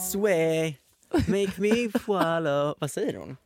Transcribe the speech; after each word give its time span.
Me 0.00 0.04
sway, 0.06 0.78
make 1.28 1.58
me 1.60 1.88
follow. 1.88 2.74
Vad 2.80 2.90
säger 2.90 3.18
hon? 3.18 3.36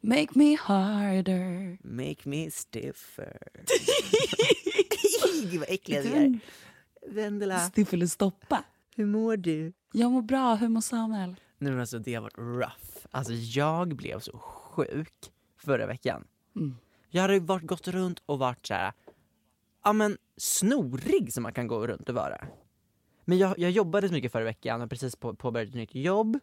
Make 0.00 0.28
me 0.34 0.56
harder. 0.56 1.78
Make 1.82 2.28
me 2.28 2.50
stiffer. 2.50 3.38
Gud 5.50 5.60
vad 5.60 5.68
äckliga 5.70 6.02
vi 6.02 6.08
är. 6.08 6.38
Vendela, 7.08 7.58
Stiff 7.60 7.92
eller 7.92 8.06
stoppa. 8.06 8.64
hur 8.96 9.06
mår 9.06 9.36
du? 9.36 9.72
Jag 9.92 10.10
mår 10.10 10.22
bra, 10.22 10.54
hur 10.54 10.68
mår 10.68 10.80
Samuel? 10.80 11.36
Men 11.58 11.80
alltså 11.80 11.98
det 11.98 12.14
har 12.14 12.22
varit 12.22 12.38
rough. 12.38 13.06
Alltså 13.10 13.32
jag 13.32 13.96
blev 13.96 14.20
så 14.20 14.38
sjuk 14.38 15.32
förra 15.58 15.86
veckan. 15.86 16.24
Mm. 16.56 16.76
Jag 17.10 17.22
hade 17.22 17.40
varit, 17.40 17.66
gått 17.66 17.88
runt 17.88 18.22
och 18.26 18.38
varit 18.38 18.66
så 18.66 18.74
här, 18.74 18.92
ja 19.84 19.92
men 19.92 20.18
snorig 20.36 21.32
som 21.32 21.42
man 21.42 21.52
kan 21.52 21.66
gå 21.66 21.86
runt 21.86 22.08
och 22.08 22.14
vara. 22.14 22.46
Men 23.24 23.38
jag, 23.38 23.58
jag 23.58 23.70
jobbade 23.70 24.08
så 24.08 24.14
mycket 24.14 24.32
förra 24.32 24.44
veckan 24.44 24.82
och 24.82 24.90
precis 24.90 25.16
på, 25.16 25.34
påbörjat 25.34 25.68
ett 25.68 25.74
nytt 25.74 25.94
jobb. 25.94 26.38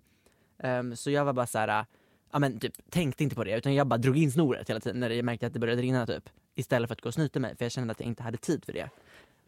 Ehm, 0.59 0.95
så 0.95 1.11
jag 1.11 1.25
var 1.25 1.33
bara 1.33 1.47
så 1.47 1.57
här, 1.57 1.85
ja 2.31 2.39
men 2.39 2.59
typ 2.59 2.73
tänkte 2.89 3.23
inte 3.23 3.35
på 3.35 3.43
det 3.43 3.57
utan 3.57 3.73
jag 3.73 3.87
bara 3.87 3.97
drog 3.97 4.17
in 4.17 4.31
snoret 4.31 4.69
hela 4.69 4.79
tiden 4.79 4.99
när 4.99 5.09
jag 5.09 5.25
märkte 5.25 5.47
att 5.47 5.53
det 5.53 5.59
började 5.59 5.81
rinna 5.81 6.07
typ. 6.07 6.29
Istället 6.55 6.87
för 6.87 6.93
att 6.93 7.01
gå 7.01 7.07
och 7.07 7.13
snyta 7.13 7.39
mig 7.39 7.55
för 7.57 7.65
jag 7.65 7.71
kände 7.71 7.91
att 7.91 7.99
jag 7.99 8.07
inte 8.07 8.23
hade 8.23 8.37
tid 8.37 8.65
för 8.65 8.73
det. 8.73 8.89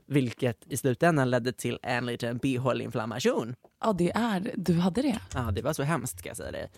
Vilket 0.06 0.58
i 0.68 0.78
slutändan 0.78 1.30
ledde 1.30 1.54
till 1.54 1.80
en 1.82 2.06
liten 2.06 2.38
bihåleinflammation. 2.38 3.56
Ja, 3.82 3.94
det 3.94 4.12
är 4.12 4.52
Du 4.56 4.74
hade 4.74 5.02
det? 5.02 5.20
Ja, 5.34 5.52
det 5.52 5.62
var 5.62 5.74
så 5.74 5.84
hemskt 5.84 6.20
ska 6.20 6.30
jag 6.30 6.38
säga 6.38 6.52
det. 6.52 6.70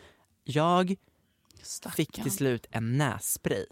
Jag 0.44 0.96
fick 1.96 2.12
till 2.12 2.32
slut 2.32 2.68
en 2.72 2.98
nässpray. 2.98 3.66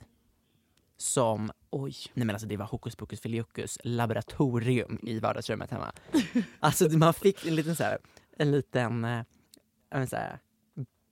Som, 1.04 1.52
oj, 1.70 1.96
nej 2.14 2.26
men 2.26 2.36
alltså 2.36 2.48
det 2.48 2.58
var 2.58 2.66
hokus 2.66 2.96
pokus 2.96 3.22
filiokus 3.22 3.78
laboratorium 3.84 5.00
i 5.04 5.20
vardagsrummet 5.20 5.72
hemma. 5.72 5.92
alltså 6.60 6.90
man 6.90 7.14
fick 7.14 7.46
en 7.46 7.56
liten 7.56 7.76
så 7.76 7.84
här, 7.84 7.98
en 8.38 8.52
liten, 8.52 9.06
eh, 9.06 10.06
så 10.10 10.16
här, 10.16 10.40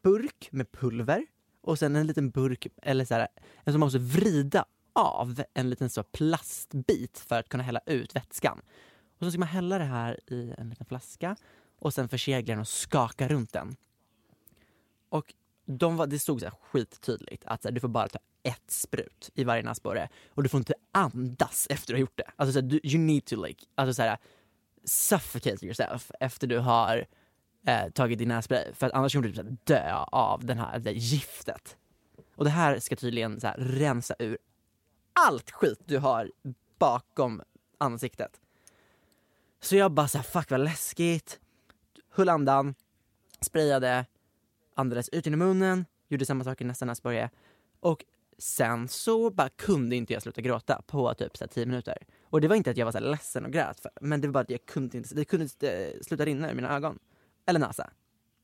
burk 0.04 0.50
med 0.52 0.72
pulver 0.72 1.26
och 1.62 1.80
sen 1.80 1.96
en 1.96 2.08
liten 2.08 2.30
burk, 2.30 2.68
eller 2.82 3.06
så 3.06 3.14
här, 3.14 3.28
en 3.64 3.74
som 3.74 3.80
man 3.80 3.86
måste 3.86 4.00
vrida 4.00 4.66
av 4.94 5.44
en 5.54 5.70
liten 5.70 5.90
så 5.90 6.04
plastbit 6.04 7.20
för 7.20 7.40
att 7.40 7.50
kunna 7.50 7.64
hälla 7.64 7.82
ut 7.86 8.16
vätskan. 8.16 8.62
Och 9.20 9.26
så 9.26 9.32
ska 9.32 9.40
man 9.40 9.48
hälla 9.48 9.78
det 9.78 9.84
här 9.84 10.20
i 10.28 10.54
en 10.58 10.70
liten 10.70 10.86
flaska 10.86 11.36
och 11.80 11.94
sen 11.94 12.10
försegla 12.10 12.54
den 12.54 12.62
och 12.62 12.68
skaka 12.68 13.28
runt 13.28 13.54
den. 13.54 13.76
Och 15.10 15.34
de 15.78 15.98
var, 15.98 16.08
det 16.08 16.20
stod 16.20 16.40
så 16.40 16.46
här 16.46 16.54
skittydligt 16.62 17.44
att 17.46 17.62
så 17.62 17.68
här, 17.68 17.74
du 17.74 17.80
får 17.80 17.88
bara 17.88 18.08
ta 18.08 18.20
ett 18.44 18.72
sprut 18.72 19.30
i 19.34 19.44
varje 19.44 19.64
näsborre 19.64 20.10
och 20.30 20.44
du 20.44 20.50
får 20.50 20.58
inte 20.58 20.74
andas 20.92 21.68
efter 21.70 21.88
du 21.88 21.94
har 21.94 22.02
gjort 22.02 22.18
det. 22.18 22.32
Alltså 22.36 22.54
så 22.54 22.60
här, 22.60 22.68
du, 22.68 22.80
you 22.84 23.00
need 23.00 23.26
to 23.26 23.44
like, 23.46 23.66
alltså 23.76 23.94
så 23.94 24.02
här, 24.02 24.18
suffocate 24.86 25.66
yourself 25.66 26.12
efter 26.20 26.48
du 26.48 26.60
har 26.60 27.06
eh, 27.68 27.90
tagit 27.90 28.20
din 28.20 28.28
nässpray 28.28 28.74
för 28.74 28.88
att 28.88 28.94
annars 28.94 29.14
kommer 29.14 29.28
du 29.28 29.34
typ 29.34 29.38
så 29.38 29.44
här 29.44 29.58
dö 29.64 29.94
av 30.12 30.46
den 30.46 30.58
här, 30.58 30.80
det 30.80 30.90
här 30.90 30.98
giftet. 30.98 31.78
Och 32.36 32.44
det 32.44 32.52
här 32.52 32.80
ska 32.80 32.96
tydligen 32.96 33.40
så 33.40 33.48
här, 33.48 33.58
rensa 33.58 34.16
ur 34.20 34.38
allt 35.14 35.52
skit 35.52 35.80
du 35.86 35.98
har 35.98 36.32
bakom 36.80 37.42
ansiktet. 37.78 38.40
Så 39.60 39.76
jag 39.76 39.92
bara 39.92 40.08
såhär, 40.08 40.24
fuck 40.24 40.52
vad 40.52 40.60
läskigt. 40.60 41.40
Höll 42.10 42.30
andan, 42.30 42.76
sprayade, 43.42 44.06
andades 44.76 45.10
ut 45.10 45.26
genom 45.26 45.40
munnen, 45.40 45.86
gjorde 46.08 46.26
samma 46.26 46.44
sak 46.44 46.62
i 46.62 46.64
nästa 46.64 46.86
näsborre. 46.86 47.30
Och 47.80 48.06
sen 48.38 48.88
så 48.88 49.30
bara 49.30 49.50
kunde 49.50 49.96
inte 49.96 50.14
jag 50.14 50.22
sluta 50.22 50.42
gråta 50.42 50.82
på 50.88 51.14
typ 51.14 51.38
så 51.38 51.44
här 51.44 51.50
10 51.50 51.66
minuter. 51.66 51.98
Och 52.24 52.42
det 52.42 52.48
var 52.48 52.56
inte 52.56 52.72
att 52.72 52.78
jag 52.78 52.86
var 52.86 52.92
så 52.92 52.98
här 52.98 53.06
ledsen 53.06 53.46
och 53.46 53.52
grät, 53.52 53.80
för, 53.80 53.92
men 54.02 54.22
det 54.22 54.28
var 54.28 54.34
bara 54.34 54.40
att 54.40 54.50
jag 54.50 54.66
kunde 54.66 54.98
inte, 54.98 55.16
det 55.16 55.26
kunde 55.26 55.44
inte 55.44 55.72
eh, 55.72 56.02
sluta 56.02 56.26
rinna 56.26 56.52
ur 56.52 56.56
mina 56.56 56.76
ögon. 56.76 57.00
Eller 57.46 57.60
näsa. 57.60 57.90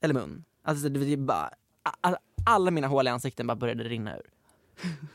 Eller 0.02 0.14
mun. 0.14 0.44
Alltså 0.64 0.90
det 0.90 1.00
var 1.00 1.18
bara, 1.18 1.54
a- 2.02 2.18
alla 2.46 2.72
mina 2.72 2.88
hål 2.88 3.08
i 3.08 3.10
ansikten 3.10 3.48
bara 3.48 3.56
började 3.56 3.84
rinna 3.84 4.18
ur. 4.18 4.30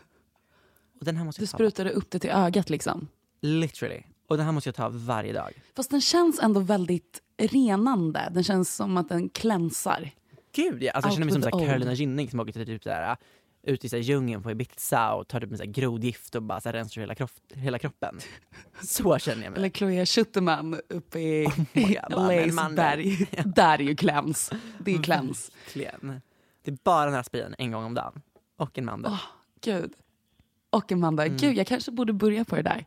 Och 0.98 1.04
den 1.04 1.16
här 1.16 1.24
måste 1.24 1.40
Du 1.40 1.44
jag 1.44 1.50
ta. 1.50 1.56
sprutade 1.56 1.90
upp 1.90 2.10
det 2.10 2.18
till 2.18 2.30
ögat 2.30 2.70
liksom. 2.70 3.08
Literally. 3.40 4.02
Och 4.28 4.36
den 4.36 4.46
här 4.46 4.52
måste 4.52 4.68
jag 4.68 4.74
ta 4.74 4.88
varje 4.88 5.32
dag. 5.32 5.62
Fast 5.76 5.90
den 5.90 6.00
känns 6.00 6.38
ändå 6.40 6.60
väldigt 6.60 7.22
renande. 7.38 8.28
Den 8.34 8.44
känns 8.44 8.74
som 8.74 8.96
att 8.96 9.08
den 9.08 9.28
klänsar. 9.28 10.10
Gud 10.54 10.82
ja, 10.82 10.92
alltså 10.92 11.08
jag 11.08 11.14
känner 11.14 11.24
mig 11.26 11.32
som 11.32 11.40
with 11.40 11.50
så 11.50 11.56
här 11.58 11.64
the 11.64 11.70
Carolina. 11.70 11.92
Gynning 11.92 12.30
som 12.30 12.40
åker 12.40 12.52
till 12.52 12.66
typ 12.66 12.82
så 12.82 12.90
här, 12.90 13.16
ut 13.62 13.84
i 13.84 13.88
så 13.88 13.96
här 13.96 14.02
djungeln 14.02 14.42
på 14.42 14.50
Ibiza 14.50 15.12
och 15.14 15.28
tar 15.28 15.40
typ 15.40 15.62
grodgift 15.74 16.34
och 16.34 16.42
bara 16.42 16.60
så 16.60 16.68
här 16.68 16.72
rensar 16.74 17.00
hela, 17.00 17.14
kropp, 17.14 17.30
hela 17.54 17.78
kroppen. 17.78 18.18
Så 18.82 19.18
känner 19.18 19.44
jag 19.44 19.50
mig. 19.50 19.58
Eller 19.58 19.70
Chloé 19.70 20.06
Schutterman 20.06 20.80
uppe 20.88 21.18
i 21.18 21.48
LAs 22.10 22.52
man- 22.54 22.74
berg. 22.74 23.28
Där 23.44 23.78
är 23.78 23.82
ju 23.84 23.96
kläns. 23.96 24.50
Det 24.78 24.94
är 24.94 25.02
kläns. 25.02 25.50
Verkligen. 25.64 26.20
Det 26.64 26.70
är 26.70 26.78
bara 26.84 27.04
den 27.04 27.14
här 27.14 27.22
sprayen 27.22 27.54
en 27.58 27.72
gång 27.72 27.84
om 27.84 27.94
dagen. 27.94 28.22
Och 28.56 28.78
en 28.78 28.84
mandel. 28.84 29.12
Gud. 29.60 29.92
Och 30.70 30.92
Amanda, 30.92 31.26
Mm. 31.26 31.36
gud 31.38 31.56
jag 31.56 31.66
kanske 31.66 31.90
borde 31.90 32.12
börja 32.12 32.44
på 32.44 32.56
det 32.56 32.62
där. 32.62 32.84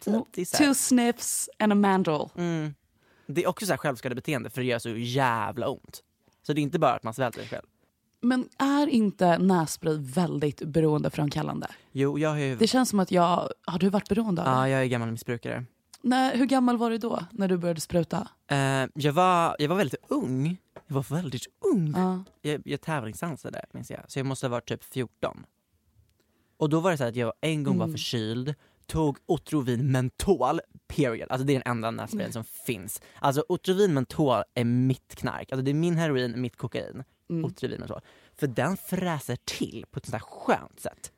Typ, 0.34 0.52
Two 0.52 0.74
sniffs 0.74 1.48
and 1.58 1.72
a 1.72 1.74
mandrel. 1.74 2.28
mm, 2.36 2.74
det 3.26 3.44
är 3.44 3.48
också 3.48 3.66
så 3.66 3.72
här 3.72 3.76
självskadebeteende 3.78 4.50
för 4.50 4.60
det 4.60 4.66
gör 4.66 4.78
så 4.78 4.90
jävla 4.90 5.68
ont. 5.68 6.02
Så 6.42 6.52
det 6.52 6.60
är 6.60 6.62
inte 6.62 6.78
bara 6.78 6.92
att 6.94 7.02
man 7.02 7.14
svälter 7.14 7.44
själv. 7.44 7.66
Men 8.22 8.48
är 8.58 8.86
inte 8.86 9.38
nässpray 9.38 9.96
väldigt 10.00 10.62
beroendeframkallande? 10.62 11.66
Jo, 11.92 12.18
jag 12.18 12.30
har 12.30 12.38
ju... 12.38 12.56
Det 12.56 12.66
känns 12.66 12.88
som 12.88 13.00
att 13.00 13.10
jag... 13.10 13.48
Har 13.66 13.78
du 13.78 13.88
varit 13.88 14.08
beroende 14.08 14.42
av 14.42 14.46
det? 14.48 14.52
Ja, 14.54 14.68
jag 14.68 14.82
är 14.82 14.86
gammal 14.86 15.10
missbrukare. 15.10 15.64
Nej, 16.02 16.38
hur 16.38 16.46
gammal 16.46 16.76
var 16.76 16.90
du 16.90 16.98
då 16.98 17.20
när 17.30 17.48
du 17.48 17.56
började 17.56 17.80
spruta? 17.80 18.28
Eh, 18.50 18.56
jag, 18.94 19.12
var, 19.12 19.56
jag 19.58 19.68
var 19.68 19.76
väldigt 19.76 20.04
ung. 20.08 20.56
Jag 20.86 20.94
var 20.94 21.02
väldigt 21.14 21.46
ung. 21.72 21.94
Ja. 21.96 22.24
Jag, 22.42 22.62
jag 22.64 22.80
tävlingsdansade 22.80 23.64
minns 23.72 23.90
jag, 23.90 24.00
så 24.08 24.18
jag 24.18 24.26
måste 24.26 24.46
ha 24.46 24.50
varit 24.50 24.68
typ 24.68 24.84
14. 24.84 25.46
Och 26.56 26.68
då 26.68 26.80
var 26.80 26.90
det 26.90 26.96
så 26.96 27.04
att 27.04 27.16
jag 27.16 27.32
en 27.40 27.64
gång 27.64 27.78
var 27.78 27.84
Mm. 27.84 27.94
förkyld, 27.94 28.54
tog 28.90 29.18
Otrovin 29.26 29.92
mentol, 29.92 30.60
period. 30.88 31.30
Alltså 31.30 31.46
det 31.46 31.52
är 31.52 31.54
den 31.64 31.70
enda 31.70 31.90
nässprayen 31.90 32.32
som 32.32 32.44
finns. 32.44 33.00
Alltså 33.18 33.44
Otrovin 33.48 33.94
mentol 33.94 34.42
är 34.54 34.64
mitt 34.64 35.14
knark. 35.14 35.52
Alltså 35.52 35.64
det 35.64 35.70
är 35.70 35.74
min 35.74 35.96
heroin, 35.96 36.40
mitt 36.40 36.56
kokain. 36.56 37.04
Mm. 37.30 37.44
Otrovin 37.44 37.78
mentol. 37.78 38.00
För 38.36 38.46
den 38.46 38.76
fräser 38.76 39.36
till 39.44 39.84
på 39.90 39.98
ett 39.98 40.06
sånt 40.06 40.12
här 40.22 40.28
skönt 40.30 40.80
sätt. 40.80 41.12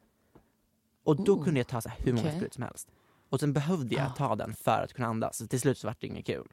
Och 1.05 1.25
då 1.25 1.35
Oh, 1.35 1.45
kunde 1.45 1.61
jag 1.61 1.67
ta 1.67 1.81
så 1.81 1.89
här 1.89 1.99
hur 2.01 2.13
många 2.13 2.27
okej. 2.27 2.37
sprutor 2.39 2.55
som 2.55 2.63
helst. 2.63 2.89
Och 3.29 3.41
sen 3.41 3.53
behövde 3.53 3.95
jag 3.95 4.07
Ah. 4.07 4.15
ta 4.17 4.37
den 4.37 4.55
för 4.55 4.83
att 4.85 4.93
kunna 4.93 5.09
andas. 5.09 5.37
Så 5.37 5.47
till 5.47 5.61
slut 5.61 5.79
så 5.79 5.87
var 5.87 5.97
det 6.01 6.07
inget 6.07 6.27
kul. 6.27 6.49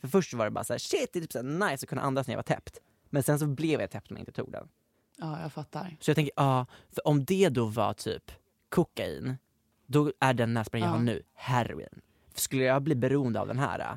För 0.00 0.08
först 0.08 0.34
var 0.34 0.44
det 0.44 0.50
bara 0.50 0.64
så 0.64 0.72
här, 0.72 0.78
shit 0.78 1.10
det 1.12 1.18
är 1.18 1.20
typ 1.20 1.32
så 1.32 1.42
nice 1.42 1.74
att 1.84 1.88
kunna 1.88 2.02
andas 2.02 2.26
när 2.26 2.32
jag 2.34 2.38
var 2.38 2.42
täppt. 2.42 2.78
Men 3.10 3.22
sen 3.22 3.38
så 3.38 3.46
blev 3.46 3.80
jag 3.80 3.90
täppt 3.90 4.10
om 4.10 4.16
jag 4.16 4.22
inte 4.22 4.32
tog 4.32 4.52
den. 4.52 4.68
Ja, 5.16 5.40
jag 5.42 5.52
fattar. 5.52 5.96
Så 6.00 6.10
jag 6.10 6.14
tänker, 6.16 6.32
ja, 6.36 6.66
för 6.92 7.06
om 7.08 7.24
det 7.24 7.48
då 7.48 7.64
var 7.66 7.92
typ 7.94 8.32
kokain, 8.68 9.36
då 9.86 10.12
är 10.20 10.34
den 10.34 10.54
nässprayen 10.54 10.84
jag 10.86 10.92
Ja. 10.94 10.98
har 10.98 11.04
nu 11.04 11.22
heroin. 11.34 12.00
Skulle 12.34 12.64
jag 12.64 12.82
bli 12.82 12.94
beroende 12.94 13.40
av 13.40 13.46
den 13.48 13.58
här, 13.58 13.78
äh, 13.80 13.96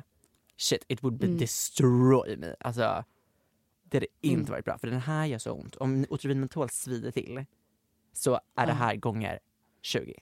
shit 0.56 0.84
it 0.88 1.04
would 1.04 1.18
be 1.18 1.26
Mm. 1.26 1.38
destroy 1.38 2.36
me. 2.36 2.54
Alltså, 2.60 3.04
det 3.84 3.96
hade 3.96 4.06
inte 4.20 4.38
Mm. 4.40 4.50
varit 4.50 4.64
bra 4.64 4.78
för 4.78 4.86
den 4.86 5.00
här 5.00 5.26
gör 5.26 5.38
så 5.38 5.52
ont. 5.52 5.76
Om 5.76 6.06
Otrivin 6.10 6.40
mentol 6.40 6.70
svider 6.70 7.10
till 7.10 7.44
så 8.12 8.34
är 8.56 8.66
det 8.66 8.72
Ja. 8.72 8.74
här 8.74 8.96
gånger 8.96 9.38
20. 9.82 10.14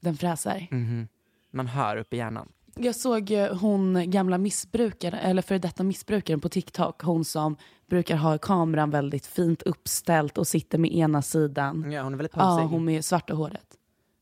Den 0.00 0.16
fräser. 0.16 0.68
Mhm. 0.70 1.08
Man 1.50 1.66
hör 1.66 1.96
upp 1.96 2.12
i 2.12 2.16
hjärnan. 2.16 2.48
Jag 2.78 2.94
såg 2.96 3.30
eh, 3.30 3.56
hon 3.56 4.10
gamla 4.10 4.38
missbrukare, 4.38 5.18
eller 5.18 5.42
före 5.42 5.58
detta 5.58 5.82
missbrukaren 5.82 6.40
på 6.40 6.48
TikTok. 6.48 7.02
Hon 7.02 7.24
som 7.24 7.56
brukar 7.86 8.16
ha 8.16 8.38
kameran 8.38 8.90
väldigt 8.90 9.26
fint 9.26 9.62
uppställt 9.62 10.38
och 10.38 10.46
sitter 10.46 10.78
med 10.78 10.92
ena 10.94 11.22
sidan. 11.22 11.92
Ja, 11.92 12.02
hon 12.02 12.12
är 12.12 12.16
väldigt 12.16 12.36
Ja, 12.36 12.42
posig. 12.56 12.64
hon 12.68 12.84
med 12.84 13.04
svarta 13.04 13.34
håret. 13.34 13.66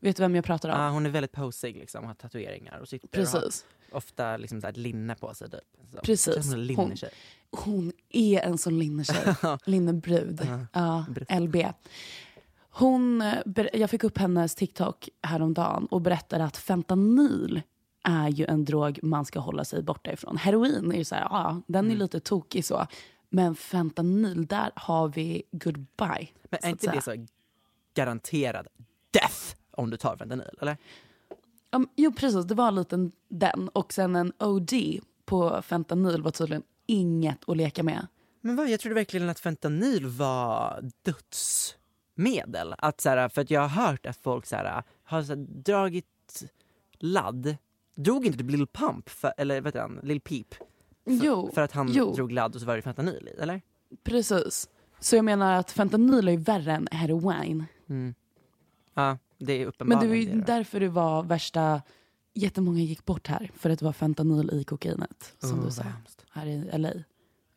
Vet 0.05 0.17
du 0.17 0.23
vem 0.23 0.35
jag 0.35 0.45
pratar 0.45 0.69
om? 0.69 0.81
Ja, 0.81 0.91
hon 0.91 1.07
är 1.07 1.11
väldigt 1.11 1.33
posig 1.33 1.77
liksom, 1.77 2.05
har 2.05 2.15
tatueringar 2.15 2.79
och 2.79 2.89
sitter 2.89 3.09
och 3.09 3.13
Precis. 3.13 3.65
har 3.91 3.97
ofta 3.99 4.37
liksom 4.37 4.61
så 4.61 4.67
här 4.67 4.75
linne 4.75 5.15
på 5.15 5.35
sig 5.35 5.51
typ. 5.51 5.61
Så. 5.93 5.99
Precis. 6.03 6.53
Hon 6.53 6.55
är 6.55 6.71
en 6.71 6.77
Hon-. 6.77 6.97
Hon 7.51 7.93
är 8.09 8.41
en 8.41 8.59
sån 8.59 8.79
linnetjej. 8.79 9.35
Linnebrud. 9.65 10.49
Ja, 10.73 11.05
LB. 11.41 11.57
Hon, 12.71 13.23
eh, 13.23 13.67
jag 13.73 13.91
fick 13.91 14.05
upp 14.05 14.19
hennes 14.19 14.55
TikTok 14.55 15.09
häromdagen 15.23 15.87
och 15.87 16.01
berättade 16.01 16.45
att 16.45 16.57
fentanyl 16.57 17.63
är 18.05 18.29
ju 18.29 18.45
en 18.45 18.65
drog 18.65 18.99
man 19.03 19.25
ska 19.25 19.41
hålla 19.41 19.65
sig 19.65 19.83
borta 19.83 20.13
ifrån. 20.13 20.37
Heroin 20.37 20.93
är 20.93 20.97
ju 20.97 21.05
så 21.05 21.15
här, 21.15 21.23
ja, 21.31 21.63
den 21.67 21.91
är 21.91 21.97
lite 21.97 22.21
tokig 22.21 22.65
så. 22.65 22.87
Men 23.29 23.55
fentanyl, 23.55 24.47
där 24.47 24.71
har 24.77 25.09
vi 25.09 25.43
goodbye. 25.51 26.29
Men 26.51 26.61
är 26.63 26.69
inte 26.69 26.91
det 26.91 27.03
så 27.03 27.27
garanterad 27.95 28.67
death 29.11 29.64
om 29.77 29.91
du 29.91 29.97
tar 29.97 30.17
fentanyl? 30.17 30.59
Eller? 30.61 30.77
Um, 31.73 31.89
jo, 31.97 32.13
precis. 32.13 32.45
Det 32.45 32.55
var 32.55 32.69
en 32.69 32.75
liten 32.75 33.13
den. 33.29 33.69
Och 33.69 33.93
sen 33.93 34.17
en 34.17 34.33
OD 34.39 34.73
på 35.25 35.63
fentanyl 35.63 36.23
var 36.23 36.31
tydligen 36.31 36.63
inget 36.87 37.49
att 37.49 37.57
leka 37.57 37.83
med. 37.83 38.07
Men 38.41 38.57
vad, 38.57 38.71
jag 38.71 38.81
trodde 38.81 38.95
verkligen 38.95 39.29
att 39.29 39.41
fentanyl 39.41 40.07
var 40.07 40.91
dödsmedel. 41.03 42.75
Att 42.79 43.01
så 43.01 43.09
här, 43.09 43.29
för 43.29 43.43
att 43.43 43.51
jag 43.51 43.61
har 43.61 43.87
hört 43.87 44.07
att 44.07 44.17
folk 44.17 44.47
så 44.47 44.57
här, 44.57 44.83
har 45.05 45.23
så 45.23 45.29
här, 45.29 45.47
dragit 45.49 46.45
ladd. 46.99 47.57
Drog 47.95 48.27
inte 48.27 48.39
typ 48.39 48.51
Lil 48.51 48.67
Pump, 48.67 49.09
för, 49.09 49.33
eller 49.37 49.61
vet 49.61 49.75
du 49.75 49.81
han, 49.81 50.01
Lil 50.03 50.21
Peep? 50.21 50.55
För, 50.55 50.65
Jo, 51.05 51.51
för 51.55 51.63
att 51.63 51.73
han 51.73 51.93
jo. 51.93 52.13
drog 52.15 52.33
ladd 52.33 52.55
och 52.55 52.61
så 52.61 52.67
var 52.67 52.77
det 52.77 52.83
fentanyl 52.83 53.29
i, 53.29 53.41
eller? 53.41 53.61
Precis. 54.05 54.69
Så 55.01 55.17
jag 55.17 55.25
menar 55.25 55.53
att 55.53 55.71
fentanyl 55.71 56.29
är 56.29 56.33
ju 56.33 56.39
värre 56.39 56.73
än 56.73 56.89
heroin. 56.91 57.65
Mm. 57.89 58.15
Ja, 58.95 59.19
det 59.45 59.53
är 59.53 59.59
Men 59.59 59.69
uppenbarligen 59.69 60.01
det 60.03 60.09
var 60.09 60.35
ju 60.37 60.41
därför 60.41 60.81
det 60.81 60.89
var 60.89 61.23
värsta... 61.23 61.83
Jättemånga 62.37 62.81
gick 62.81 63.05
bort 63.05 63.27
här 63.27 63.51
för 63.57 63.71
att 63.71 63.79
det 63.79 63.85
var 63.85 63.93
fentanyl 63.93 64.51
i 64.53 64.65
kokainet. 64.65 65.35
Som 65.39 65.59
Oh, 65.59 65.65
du 65.65 65.71
sa. 65.71 65.83
hemskt. 65.83 66.25
Här 66.31 66.47
i 66.47 66.79
LA. 66.79 66.93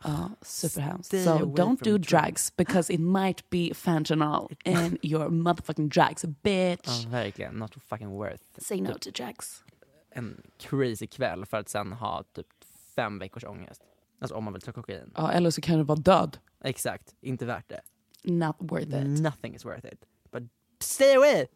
Ja, 0.03 0.29
superhemskt. 0.41 1.09
So 1.11 1.31
don't 1.37 1.83
do 1.83 1.97
drugs. 1.97 2.55
because 2.55 2.93
it 2.93 2.99
might 2.99 3.49
be 3.49 3.73
fentanyl 3.73 4.47
in 4.65 4.97
your 5.03 5.29
motherfucking 5.29 5.89
drugs 5.89 6.25
bitch. 6.25 7.03
Ja, 7.03 7.09
verkligen. 7.09 7.53
Not 7.53 7.75
fucking 7.89 8.09
worth 8.09 8.43
Say 8.57 8.81
no 8.81 8.93
to 8.93 9.09
drugs. 9.11 9.63
en 10.09 10.41
crazy 10.59 11.07
kväll 11.07 11.45
för 11.45 11.57
att 11.57 11.69
sen 11.69 11.91
ha 11.91 12.23
typ 12.33 12.47
fem 12.95 13.19
veckors 13.19 13.43
ångest. 13.43 13.81
Alltså 14.19 14.35
om 14.35 14.43
man 14.43 14.53
vill 14.53 14.61
ta 14.61 14.71
kokain. 14.71 15.11
Ja, 15.15 15.31
eller 15.31 15.49
så 15.51 15.61
kan 15.61 15.77
det 15.77 15.83
vara 15.83 15.99
död. 15.99 16.37
Exakt, 16.63 17.15
inte 17.21 17.45
värt 17.45 17.69
det. 17.69 17.81
Not 18.23 18.55
worth 18.59 18.87
it. 18.87 19.21
Nothing 19.21 19.55
is 19.55 19.65
worth 19.65 19.85
it. 19.85 20.05
But 20.31 20.43
stay 20.79 21.15
away! 21.15 21.47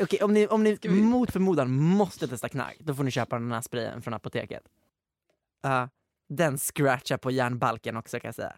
Okej, 0.00 0.22
om 0.22 0.34
ni, 0.34 0.46
om 0.46 0.62
ni 0.64 0.78
mot 0.88 1.32
förmodan 1.32 1.72
måste 1.72 2.28
testa 2.28 2.48
knark, 2.48 2.76
då 2.80 2.94
får 2.94 3.04
ni 3.04 3.10
köpa 3.10 3.38
den 3.38 3.52
här 3.52 3.60
sprayen 3.60 4.02
från 4.02 4.14
apoteket. 4.14 4.62
Ja, 5.62 5.88
den 6.28 6.58
scratchar 6.58 7.16
på 7.16 7.30
järnbalken 7.30 7.96
också 7.96 8.20
kan 8.20 8.28
jag 8.28 8.34
säga. 8.34 8.56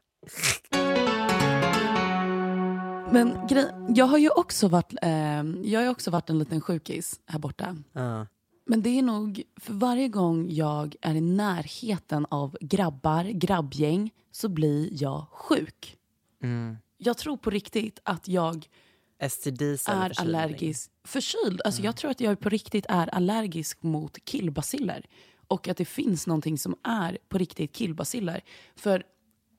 Men 3.13 3.47
grej, 3.47 3.71
jag 3.89 4.07
har 4.07 4.19
ju 4.19 4.31
också 4.31 4.69
varit, 4.69 4.95
eh, 5.03 5.43
jag 5.63 5.81
har 5.81 5.89
också 5.89 6.11
varit 6.11 6.31
en 6.31 6.39
liten 6.39 6.61
sjukis 6.61 7.21
här 7.27 7.39
borta. 7.39 7.77
Ja. 7.93 8.27
Men 8.67 8.83
det 8.83 8.99
är 8.99 9.03
nog 9.03 9.43
för 9.61 9.73
varje 9.73 10.09
gång 10.09 10.47
jag 10.51 10.97
är 11.01 11.15
i 11.15 11.21
närheten 11.21 12.27
av 12.31 12.57
grabbar, 12.61 13.25
grabbgäng, 13.25 14.11
så 14.31 14.49
blir 14.49 15.03
jag 15.03 15.27
sjuk. 15.33 15.97
Mm. 16.43 16.77
Jag 16.99 17.19
tror 17.19 17.37
på 17.37 17.51
riktigt 17.51 18.01
att 18.03 18.29
jag 18.29 18.67
STDs 19.19 19.89
är 19.89 20.09
förkylning. 20.09 20.35
allergisk. 20.37 20.91
Förkyld. 21.05 21.61
Alltså 21.65 21.83
Jag 21.83 21.97
tror 21.97 22.11
att 22.11 22.21
jag 22.21 22.41
på 22.41 22.49
riktigt 22.49 22.87
är 22.89 23.15
allergisk 23.15 23.83
mot 23.83 24.25
killbaciller. 24.25 25.07
Och 25.49 25.69
att 25.69 25.77
det 25.77 25.85
finns 25.85 26.27
någonting 26.27 26.59
som 26.59 26.77
är 26.83 27.19
på 27.29 27.39
riktigt 27.39 27.73
killbaciller. 27.73 28.41
För 28.77 29.03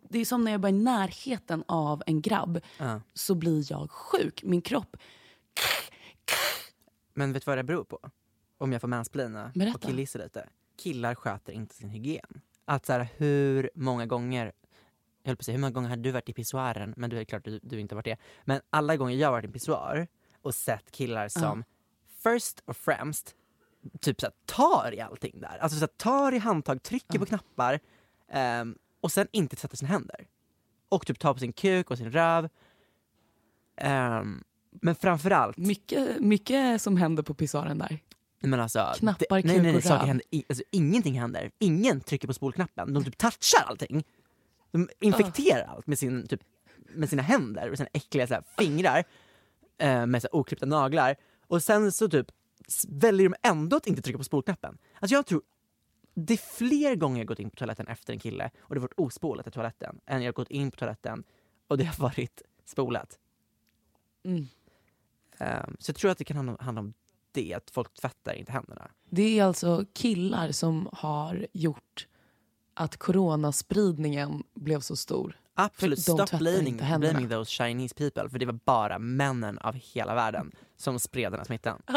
det 0.09 0.19
är 0.19 0.25
som 0.25 0.43
när 0.43 0.51
jag 0.51 0.61
bara 0.61 0.67
är 0.67 0.73
i 0.73 0.77
närheten 0.77 1.63
av 1.67 2.03
en 2.05 2.21
grabb 2.21 2.59
Ja. 2.77 3.01
så 3.13 3.35
blir 3.35 3.71
jag 3.71 3.91
sjuk. 3.91 4.43
Min 4.43 4.61
kropp 4.61 4.97
Men 7.13 7.33
vet 7.33 7.45
du 7.45 7.51
vad 7.51 7.57
det 7.57 7.63
beror 7.63 7.83
på? 7.83 7.99
Om 8.57 8.71
jag 8.71 8.81
får 8.81 8.87
mansplaina 8.87 9.51
och 9.75 9.81
killgissa 9.81 10.19
lite. 10.19 10.49
Killar 10.83 11.15
sköter 11.15 11.53
inte 11.53 11.75
sin 11.75 11.89
hygien. 11.89 12.41
Att 12.65 12.85
så 12.85 12.93
här, 12.93 13.07
hur 13.17 13.69
många 13.75 14.05
gånger, 14.05 14.51
jag 15.27 15.31
höll 15.31 15.35
på 15.37 15.41
att 15.41 15.45
säga, 15.45 15.55
hur 15.55 15.61
många 15.61 15.71
gånger 15.71 15.89
har 15.89 15.97
du 15.97 16.11
varit 16.11 16.29
i 16.29 16.33
pissoaren? 16.33 16.93
Men 16.97 17.09
du 17.09 17.19
är 17.19 17.23
klart 17.23 17.45
du, 17.45 17.59
du 17.63 17.79
inte 17.79 17.95
varit 17.95 18.05
det. 18.05 18.17
Men 18.45 18.61
alla 18.69 18.97
gånger 18.97 19.15
jag 19.15 19.27
har 19.27 19.31
varit 19.31 19.43
i 19.43 19.47
en 19.47 19.53
pissoar 19.53 20.07
och 20.41 20.55
sett 20.55 20.91
killar 20.91 21.27
som 21.27 21.63
first 22.23 22.61
och 22.65 22.77
främst 22.77 23.35
typ 24.01 24.19
så 24.21 24.25
här, 24.25 24.33
tar 24.45 24.93
i 24.93 25.01
allting 25.01 25.39
där. 25.41 25.57
Alltså 25.61 25.77
så 25.77 25.81
här, 25.81 25.87
tar 25.87 26.31
i 26.31 26.37
handtag, 26.37 26.83
trycker 26.83 27.19
på 27.19 27.25
knappar 27.25 27.79
ehm, 28.31 28.77
och 29.01 29.11
sen 29.11 29.27
inte 29.31 29.55
tvättar 29.55 29.77
sina 29.77 29.89
händer. 29.91 30.27
Och 30.89 31.05
typ 31.07 31.19
tar 31.19 31.33
på 31.33 31.39
sin 31.39 31.53
kuk 31.53 31.91
och 31.91 31.97
sin 31.97 32.11
röv. 32.11 32.49
Ehm, 33.77 34.43
men 34.71 34.95
framförallt 34.95 35.57
Mycket, 35.57 36.19
mycket 36.19 36.81
som 36.81 36.97
händer 36.97 37.23
på 37.23 37.33
pissoaren 37.33 37.77
där. 37.77 37.99
men 38.39 38.59
alltså, 38.59 38.93
Knappar, 38.97 39.41
det, 39.41 39.47
nej, 39.47 39.61
nej, 39.61 39.71
nej, 39.73 39.81
saker 39.81 40.05
händer, 40.07 40.25
i- 40.31 40.43
alltså, 40.49 40.63
ingenting 40.71 41.19
händer. 41.19 41.51
Ingen 41.59 42.01
trycker 42.01 42.27
på 42.27 42.33
spolknappen. 42.33 42.93
De 42.93 43.03
typ 43.05 43.17
touchar 43.17 43.63
allting. 43.65 44.03
De 44.71 44.89
infekterar 44.99 45.67
allt 45.67 45.87
med, 45.87 45.99
sin, 45.99 46.27
typ, 46.27 46.41
med 46.75 47.09
sina 47.09 47.21
händer 47.21 47.71
och 47.71 47.77
sina 47.77 47.89
äckliga 47.93 48.27
så 48.27 48.33
här, 48.33 48.43
fingrar 48.57 49.03
eh, 49.77 50.05
med 50.05 50.21
så 50.21 50.27
här, 50.31 50.39
oklippta 50.39 50.65
naglar. 50.65 51.15
Och 51.47 51.63
sen 51.63 51.91
så 51.91 52.09
typ 52.09 52.31
väljer 52.87 53.29
de 53.29 53.35
ändå 53.47 53.77
att 53.77 53.87
inte 53.87 54.01
trycka 54.01 54.17
på 54.17 54.23
spolknappen. 54.23 54.77
Alltså 54.99 55.15
jag 55.15 55.25
tror 55.25 55.41
det 56.13 56.33
är 56.33 56.57
fler 56.57 56.95
gånger 56.95 57.17
jag 57.17 57.27
gått 57.27 57.39
in 57.39 57.49
på 57.49 57.55
toaletten 57.55 57.87
efter 57.87 58.13
en 58.13 58.19
kille 58.19 58.49
och 58.59 58.75
det 58.75 58.81
har 58.81 58.87
varit 58.87 58.99
ospolat 58.99 59.47
i 59.47 59.51
toaletten 59.51 59.99
än 60.05 60.21
jag 60.21 60.27
har 60.27 60.33
gått 60.33 60.51
in 60.51 60.71
på 60.71 60.77
toaletten 60.77 61.23
och 61.67 61.77
det 61.77 61.83
har 61.83 62.03
varit 62.03 62.41
spolat. 62.65 63.19
Mm. 64.23 64.47
Ehm, 65.37 65.75
så 65.79 65.89
jag 65.89 65.95
tror 65.95 66.11
att 66.11 66.17
det 66.17 66.23
kan 66.23 66.57
handla 66.59 66.81
om 66.81 66.93
det, 67.31 67.53
att 67.53 67.71
folk 67.71 67.93
tvättar 67.93 68.33
inte 68.33 68.51
händerna. 68.51 68.91
Det 69.09 69.39
är 69.39 69.43
alltså 69.43 69.85
killar 69.93 70.51
som 70.51 70.89
har 70.91 71.47
gjort 71.53 72.07
att 72.77 72.97
coronaspridningen 72.97 74.43
blev 74.53 74.79
så 74.79 74.95
stor. 74.95 75.39
Absolut, 75.53 75.99
stop 76.01 76.25
blaming, 76.39 76.77
blaming 76.99 77.29
those 77.29 77.51
Chinese 77.51 77.95
people. 77.95 78.29
För 78.29 78.39
det 78.39 78.45
var 78.45 78.59
bara 78.65 78.99
männen 78.99 79.57
av 79.57 79.73
hela 79.75 80.15
världen 80.15 80.51
som 80.77 80.99
spred 80.99 81.31
den 81.31 81.39
här 81.39 81.45
smittan. 81.45 81.81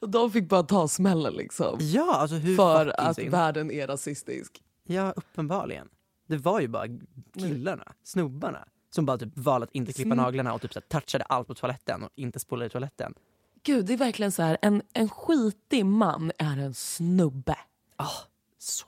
De 0.00 0.30
fick 0.32 0.48
bara 0.48 0.62
ta 0.62 0.88
smällen 0.88 1.34
liksom. 1.34 1.78
Ja, 1.80 2.14
alltså 2.14 2.36
hur 2.36 2.56
För 2.56 3.00
att 3.00 3.16
synd. 3.16 3.30
världen 3.30 3.70
är 3.70 3.86
rasistisk. 3.86 4.62
Ja, 4.84 5.12
uppenbarligen. 5.16 5.88
Det 6.26 6.36
var 6.36 6.60
ju 6.60 6.68
bara 6.68 6.86
killarna, 7.34 7.92
snubbarna, 8.04 8.68
som 8.90 9.06
bara 9.06 9.18
typ 9.18 9.36
valde 9.38 9.64
att 9.64 9.70
inte 9.74 9.92
klippa 9.92 10.10
Sn- 10.10 10.16
naglarna 10.16 10.52
och 10.54 10.60
typ 10.60 10.72
så 10.72 10.80
här, 10.80 11.00
touchade 11.00 11.24
allt 11.24 11.46
på 11.46 11.54
toaletten 11.54 12.02
och 12.02 12.10
inte 12.14 12.38
spolade 12.38 12.66
i 12.66 12.70
toaletten. 12.70 13.14
Gud, 13.62 13.86
det 13.86 13.92
är 13.92 13.96
verkligen 13.96 14.32
så 14.32 14.42
här. 14.42 14.58
En, 14.62 14.82
en 14.92 15.08
skitig 15.08 15.86
man 15.86 16.32
är 16.38 16.56
en 16.58 16.74
snubbe. 16.74 17.56
Ah, 17.96 18.08
så. 18.58 18.86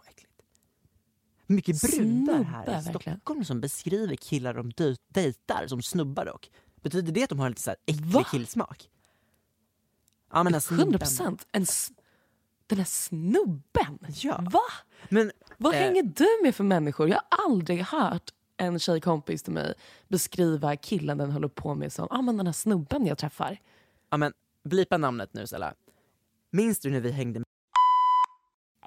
Mycket 1.51 1.81
brudar 1.83 2.43
här 2.43 2.63
i 2.63 2.67
verkligen. 2.71 3.17
Stockholm 3.17 3.45
som 3.45 3.61
beskriver 3.61 4.17
killar 4.17 4.55
de 4.55 4.71
dej- 4.73 4.97
dejtar 5.09 5.67
som 5.67 5.83
snubbar 5.83 6.25
dock. 6.25 6.51
Betyder 6.83 7.13
det 7.13 7.23
att 7.23 7.29
de 7.29 7.39
har 7.39 7.47
en 7.47 7.53
lite 7.53 7.63
så 7.63 7.71
här 7.71 7.77
äcklig 7.87 8.07
Va? 8.13 8.25
killsmak? 8.31 8.91
Ja, 10.33 10.43
men 10.43 10.53
den 10.53 10.61
här 10.69 10.73
100 10.73 10.83
snubben. 10.85 10.99
procent. 10.99 11.47
Den 12.67 12.79
här 12.79 12.85
snubben. 12.85 13.99
Ja. 14.09 14.45
Va? 14.53 14.61
Men, 15.09 15.33
Vad 15.57 15.75
eh, 15.75 15.81
hänger 15.81 16.03
du 16.03 16.27
med 16.43 16.55
för 16.55 16.65
människor? 16.65 17.09
Jag 17.09 17.17
har 17.31 17.45
aldrig 17.45 17.81
hört 17.83 18.31
en 18.57 18.79
tjejkompis 18.79 19.43
till 19.43 19.53
mig 19.53 19.75
beskriva 20.09 20.77
killen 20.77 21.19
den 21.19 21.31
håller 21.31 21.49
på 21.49 21.75
med 21.75 21.93
som 21.93 22.09
ah, 22.11 22.23
men 22.23 22.37
den 22.37 22.47
här 22.47 22.53
snubben 22.53 23.07
jag 23.07 23.19
träffar. 23.19 23.59
Ja 24.11 24.17
men 24.17 24.33
blipa 24.65 24.97
namnet 24.97 25.35
nu 25.35 25.47
Stella. 25.47 25.75
Minns 26.51 26.81
du 26.81 26.91
när 26.91 27.01
vi 27.01 27.11
hängde 27.13 27.39
med 27.39 27.47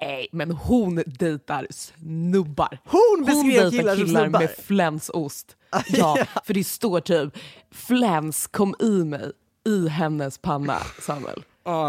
Nej, 0.00 0.28
men 0.32 0.50
hon 0.50 1.02
dejtar 1.06 1.66
snubbar. 1.70 2.78
Hon 2.84 3.24
beskrev 3.24 3.62
dejtar 3.62 3.70
killar 3.70 3.96
killar 3.96 4.22
snubbar. 4.22 4.40
med 4.40 4.50
flänsost. 4.50 5.56
Ja, 5.88 6.18
för 6.44 6.54
det 6.54 6.64
står 6.64 7.00
typ 7.00 7.36
fläns 7.70 8.46
kom 8.46 8.74
i 8.80 9.04
mig 9.04 9.32
i 9.66 9.88
hennes 9.88 10.38
panna, 10.38 10.78
Samuel. 11.02 11.42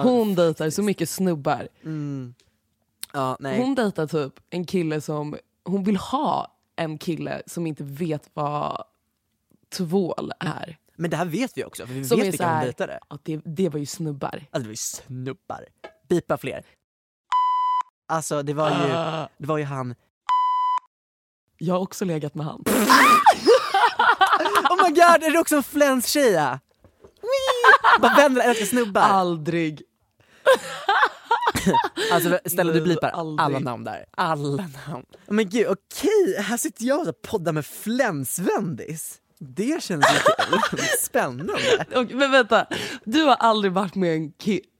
Hon 0.04 0.36
dejtar 0.36 0.70
så 0.70 0.84
mycket 0.84 1.10
snubbar. 1.10 1.68
Ja, 3.14 3.38
nej. 3.40 3.62
Hon 3.62 3.76
dejtar 3.76 4.08
typ 4.08 4.34
en 4.50 4.66
kille 4.66 5.02
som, 5.02 5.36
hon 5.64 5.84
vill 5.84 5.98
ha 5.98 6.56
en 6.76 6.98
kille 6.98 7.42
som 7.46 7.68
inte 7.68 7.84
vet 7.84 8.30
vad 8.34 8.84
tvål 9.78 10.32
är. 10.40 10.78
Men 10.96 11.10
det 11.10 11.18
här 11.18 11.26
vet 11.26 11.58
vi 11.58 11.64
också, 11.64 11.88
för 11.88 11.94
vi 11.94 12.06
Som 12.06 12.20
vet 12.20 12.28
vilka 12.28 12.50
hon 12.54 12.64
dejtade. 12.64 13.00
Ja, 13.10 13.18
det, 13.24 13.42
det 13.46 13.70
var 13.70 13.80
ju 13.80 13.86
snubbar. 13.86 14.30
Alltså 14.52 14.60
det 14.60 14.64
var 14.66 14.70
ju 14.70 14.76
snubbar. 14.76 15.66
Bipa 16.10 16.38
fler. 16.38 16.64
Alltså 18.08 18.44
det 18.44 18.54
var 18.54 18.70
ju, 18.70 18.76
Ah. 18.94 19.28
det 19.38 19.48
var 19.48 19.58
ju 19.58 19.64
han... 19.64 19.96
Jag 21.58 21.74
har 21.74 21.82
också 21.82 22.06
legat 22.06 22.36
med 22.36 22.46
han. 22.46 22.64
Oh 24.70 24.84
my 24.84 24.90
god, 24.90 25.24
är 25.24 25.32
det 25.32 25.40
också 25.40 25.56
en 25.56 25.64
flänstjeja? 25.64 26.60
Bara 28.02 28.16
vänner 28.16 28.42
älskar 28.50 28.66
snubbar. 28.66 29.02
Aldrig. 29.02 29.82
Alltså 32.12 32.40
Stella 32.46 32.74
du 32.74 32.82
blipar 32.82 33.10
aldrig. 33.10 33.40
alla 33.46 33.60
namn 33.60 33.84
där. 33.84 34.06
Alla 34.18 34.70
namn. 34.88 35.06
Men 35.28 35.50
gud 35.50 35.68
okej, 35.68 36.42
här 36.42 36.58
sitter 36.58 36.86
jag 36.86 37.08
och 37.08 37.22
poddar 37.22 37.52
med 37.52 37.66
flänsvändis. 37.66 39.18
Det 39.40 39.84
känns 39.84 40.06
lite 40.52 40.88
spännande. 41.04 41.54
Och, 41.96 42.12
men 42.12 42.32
vänta, 42.32 42.66
du 43.04 43.24
har 43.24 43.36
aldrig 43.36 43.74
varit 43.74 43.96
med 43.96 44.16
en, 44.16 44.34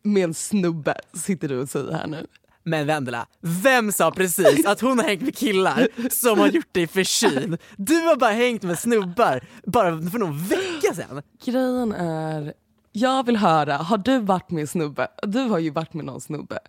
med 0.04 0.24
en 0.24 0.34
snubbe, 0.34 1.02
sitter 1.14 1.48
du 1.48 1.62
och 1.62 1.70
säger 1.70 1.92
här 1.92 2.08
nu. 2.08 2.28
Men 2.68 2.88
Vendela, 2.88 3.28
vem 3.42 3.92
sa 3.92 4.12
precis 4.12 4.66
att 4.66 4.82
hon 4.82 5.00
har 5.00 5.06
hängt 5.06 5.22
med 5.22 5.38
killar 5.38 5.88
som 6.12 6.40
har 6.40 6.48
gjort 6.48 6.74
dig 6.74 6.88
förkyld? 6.88 7.58
Du 7.78 7.96
har 7.96 8.16
bara 8.16 8.32
hängt 8.32 8.64
med 8.64 8.80
snubbar 8.80 9.42
bara 9.66 10.02
för 10.02 10.20
någon 10.20 10.44
vecka 10.48 10.94
sedan. 10.96 11.22
Grejen 11.46 11.92
är, 11.92 12.54
jag 12.92 13.26
vill 13.26 13.38
höra, 13.38 13.78
har 13.78 13.98
du 13.98 14.20
varit 14.20 14.52
med 14.52 14.70
snubbe? 14.70 15.08
Du 15.24 15.40
har 15.40 15.60
ju 15.60 15.70
varit 15.70 15.94
med 15.94 16.06
någon 16.06 16.22
snubbe. 16.22 16.60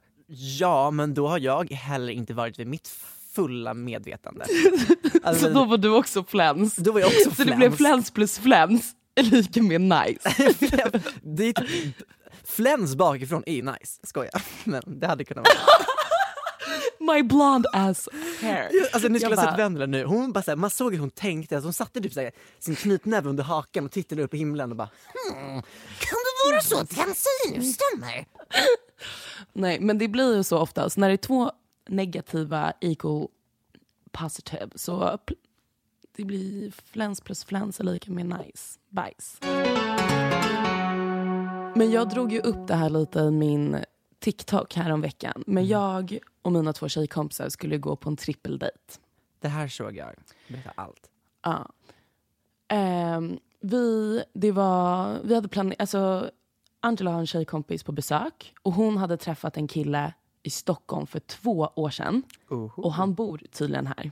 Ja, 0.58 0.90
men 0.90 1.14
då 1.14 1.28
har 1.28 1.38
jag 1.38 1.70
heller 1.70 2.12
inte 2.12 2.34
varit 2.34 2.58
vid 2.58 2.66
mitt 2.66 2.88
fulla 3.34 3.74
medvetande. 3.74 4.44
Alltså, 5.22 5.44
Så 5.46 5.52
då 5.52 5.64
var 5.64 5.78
du 5.78 5.90
också 5.90 6.24
fläns. 6.24 6.76
då 6.76 6.92
var 6.92 7.00
jag 7.00 7.06
också 7.06 7.30
Så 7.30 7.44
det 7.44 7.56
blev 7.56 7.76
fläns 7.76 8.10
plus 8.10 8.38
fläns 8.38 8.94
är 9.14 9.22
lika 9.22 9.62
med 9.62 9.80
nice. 9.80 10.52
det 11.22 11.52
typ, 11.52 11.96
fläns 12.46 12.96
bakifrån 12.96 13.42
är 13.46 13.54
ju 13.54 13.62
nice, 13.62 14.00
skojar. 14.02 14.42
Men 14.64 14.82
det 14.86 15.06
hade 15.06 15.24
kunnat 15.24 15.46
vara. 15.46 15.56
My 17.14 17.22
blonde 17.22 17.68
ass 17.72 18.08
hair. 18.40 18.70
Alltså 18.92 19.08
ni 19.08 19.18
skulle 19.18 19.34
Jag 19.34 19.42
ha 19.42 19.50
sett 19.50 19.58
Vendela 19.58 19.86
nu, 19.86 20.04
hon 20.04 20.32
bara, 20.32 20.42
såhär, 20.42 20.56
man 20.56 20.70
såg 20.70 20.92
hur 20.92 21.00
hon 21.00 21.10
tänkte, 21.10 21.56
alltså, 21.56 21.66
hon 21.66 21.72
satte 21.72 22.00
typ 22.00 22.12
såhär, 22.12 22.32
sin 22.58 22.76
knytnäve 22.76 23.28
under 23.28 23.44
hakan 23.44 23.84
och 23.84 23.90
tittade 23.90 24.22
upp 24.22 24.34
i 24.34 24.36
himlen 24.36 24.70
och 24.70 24.76
bara 24.76 24.90
hmm, 25.14 25.62
kan 25.98 26.18
det 26.24 26.50
vara 26.50 26.60
så 26.60 26.78
att 26.78 26.96
hans 26.96 27.26
syn 27.44 27.62
stämmer? 27.62 28.26
Nej, 29.52 29.80
men 29.80 29.98
det 29.98 30.08
blir 30.08 30.36
ju 30.36 30.42
så 30.42 30.58
oftast. 30.58 30.96
När 30.96 31.08
det 31.08 31.14
är 31.14 31.16
två 31.16 31.52
negativa 31.88 32.72
equal 32.80 33.28
positive 34.12 34.68
så 34.74 35.18
det 36.16 36.24
blir 36.24 36.72
fläns 36.92 37.20
plus 37.20 37.44
fläns 37.44 37.80
är 37.80 37.84
lika 37.84 38.10
med 38.10 38.26
nice. 38.26 38.78
Bajs. 38.88 39.40
Men 41.76 41.90
jag 41.90 42.08
drog 42.08 42.32
ju 42.32 42.40
upp 42.40 42.66
det 42.66 42.74
här 42.74 42.90
lite 42.90 43.18
i 43.18 43.30
min 43.30 43.84
TikTok 44.18 44.74
här 44.74 44.90
om 44.90 45.00
veckan. 45.00 45.44
Men 45.46 45.66
jag 45.66 46.18
och 46.42 46.52
mina 46.52 46.72
två 46.72 46.88
tjejkompisar 46.88 47.48
skulle 47.48 47.78
gå 47.78 47.96
på 47.96 48.08
en 48.08 48.16
trippeldejt. 48.16 48.76
Det 49.40 49.48
här 49.48 49.68
såg 49.68 49.96
jag, 49.96 50.14
berätta 50.48 50.70
allt. 50.74 51.10
Ja. 51.42 51.68
Ehm, 52.68 53.38
vi, 53.60 54.22
det 54.32 54.52
var, 54.52 55.18
vi 55.24 55.34
hade 55.34 55.48
planerat, 55.48 55.80
alltså 55.80 56.30
Angela 56.80 57.10
har 57.10 57.20
en 57.20 57.26
tjejkompis 57.26 57.82
på 57.82 57.92
besök 57.92 58.54
och 58.62 58.72
hon 58.72 58.96
hade 58.96 59.16
träffat 59.16 59.56
en 59.56 59.68
kille 59.68 60.14
i 60.42 60.50
Stockholm 60.50 61.06
för 61.06 61.20
två 61.20 61.70
år 61.74 61.90
sedan. 61.90 62.22
Och 62.76 62.92
han 62.92 63.14
bor 63.14 63.42
tydligen 63.52 63.86
här. 63.86 64.10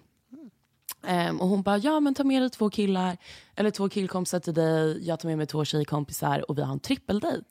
Ehm, 1.07 1.41
och 1.41 1.49
hon 1.49 1.63
bara, 1.63 1.79
ja 1.79 2.01
men 2.01 2.15
ta 2.15 2.25
med 2.25 2.43
dig 2.43 2.51
två 2.51 2.71
killar, 2.71 3.17
eller 3.55 3.71
två 3.71 3.89
killkompisar 3.89 4.41
till 4.41 4.55
dig, 4.55 5.07
jag 5.07 5.21
tar 5.21 5.29
med 5.29 5.39
mig 5.39 5.47
två 5.47 5.65
tjejkompisar 5.65 6.51
och 6.51 6.59
vi 6.59 6.63
har 6.63 6.73
en 6.73 6.81
trippeldejt. 6.81 7.47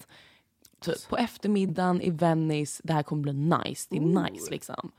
Typ 0.79 1.09
på 1.09 1.17
eftermiddagen 1.17 2.01
i 2.01 2.09
Venice, 2.09 2.81
det 2.83 2.93
här 2.93 3.03
kommer 3.03 3.21
bli 3.21 3.33
nice, 3.33 3.87
det 3.89 3.97
är 3.97 4.31
nice 4.31 4.51
liksom. 4.51 4.91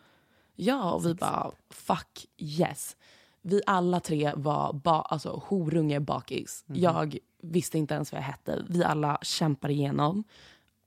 Ja, 0.57 0.93
och 0.93 1.07
vi 1.07 1.15
bara 1.15 1.51
fuck 1.71 2.27
yes. 2.39 2.97
Vi 3.43 3.61
alla 3.67 4.01
tre 4.01 4.33
var 4.37 4.73
ba, 4.73 5.03
alltså, 5.03 5.43
horunge 5.47 6.01
bakis. 6.01 6.65
Jag 6.67 7.19
visste 7.43 7.79
inte 7.79 7.95
ens 7.95 8.13
vad 8.13 8.21
jag 8.21 8.27
hette. 8.27 8.65
Vi 8.69 8.85
alla 8.85 9.19
kämpar 9.23 9.71
igenom 9.71 10.25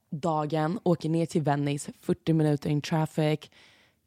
dagen, 0.10 0.80
åker 0.84 1.10
ner 1.10 1.26
till 1.26 1.42
Venice, 1.42 1.92
40 2.02 2.34
minuter 2.34 2.70
in 2.70 2.82
traffic, 2.82 3.40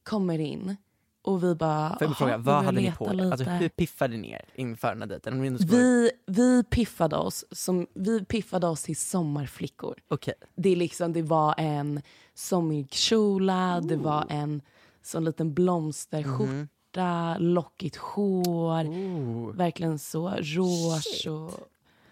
kommer 0.03 0.39
in 0.39 0.77
och 1.23 1.45
vi 1.45 1.55
bara... 1.55 1.89
Får 1.89 1.99
jag 2.01 2.09
"Jaha, 2.11 2.15
fråga, 2.15 2.39
vad 2.39 2.65
hade 2.65 2.81
ni 2.81 2.93
på 2.93 3.07
er? 3.07 3.13
lite." 3.13 3.31
Alltså, 3.31 3.51
hur 3.51 3.69
piffade 3.69 4.17
ni 4.17 4.31
er 4.31 4.45
inför 4.55 4.89
den 4.89 5.01
här 5.03 5.07
dejten? 5.09 5.57
Vi, 5.59 6.11
vi 6.27 6.65
piffade 6.65 7.17
oss 7.17 7.45
som, 7.51 7.87
vi 7.95 8.25
piffade 8.25 8.67
oss 8.67 8.83
till 8.83 8.97
sommarflickor. 8.97 9.95
Okej. 10.09 10.35
Det, 10.57 10.69
är 10.69 10.77
liksom, 10.77 11.13
det 11.13 11.23
var 11.23 11.55
en 11.59 12.03
sommig 12.35 12.93
kjola, 12.93 13.81
det 13.81 13.97
var 13.97 14.27
en 14.29 14.63
sån 15.03 15.25
liten 15.25 15.55
blomsterskjorta, 15.55 17.37
lockigt 17.39 17.97
hår. 17.97 19.53
Verkligen 19.53 19.99
så 19.99 20.29
rouge 20.31 21.27
och... 21.29 21.53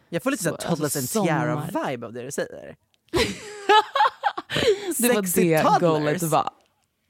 Jag 0.08 0.22
får 0.22 0.30
lite 0.30 0.44
Så, 0.44 0.56
Toddlers 0.56 0.96
alltså, 0.96 1.18
and. 1.18 1.28
Tiara-vibe 1.28 2.06
av 2.06 2.12
det 2.12 2.22
du 2.22 2.30
säger. 2.30 2.76
Det 4.98 5.08
var 5.14 5.22
det 5.34 5.80
goalet 5.80 6.22
var. 6.22 6.50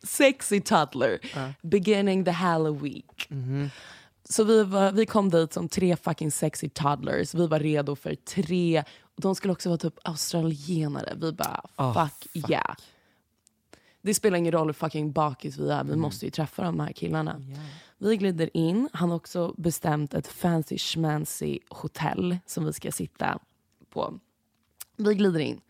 Sexy 0.02 0.60
toddler. 0.60 1.18
Beginning 1.62 2.24
the 2.24 2.30
Halloween. 2.30 3.02
Mhm. 3.28 3.70
Så 4.30 4.44
vi, 4.44 4.64
var, 4.64 4.92
vi 4.92 5.06
kom 5.06 5.30
dit 5.30 5.52
som 5.52 5.68
tre 5.68 5.96
fucking 5.96 6.30
sexy 6.30 6.68
toddlers. 6.68 7.34
Vi 7.34 7.46
var 7.46 7.60
redo 7.60 7.96
för 7.96 8.14
tre. 8.14 8.84
De 9.16 9.34
skulle 9.34 9.52
också 9.52 9.68
vara 9.68 9.78
typ 9.78 9.98
australienare. 10.04 11.14
Vi 11.16 11.32
bara 11.32 11.60
Ah, 11.76 12.06
fuck, 12.08 12.44
yeah. 12.50 12.76
Det 14.02 14.14
spelar 14.14 14.38
ingen 14.38 14.52
roll 14.52 14.66
hur 14.68 14.72
fucking 14.72 15.12
bakis 15.12 15.58
vi 15.58 15.68
är. 15.70 15.80
Mm. 15.80 15.86
Vi 15.90 15.96
måste 15.96 16.24
ju 16.24 16.30
träffa 16.30 16.62
de 16.62 16.80
här 16.80 16.92
killarna. 16.92 17.42
Vi 17.98 18.16
glider 18.16 18.56
in. 18.56 18.88
Han 18.92 19.08
har 19.08 19.16
också 19.16 19.54
bestämt 19.56 20.14
ett 20.14 20.26
fancy 20.26 20.78
schmancy 20.78 21.58
hotell 21.68 22.38
som 22.46 22.64
vi 22.64 22.72
ska 22.72 22.92
sitta 22.92 23.38
på. 23.90 24.18
Vi 24.96 25.14
glider 25.14 25.40
in. 25.40 25.60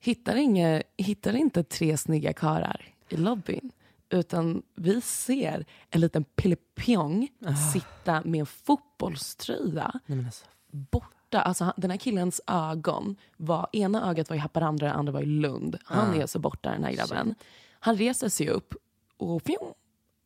Hittar, 0.00 0.36
inga, 0.36 0.82
hittar 0.96 1.36
inte 1.36 1.64
tre 1.64 1.96
snygga 1.96 2.32
karar 2.32 2.93
i 3.08 3.16
lobbyn. 3.16 3.72
Utan 4.10 4.62
vi 4.74 5.00
ser 5.00 5.64
en 5.90 6.00
liten 6.00 6.24
pillepjong 6.24 7.28
sitta 7.72 8.22
med 8.24 8.40
en 8.40 8.46
fotbollströja 8.46 10.00
Nej, 10.06 10.24
alltså. 10.24 10.44
borta. 10.70 11.40
Alltså, 11.40 11.72
den 11.76 11.90
här 11.90 11.98
killens 11.98 12.40
ögon 12.46 13.16
var, 13.36 13.68
ena 13.72 14.10
ögat 14.10 14.28
var 14.28 14.36
i 14.36 14.38
Haparanda, 14.38 14.86
det 14.86 14.92
andra 14.92 15.12
var 15.12 15.20
i 15.22 15.26
Lund. 15.26 15.78
Han 15.84 16.14
är 16.14 16.26
så 16.26 16.38
borta 16.38 16.70
den 16.70 16.84
här 16.84 16.92
grabben. 16.92 17.34
Han 17.80 17.96
reser 17.96 18.28
sig 18.28 18.48
upp 18.48 18.74
och 19.16 19.42
fjong, 19.42 19.74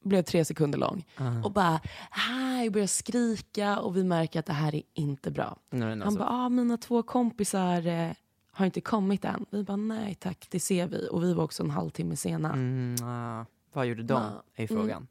blev 0.05 0.23
tre 0.23 0.45
sekunder 0.45 0.79
lång. 0.79 1.05
Och 1.45 1.53
bara 1.53 1.81
hej, 2.11 2.71
börjar 2.71 2.87
skrika 2.87 3.79
och 3.79 3.97
vi 3.97 4.05
märker 4.05 4.41
att 4.41 4.47
det 4.47 4.53
här 4.53 4.75
är 4.75 4.83
inte 4.95 5.31
bra. 5.31 5.57
Nej, 5.71 5.81
men 5.81 5.89
Han 5.89 6.03
alltså. 6.03 6.19
bara, 6.19 6.29
ah, 6.31 6.49
mina 6.49 6.77
två 6.77 7.03
kompisar 7.03 7.87
eh, 7.87 8.11
har 8.59 8.67
inte 8.67 8.81
kommit 8.81 9.25
än. 9.25 9.47
Vi 9.51 9.63
bara, 9.63 9.77
nej 9.77 10.15
tack, 10.15 10.47
det 10.51 10.61
ser 10.61 10.87
vi. 10.87 11.09
Och 11.11 11.23
vi 11.23 11.33
var 11.35 11.45
också 11.45 11.63
en 11.63 11.71
halvtimme 11.71 12.17
sena. 12.17 12.53
Mm, 12.53 12.97
ah, 13.05 13.45
vad 13.73 13.87
gjorde 13.87 14.03
de, 14.03 14.23
Ja, 14.23 14.43
är 14.55 14.63
ju 14.63 14.69
frågan. 14.69 15.07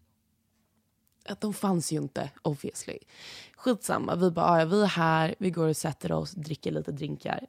Att 1.26 1.42
de 1.42 1.54
fanns 1.54 1.92
ju 1.92 1.98
inte, 1.98 2.32
obviously. 2.42 2.98
Skitsamma, 3.56 4.16
vi 4.16 4.32
bara, 4.32 4.46
ah, 4.46 4.60
ja, 4.60 4.66
vi 4.66 4.82
är 4.82 4.88
här, 4.88 5.36
vi 5.40 5.52
går 5.52 5.68
och 5.68 5.78
sätter 5.78 6.12
oss, 6.12 6.32
dricker 6.32 6.72
lite 6.72 6.92
drinkar. 6.92 7.48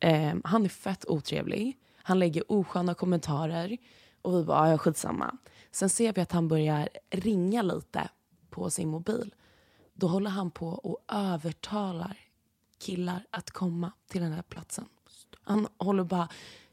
Eh, 0.00 0.34
han 0.44 0.64
är 0.64 0.68
fett 0.68 1.04
otrevlig. 1.08 1.78
Han 1.96 2.18
lägger 2.18 2.52
osköna 2.52 2.94
kommentarer. 2.94 3.76
Och 4.22 4.34
vi 4.38 4.44
bara, 4.44 4.58
ah, 4.58 4.70
ja, 4.70 4.78
skitsamma. 4.78 5.36
Sen 5.70 5.90
ser 5.90 6.12
vi 6.12 6.20
att 6.20 6.32
han 6.32 6.48
börjar 6.48 6.88
ringa 7.10 7.62
lite 7.62 8.08
på 8.50 8.70
sin 8.70 8.88
mobil. 8.88 9.34
Då 9.94 10.06
håller 10.06 10.30
han 10.30 10.50
på 10.50 10.68
och 10.68 11.04
övertalar 11.08 12.16
killar 12.78 13.26
att 13.30 13.50
komma 13.50 13.92
till 14.08 14.20
den 14.20 14.32
här 14.32 14.42
platsen. 14.42 14.84
Han 15.48 15.68
håller 15.78 16.04
bara 16.04 16.28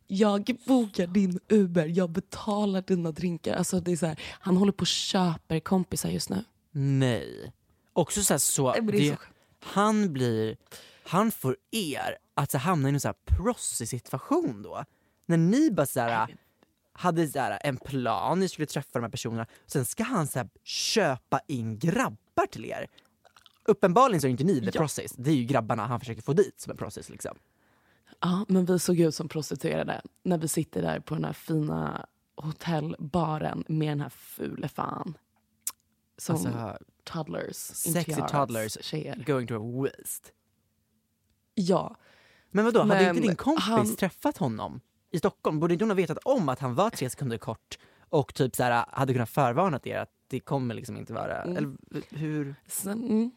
jag 0.07 0.57
bokar 0.65 1.07
din 1.07 1.39
Uber, 1.49 1.85
jag 1.87 2.09
betalar 2.09 2.81
dina 2.81 3.11
drinkar. 3.11 3.55
Alltså 3.55 3.79
det 3.79 3.91
är 3.91 3.95
så 3.97 4.05
här, 4.05 4.19
han 4.39 4.57
håller 4.57 4.71
på 4.71 4.81
och 4.81 4.87
köper 4.87 5.59
kompisar 5.59 6.09
just 6.09 6.29
nu. 6.29 6.43
Nej. 6.71 7.51
Också 7.93 8.23
så, 8.23 8.33
här, 8.33 8.37
så, 8.39 8.73
det 8.73 8.81
det, 8.81 9.09
så- 9.09 9.17
han 9.59 10.13
blir, 10.13 10.57
han 11.03 11.31
får 11.31 11.57
er 11.71 12.17
att 12.33 12.51
så, 12.51 12.57
hamna 12.57 12.89
i 12.89 12.93
en 12.93 12.99
så 12.99 13.07
här 13.07 13.15
prossig 13.25 13.87
situation 13.89 14.61
då. 14.63 14.83
När 15.25 15.37
ni 15.37 15.71
bara 15.71 15.85
så 15.85 15.99
här, 15.99 16.35
hade 16.93 17.27
så 17.27 17.39
här, 17.39 17.59
en 17.63 17.77
plan, 17.77 18.39
ni 18.39 18.49
skulle 18.49 18.65
träffa 18.65 18.89
de 18.93 19.03
här 19.03 19.09
personerna, 19.09 19.45
sen 19.65 19.85
ska 19.85 20.03
han 20.03 20.27
så 20.27 20.39
här, 20.39 20.49
köpa 20.63 21.39
in 21.47 21.79
grabbar 21.79 22.45
till 22.51 22.65
er. 22.65 22.87
Uppenbarligen 23.67 24.21
så 24.21 24.27
är 24.27 24.31
inte 24.31 24.43
ni 24.43 24.59
the 24.59 24.65
Ja. 24.65 24.71
process, 24.71 25.11
det 25.17 25.29
är 25.31 25.35
ju 25.35 25.43
grabbarna 25.43 25.85
han 25.85 25.99
försöker 25.99 26.21
få 26.21 26.33
dit 26.33 26.59
som 26.61 26.71
en 26.71 26.77
process 26.77 27.09
liksom. 27.09 27.37
Ja, 28.19 28.45
men 28.47 28.65
vi 28.65 28.79
såg 28.79 28.99
ut 28.99 29.15
som 29.15 29.27
prostituerade 29.29 30.01
när 30.23 30.37
vi 30.37 30.47
sitter 30.47 30.81
där 30.81 30.99
på 30.99 31.15
den 31.15 31.25
här 31.25 31.33
fina 31.33 32.05
hotellbaren 32.35 33.63
med 33.67 33.87
den 33.89 34.01
här 34.01 34.09
fule 34.09 34.67
fan. 34.67 35.17
Som 36.17 36.35
Alltså, 36.35 36.77
toddlers. 37.03 37.55
sexy 37.55 38.21
toddlers 38.31 38.77
Tjejer. 38.81 39.23
going 39.27 39.47
to 39.47 39.55
a 39.55 39.81
waste. 39.81 40.29
Ja. 41.55 41.95
Men 42.51 42.65
vadå, 42.65 42.79
hade 42.79 42.95
Men 42.95 43.09
inte 43.15 43.27
din 43.27 43.35
kompis 43.35 43.63
han- 43.65 43.95
träffat 43.95 44.37
honom 44.37 44.79
i 45.11 45.19
Stockholm? 45.19 45.59
Borde 45.59 45.73
inte 45.73 45.85
hon 45.85 45.89
ha 45.89 45.95
vetat 45.95 46.17
om 46.17 46.49
att 46.49 46.59
han 46.59 46.75
var 46.75 46.89
tre 46.89 47.09
sekunder 47.09 47.37
kort 47.37 47.79
och 48.09 48.33
typ 48.33 48.55
så 48.55 48.63
här, 48.63 48.85
hade 48.91 49.13
kunnat 49.13 49.29
förvarnat 49.29 49.87
er 49.87 49.97
att 49.97 50.11
det 50.27 50.39
kommer 50.39 50.75
liksom 50.75 50.97
inte 50.97 51.13
vara... 51.13 51.41
Mm. 51.41 51.57
Eller 51.57 51.75
hur? 52.17 52.55
Sen, 52.67 53.03
mm. 53.03 53.31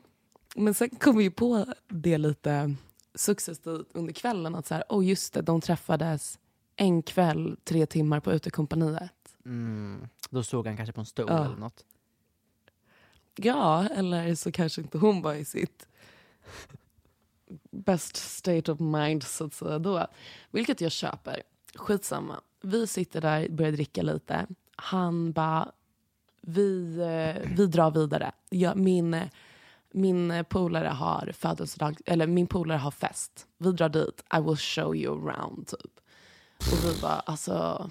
Men 0.56 0.74
sen 0.74 0.90
kom 0.90 1.16
vi 1.16 1.24
ju 1.24 1.30
på 1.30 1.66
det 1.88 2.18
lite 2.18 2.74
successivt 3.14 3.88
under 3.94 4.12
kvällen. 4.12 4.54
Att 4.54 4.66
så 4.66 4.74
här, 4.74 4.84
oh 4.88 5.06
just 5.06 5.32
det, 5.34 5.42
de 5.42 5.60
träffades 5.60 6.38
en 6.76 7.02
kväll, 7.02 7.56
tre 7.64 7.86
timmar 7.86 8.20
på 8.20 8.32
utekompaniet. 8.32 9.36
Mm, 9.44 10.08
då 10.30 10.42
såg 10.42 10.66
han 10.66 10.76
kanske 10.76 10.92
på 10.92 11.00
en 11.00 11.06
stol 11.06 11.26
Ja. 11.28 11.44
eller 11.44 11.56
något. 11.56 11.84
Ja, 13.36 13.88
eller 13.88 14.34
så 14.34 14.52
kanske 14.52 14.80
inte 14.80 14.98
hon 14.98 15.22
var 15.22 15.34
i 15.34 15.44
sitt 15.44 15.88
best 17.70 18.16
state 18.16 18.72
of 18.72 18.80
mind 18.80 19.22
så 19.22 19.44
att 19.44 19.54
säga 19.54 19.78
då. 19.78 20.06
Vilket 20.50 20.80
jag 20.80 20.92
köper. 20.92 21.42
Skitsamma. 21.74 22.40
Vi 22.60 22.86
sitter 22.86 23.20
där, 23.20 23.48
börjar 23.48 23.72
dricka 23.72 24.02
lite. 24.02 24.46
Han 24.76 25.32
bara, 25.32 25.72
vi, 26.40 26.98
eh, 26.98 27.48
vi 27.56 27.66
drar 27.66 27.90
vidare. 27.90 28.32
Jag, 28.48 28.76
min, 28.76 29.14
eh, 29.14 29.28
min 29.92 30.44
polare 30.48 30.88
har 30.88 31.30
födelsedag, 31.34 31.98
eller 32.06 32.26
min 32.26 32.46
polare 32.46 32.78
har 32.78 32.90
fest. 32.90 33.46
Vi 33.58 33.72
drar 33.72 33.88
dit, 33.88 34.24
I 34.36 34.40
will 34.40 34.56
show 34.56 34.96
you 34.96 35.28
around 35.30 35.66
typ. 35.66 36.00
Och 36.72 36.84
vi 36.84 37.00
bara, 37.02 37.20
alltså 37.20 37.90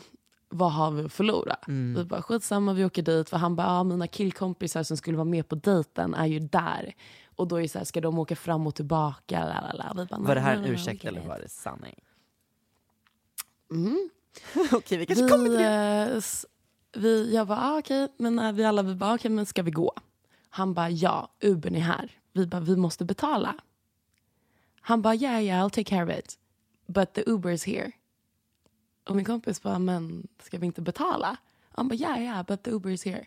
vad 0.49 0.71
har 0.73 0.91
vi 0.91 1.03
att 1.05 1.13
förlora? 1.13 1.55
Vi 1.67 2.03
bara, 2.03 2.21
skitsamma 2.21 2.73
vi 2.73 2.85
åker 2.85 3.01
dit. 3.01 3.29
För 3.29 3.37
han 3.37 3.55
bara, 3.55 3.67
ah, 3.67 3.83
mina 3.83 4.07
killkompisar 4.07 4.83
som 4.83 4.97
skulle 4.97 5.17
vara 5.17 5.25
med 5.25 5.47
på 5.47 5.55
dejten 5.55 6.13
är 6.13 6.25
ju 6.25 6.39
där. 6.39 6.93
Och 7.35 7.47
då 7.47 7.55
är 7.55 7.61
det 7.61 7.69
så 7.69 7.77
här, 7.77 7.85
ska 7.85 8.01
de 8.01 8.19
åka 8.19 8.35
fram 8.35 8.67
och 8.67 8.75
tillbaka? 8.75 9.39
Lalala. 9.45 9.93
Vi 9.97 10.05
bara, 10.05 10.19
Var 10.19 10.35
det 10.35 10.41
här 10.41 10.55
en 10.55 10.61
"Nej, 10.61 10.71
ursäkt 10.71 11.01
okej." 11.01 11.07
eller 11.07 11.27
var 11.27 11.39
det 11.39 11.49
sanning? 11.49 11.95
Mm. 13.71 14.09
Okej, 14.71 14.97
vi 14.97 15.05
kanske 15.05 15.23
Vi, 15.25 15.29
kommer 15.31 15.45
till 15.45 15.57
det. 15.57 16.11
eh, 16.15 17.01
vi, 17.01 17.33
jag 17.35 17.47
bara, 17.47 17.59
ah, 17.61 17.77
okej, 17.79 18.07
men 18.17 18.35
när 18.35 18.53
vi 18.53 18.63
alla 18.65 18.81
vi 18.81 18.95
bara, 18.95 19.13
okej, 19.15 19.31
men 19.31 19.45
ska 19.45 19.63
vi 19.63 19.71
gå? 19.71 19.93
Han 20.49 20.73
bara, 20.73 20.89
ja, 20.89 21.31
Ubern 21.41 21.75
är 21.75 21.79
här. 21.79 22.11
Vi 22.33 22.47
bara, 22.47 22.61
vi 22.61 22.75
måste 22.75 23.05
betala. 23.05 23.55
Han 24.81 25.01
bara, 25.01 25.15
yeah, 25.15 25.43
yeah, 25.43 25.65
I'll 25.65 25.69
take 25.69 25.83
care 25.83 26.03
of 26.03 26.19
it. 26.19 26.39
But 26.87 27.13
the 27.13 27.29
Uber 27.29 27.49
is 27.51 27.65
here. 27.65 27.91
Och 29.09 29.15
min 29.15 29.25
kompis 29.25 29.61
bara, 29.61 29.79
men 29.79 30.27
ska 30.43 30.57
vi 30.57 30.65
inte 30.65 30.81
betala? 30.81 31.37
Han 31.69 31.87
bara, 31.87 31.95
yeah, 31.95 32.21
yeah, 32.21 32.45
but 32.45 32.63
the 32.63 32.71
Uber 32.71 32.89
is 32.89 33.05
here. 33.05 33.25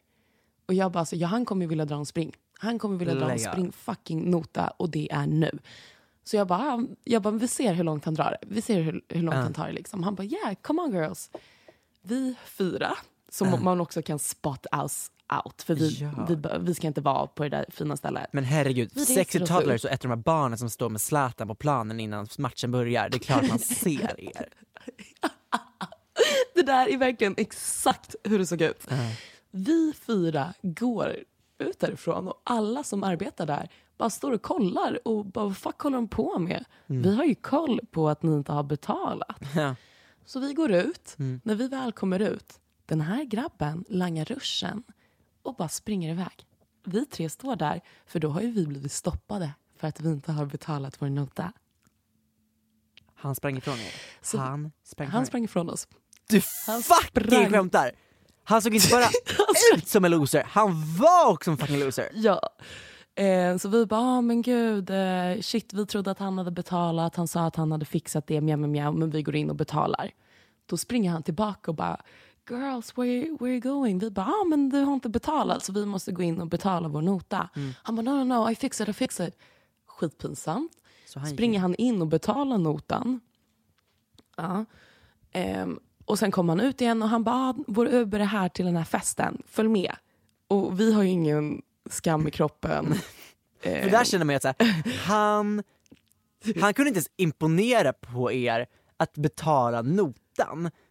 Och 0.67 0.75
jag 0.75 0.93
bara, 0.93 0.99
alltså, 1.01 1.17
ja, 1.17 1.27
han 1.27 1.45
kommer 1.45 1.67
vilja 1.67 1.85
dra 1.85 1.97
en 1.97 2.07
spring. 2.07 2.37
Han 2.59 2.79
kommer 2.79 2.97
vilja 2.97 3.15
dra 3.15 3.31
en 3.33 3.39
spring 3.39 3.73
fucking 3.73 4.31
nota 4.31 4.69
och 4.77 4.91
det 4.91 5.13
är 5.13 5.27
nu. 5.27 5.59
Så 6.25 6.37
jag 6.37 6.47
bara, 6.47 6.87
jag 7.05 7.23
bara, 7.23 7.35
vi 7.35 7.49
ser 7.49 7.75
hur 7.75 7.85
långt 7.85 8.05
han 8.05 8.15
drar 8.15 8.31
det. 8.41 8.49
Vi 8.55 8.63
ser 8.63 8.81
hur, 8.81 9.05
hur 9.09 9.23
långt 9.23 9.35
Ja. 9.37 9.41
han 9.43 9.53
tar 9.53 9.67
det. 9.67 9.73
Liksom. 9.73 10.03
Han 10.03 10.15
bara, 10.15 10.25
yeah, 10.25 10.55
come 10.55 10.83
on 10.83 10.93
girls. 10.93 11.31
Vi 12.03 12.35
fyra, 12.45 12.97
som 13.29 13.65
man 13.65 13.81
också 13.81 14.03
kan 14.03 14.19
spot 14.19 14.67
us 14.73 15.11
out. 15.45 15.63
För 15.63 15.75
vi, 15.75 15.89
Ja. 16.01 16.27
vi, 16.29 16.39
vi 16.61 16.75
ska 16.75 16.87
inte 16.87 17.01
vara 17.01 17.27
på 17.27 17.43
det 17.43 17.49
där 17.49 17.67
fina 17.69 17.97
stället. 17.97 18.33
Men 18.33 18.45
herregud, 18.45 19.01
sexy 19.01 19.39
toddlers 19.39 19.85
och 19.85 19.91
ett 19.91 20.05
av 20.05 20.11
de 20.11 20.17
här 20.17 20.25
barnen 20.25 20.59
som 20.59 20.71
står 20.71 20.89
med 20.89 21.01
Zlatan 21.01 21.49
på 21.49 21.55
planen 21.55 22.01
innan 22.01 22.27
matchen 22.39 22.71
börjar. 22.71 23.09
Det 23.09 23.17
är 23.17 23.19
klart 23.19 23.49
man 23.49 23.59
ser 23.59 24.21
er. 24.21 24.49
Det 26.55 26.63
där 26.63 26.89
är 26.89 26.97
verkligen 26.99 27.35
exakt 27.37 28.15
hur 28.25 28.39
det 28.39 28.47
såg 28.47 28.61
ut. 28.63 28.87
Vi 29.51 29.93
fyra 30.07 30.55
går 30.63 31.17
ut 31.59 31.79
därifrån 31.81 32.29
och 32.29 32.41
alla 32.45 32.83
som 32.83 33.05
arbetar 33.05 33.47
där 33.47 33.69
bara 33.99 34.11
står 34.11 34.33
och 34.33 34.43
kollar 34.43 35.09
och 35.09 35.25
bara 35.27 35.45
vad 35.45 35.57
fuck 35.57 35.81
håller 35.81 35.97
de 35.97 36.09
på 36.09 36.39
med? 36.39 36.65
Vi 36.87 37.17
har 37.17 37.25
ju 37.25 37.35
koll 37.35 37.81
på 37.91 38.09
att 38.09 38.23
ni 38.23 38.33
inte 38.33 38.53
har 38.53 38.63
betalat. 38.63 39.41
Ja. 39.57 39.75
Så 40.27 40.41
vi 40.41 40.53
går 40.55 40.73
ut. 40.73 41.15
Mm. 41.19 41.41
När 41.45 41.55
vi 41.55 41.69
väl 41.69 41.93
kommer 41.93 42.21
ut, 42.21 42.61
den 42.87 43.01
här 43.01 43.25
grabben 43.25 43.85
langar 43.89 44.25
ruschen 44.25 44.83
och 45.43 45.55
bara 45.55 45.69
springer 45.69 46.11
iväg. 46.11 46.47
Vi 46.85 47.07
tre 47.07 47.29
står 47.31 47.57
där, 47.57 47.81
för 48.07 48.19
då 48.21 48.29
har 48.29 48.41
ju 48.41 48.51
vi 48.51 48.67
blivit 48.67 48.93
stoppade 48.93 49.53
för 49.77 49.89
att 49.89 50.01
vi 50.01 50.09
inte 50.09 50.33
har 50.33 50.47
betalat 50.47 51.03
vår 51.03 51.09
nota. 51.09 51.53
Han 53.15 53.35
sprang 53.35 53.57
ifrån 53.57 53.75
er. 53.79 53.93
Så- 54.23 54.39
han 54.39 54.73
sprang 54.85 55.09
Han 55.09 55.27
sprang 55.27 55.45
ifrån 55.45 55.71
oss. 55.71 55.89
Du 56.29 56.41
Han 56.67 56.83
fucking 56.83 57.25
sprang. 57.27 57.51
skämtar! 57.51 57.91
Han 58.45 58.63
såg 58.63 58.75
inte 58.75 58.89
bara 58.91 59.09
ut 59.77 59.89
som 59.89 60.05
en 60.05 60.11
loser, 60.11 60.43
han 60.49 60.97
var 60.97 61.33
också 61.33 61.51
en 61.51 61.57
fucking 61.57 61.79
loser. 61.81 62.09
Ja. 62.15 62.41
Eh, 63.15 63.57
så 63.57 63.69
vi 63.69 63.87
bara, 63.87 64.01
ah, 64.01 64.21
men 64.21 64.43
gud, 64.43 64.91
eh, 64.91 65.41
shit, 65.41 65.73
vi 65.73 65.87
trodde 65.87 66.11
att 66.11 66.19
han 66.19 66.39
hade 66.39 66.51
betalat. 66.51 67.17
Han 67.17 67.29
sa 67.29 67.47
att 67.47 67.57
han 67.57 67.73
hade 67.73 67.85
fixat 67.85 68.27
det, 68.27 68.41
mjau, 68.41 68.57
mjau, 68.57 68.69
mjau, 68.71 68.93
men 68.93 69.11
vi 69.11 69.23
går 69.23 69.37
in 69.37 69.51
och 69.51 69.57
betalar. 69.57 70.11
Då 70.67 70.77
springer 70.77 71.11
han 71.11 71.23
tillbaka 71.23 71.71
och 71.71 71.75
bara, 71.75 72.01
girls, 72.51 72.97
where, 72.97 73.37
where 73.39 73.51
are 73.51 73.55
you 73.55 73.61
going? 73.61 73.99
Vi 73.99 74.11
bara, 74.11 74.27
ah, 74.27 74.45
men 74.45 74.69
du 74.69 74.81
har 74.81 74.95
inte 74.95 75.09
betalat, 75.09 75.65
så 75.65 75.73
vi 75.73 75.87
måste 75.87 76.13
gå 76.13 76.23
in 76.23 76.41
och 76.41 76.47
betala 76.47 76.89
vår 76.89 77.03
nota. 77.03 77.49
Han 77.83 77.97
bara, 77.97 78.03
no, 78.03 78.25
no, 78.25 78.25
no, 78.25 78.51
I 78.51 78.55
fix 78.55 78.81
it, 78.81 78.89
I 78.89 78.93
fix 78.93 79.21
it. 79.21 79.37
Skitpinsamt. 79.87 80.73
Så 81.07 81.19
han 81.19 81.29
gick 81.29 81.37
Springer 81.37 81.61
han 81.61 81.75
in 81.75 82.01
och 82.03 82.09
betalar 82.09 82.59
notan. 82.59 83.21
Ja. 84.37 84.65
Ehm, 85.33 85.81
och 86.05 86.19
sen 86.19 86.31
kommer 86.31 86.57
han 86.57 86.61
ut 86.61 86.81
igen 86.81 87.03
och 87.03 87.09
han 87.09 87.25
bara, 87.25 87.37
ah, 87.37 87.55
vår 87.67 87.87
Uber 87.95 88.21
är 88.21 88.25
här 88.25 88.49
till 88.49 88.65
den 88.65 88.77
här 88.77 88.85
festen, 88.85 89.43
följ 89.47 89.69
med. 89.69 89.93
Och 90.49 90.81
vi 90.81 90.93
har 90.93 91.03
ju 91.03 91.09
ingen 91.09 91.63
skam 91.91 92.29
i 92.29 92.31
kroppen. 92.31 92.95
Eh, 93.63 93.83
För 93.83 93.91
där 93.91 94.05
känner 94.05 94.25
man 94.25 94.33
ju 94.33 94.37
att 94.37 94.43
så 94.43 94.49
här, 94.49 94.95
han, 95.07 95.63
han 96.61 96.75
kunde 96.75 96.89
inte 96.89 96.99
ens 96.99 97.11
imponera 97.17 97.93
på 97.93 98.33
er 98.33 98.67
att 98.97 99.15
betala 99.15 99.83
notan. 99.83 100.15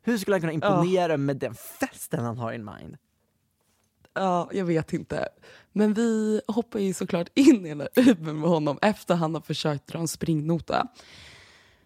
Hur 0.02 0.18
skulle 0.18 0.36
han 0.36 0.42
kunna 0.42 0.54
imponera 0.54 1.18
med 1.18 1.38
den 1.38 1.56
festen 1.56 2.26
han 2.26 2.38
har 2.38 2.52
in 2.52 2.66
mind? 2.66 2.98
Ja, 4.14 4.50
jag 4.54 4.66
vet 4.66 4.94
inte. 4.94 5.30
Men 5.72 5.94
vi 5.94 6.42
hoppar 6.48 6.80
ju 6.80 6.94
såklart 6.94 7.30
in 7.34 7.66
i 7.66 7.70
den 7.70 7.78
där 7.78 7.90
Ubern 7.96 8.40
med 8.40 8.50
honom 8.50 8.80
efter 8.82 9.16
han 9.16 9.34
har 9.34 9.42
försökt 9.42 9.88
dra 9.88 10.00
en 10.00 10.08
springnota. 10.08 10.88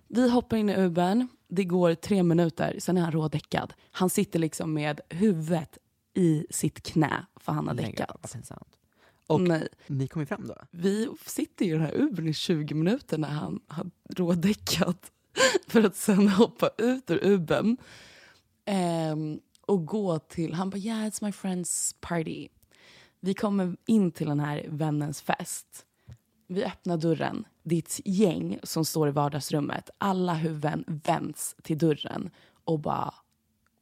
Vi 0.08 0.30
hoppar 0.30 0.58
in 0.58 0.69
i 0.69 0.78
Ubern, 0.78 1.28
det 1.47 1.63
går 1.63 1.95
tre 1.95 2.23
minuter, 2.23 2.76
sen 2.80 2.97
är 2.97 3.02
han 3.02 3.12
rådäckad. 3.12 3.73
Han 3.91 4.10
sitter 4.10 4.39
liksom 4.39 4.73
med 4.73 5.02
huvudet 5.10 5.78
i 6.13 6.45
sitt 6.49 6.84
knä 6.84 7.26
för 7.36 7.52
han 7.52 7.67
har 7.67 7.76
däckat. 7.76 8.36
Och 9.28 9.41
Nej. 9.41 9.67
ni 9.88 10.08
kom 10.08 10.21
ju 10.21 10.26
fram 10.26 10.47
då? 10.47 10.56
Vi 10.71 11.10
sitter 11.26 11.65
i 11.65 11.69
den 11.69 11.82
här 11.82 11.95
Ubern 11.95 12.28
i 12.28 12.34
20 12.34 12.73
minuter 12.73 13.17
när 13.17 13.30
han 13.30 13.60
har 13.67 13.86
rådäckat 14.10 15.12
för 15.67 15.84
att 15.84 15.96
sen 15.96 16.28
hoppa 16.28 16.69
ut 16.78 17.12
ur 17.12 17.24
Ubern 17.24 17.78
ehm, 18.65 19.39
och 19.62 19.86
gå 19.86 20.19
till... 20.19 20.54
Han 20.54 20.69
bara, 20.69 20.78
yeah 20.78 21.08
it's 21.08 21.24
my 21.24 21.32
friend's 21.32 21.96
party. 22.00 22.48
Vi 23.19 23.34
kommer 23.34 23.78
in 23.86 24.12
till 24.12 24.28
den 24.28 24.39
här 24.39 24.65
vännens 24.67 25.22
fest. 25.22 25.86
Vi 26.48 26.63
öppnar 26.63 26.98
dörren. 26.98 27.46
Ett 27.63 28.00
gäng 28.06 28.60
som 28.63 28.86
står 28.86 29.08
i 29.08 29.12
vardagsrummet. 29.12 29.89
Alla 29.98 30.34
huvuden 30.34 30.84
vänds 30.88 31.56
till 31.63 31.78
dörren 31.78 32.30
och 32.63 32.80
bara 32.80 33.13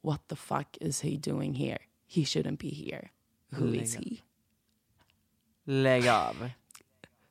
What 0.02 0.28
the 0.28 0.36
fuck 0.36 0.76
is 0.80 1.02
he 1.02 1.16
doing 1.16 1.54
here? 1.54 1.78
He 2.08 2.22
shouldn't 2.22 2.58
be 2.58 2.68
here. 2.68 3.08
Who 3.50 3.74
is 3.74 3.96
he? 3.96 4.16
Lägg 5.64 6.08
av. 6.08 6.50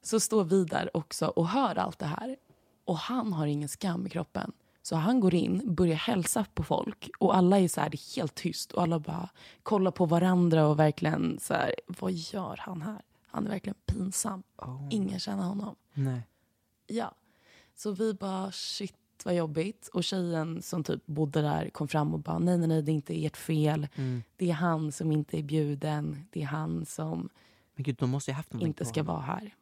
så 0.01 0.19
står 0.19 0.43
vi 0.43 0.65
där 0.65 0.97
också 0.97 1.27
och 1.27 1.47
hör 1.47 1.75
allt 1.75 1.99
det 1.99 2.05
här. 2.05 2.37
Och 2.85 2.97
han 2.97 3.33
har 3.33 3.47
ingen 3.47 3.69
skam 3.69 4.07
i 4.07 4.09
kroppen. 4.09 4.51
Så 4.81 4.95
han 4.95 5.19
går 5.19 5.33
in, 5.35 5.75
börjar 5.75 5.95
hälsa 5.95 6.45
på 6.53 6.63
folk 6.63 7.09
och 7.19 7.35
alla 7.35 7.59
är 7.59 7.67
så 7.67 7.81
här, 7.81 7.89
det 7.89 7.97
är 7.97 8.15
helt 8.15 8.35
tyst 8.35 8.71
och 8.71 8.81
alla 8.81 8.99
bara 8.99 9.29
kollar 9.63 9.91
på 9.91 10.05
varandra 10.05 10.67
och 10.67 10.79
verkligen 10.79 11.39
så 11.41 11.53
här, 11.53 11.75
vad 11.87 12.11
gör 12.11 12.57
han 12.59 12.81
här? 12.81 13.01
Han 13.27 13.45
är 13.45 13.49
verkligen 13.49 13.75
pinsam. 13.85 14.43
Ingen 14.89 15.19
känner 15.19 15.43
honom. 15.43 15.75
Nej. 15.93 16.21
Ja. 16.87 17.15
Så 17.75 17.91
vi 17.91 18.13
bara, 18.13 18.51
shit, 18.51 18.95
vad 19.25 19.35
jobbigt. 19.35 19.89
Och 19.93 20.03
tjejen 20.03 20.61
som 20.61 20.83
typ 20.83 21.05
bodde 21.05 21.41
där 21.41 21.69
kom 21.69 21.87
fram 21.87 22.13
och 22.13 22.19
bara 22.19 22.39
nej 22.39 22.57
nej 22.57 22.67
nej 22.67 22.81
det 22.81 22.91
är 22.91 22.93
inte 22.93 23.25
ert 23.25 23.37
fel. 23.37 23.87
Mm. 23.95 24.23
Det 24.35 24.49
är 24.49 24.53
han 24.53 24.91
som 24.91 25.11
inte 25.11 25.37
är 25.37 25.43
bjuden. 25.43 26.27
Det 26.31 26.41
är 26.41 26.45
han 26.45 26.85
som 26.85 27.29
Men 27.75 27.83
gud, 27.83 27.95
de 27.95 28.09
måste 28.09 28.31
ju 28.31 28.35
haft 28.35 28.53
någonting 28.53 28.67
inte 28.67 28.85
ska 28.85 29.03
vara 29.03 29.21
här. 29.21 29.55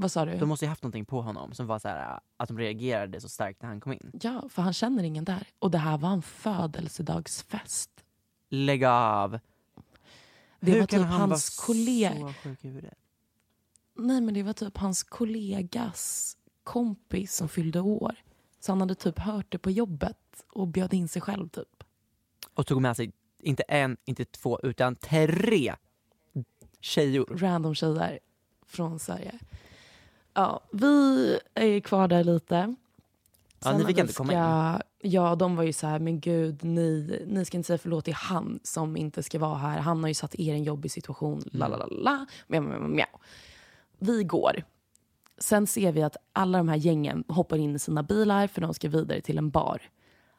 Vad 0.00 0.12
sa 0.12 0.24
du? 0.24 0.38
De 0.38 0.48
måste 0.48 0.64
ju 0.64 0.68
haft 0.68 0.82
någonting 0.82 1.04
på 1.04 1.22
honom 1.22 1.54
som 1.54 1.66
var 1.66 1.78
så 1.78 1.88
här 1.88 2.20
att 2.36 2.48
de 2.48 2.58
reagerade 2.58 3.20
så 3.20 3.28
starkt 3.28 3.62
när 3.62 3.68
han 3.68 3.80
kom 3.80 3.92
in. 3.92 4.10
Ja, 4.22 4.48
för 4.48 4.62
han 4.62 4.72
känner 4.72 5.02
ingen 5.02 5.24
där. 5.24 5.46
Och 5.58 5.70
det 5.70 5.78
här 5.78 5.98
var 5.98 6.10
en 6.10 6.22
födelsedagsfest. 6.22 7.90
Lägg 8.48 8.84
av! 8.84 9.38
Det 10.60 10.72
Hur 10.72 10.80
var 10.80 10.86
kan 10.86 11.00
typ 11.00 11.08
han 11.08 11.20
hans 11.30 11.50
kollega. 11.58 12.14
så 12.18 12.32
sjuk 12.42 12.64
i 12.64 12.68
huvudet? 12.68 12.94
Nej 13.94 14.20
men 14.20 14.34
det 14.34 14.42
var 14.42 14.52
typ 14.52 14.76
hans 14.76 15.02
kollegas 15.02 16.36
kompis 16.64 17.34
som 17.36 17.48
fyllde 17.48 17.80
år. 17.80 18.14
Så 18.60 18.72
han 18.72 18.80
hade 18.80 18.94
typ 18.94 19.18
hört 19.18 19.46
det 19.52 19.58
på 19.58 19.70
jobbet 19.70 20.44
och 20.52 20.68
bjöd 20.68 20.94
in 20.94 21.08
sig 21.08 21.22
själv 21.22 21.48
typ. 21.48 21.84
Och 22.54 22.66
tog 22.66 22.82
med 22.82 22.96
sig, 22.96 23.12
inte 23.42 23.62
en, 23.62 23.96
inte 24.04 24.24
två, 24.24 24.60
utan 24.62 24.96
tre 24.96 25.74
tjejor. 26.80 27.26
Random 27.38 27.74
tjejer 27.74 28.18
från 28.66 28.98
Sverige. 28.98 29.38
Ja, 30.38 30.60
vi 30.72 31.38
är 31.54 31.80
kvar 31.80 32.08
där 32.08 32.24
lite. 32.24 32.54
Ja, 32.54 33.72
ni 33.72 33.78
Sen 33.78 33.86
fick 33.86 33.98
inte 33.98 34.12
vi 34.12 34.14
komma 34.14 34.32
ska, 34.32 35.08
Ja, 35.08 35.34
de 35.34 35.56
var 35.56 35.64
ju 35.64 35.72
så 35.72 35.86
här, 35.86 35.98
men 35.98 36.20
gud, 36.20 36.64
ni, 36.64 37.20
ni 37.26 37.44
ska 37.44 37.56
inte 37.56 37.66
säga 37.66 37.78
förlåt 37.78 38.04
till 38.04 38.14
han 38.14 38.60
som 38.62 38.96
inte 38.96 39.22
ska 39.22 39.38
vara 39.38 39.58
här. 39.58 39.78
Han 39.78 40.00
har 40.00 40.08
ju 40.08 40.14
satt 40.14 40.34
er 40.34 40.38
i 40.38 40.56
en 40.56 40.64
jobbig 40.64 40.90
situation. 40.90 41.42
La, 41.52 41.68
la, 41.68 41.76
la, 41.76 41.86
la. 41.86 42.26
Mjau, 42.46 42.62
mjau, 42.62 42.80
mjau, 42.80 42.88
mjau. 42.88 43.06
Vi 43.98 44.24
går. 44.24 44.62
Sen 45.38 45.66
ser 45.66 45.92
vi 45.92 46.02
att 46.02 46.16
alla 46.32 46.58
de 46.58 46.68
här 46.68 46.76
gängen 46.76 47.24
hoppar 47.28 47.56
in 47.56 47.76
i 47.76 47.78
sina 47.78 48.02
bilar 48.02 48.46
för 48.46 48.60
de 48.60 48.74
ska 48.74 48.88
vidare 48.88 49.20
till 49.20 49.38
en 49.38 49.50
bar. 49.50 49.82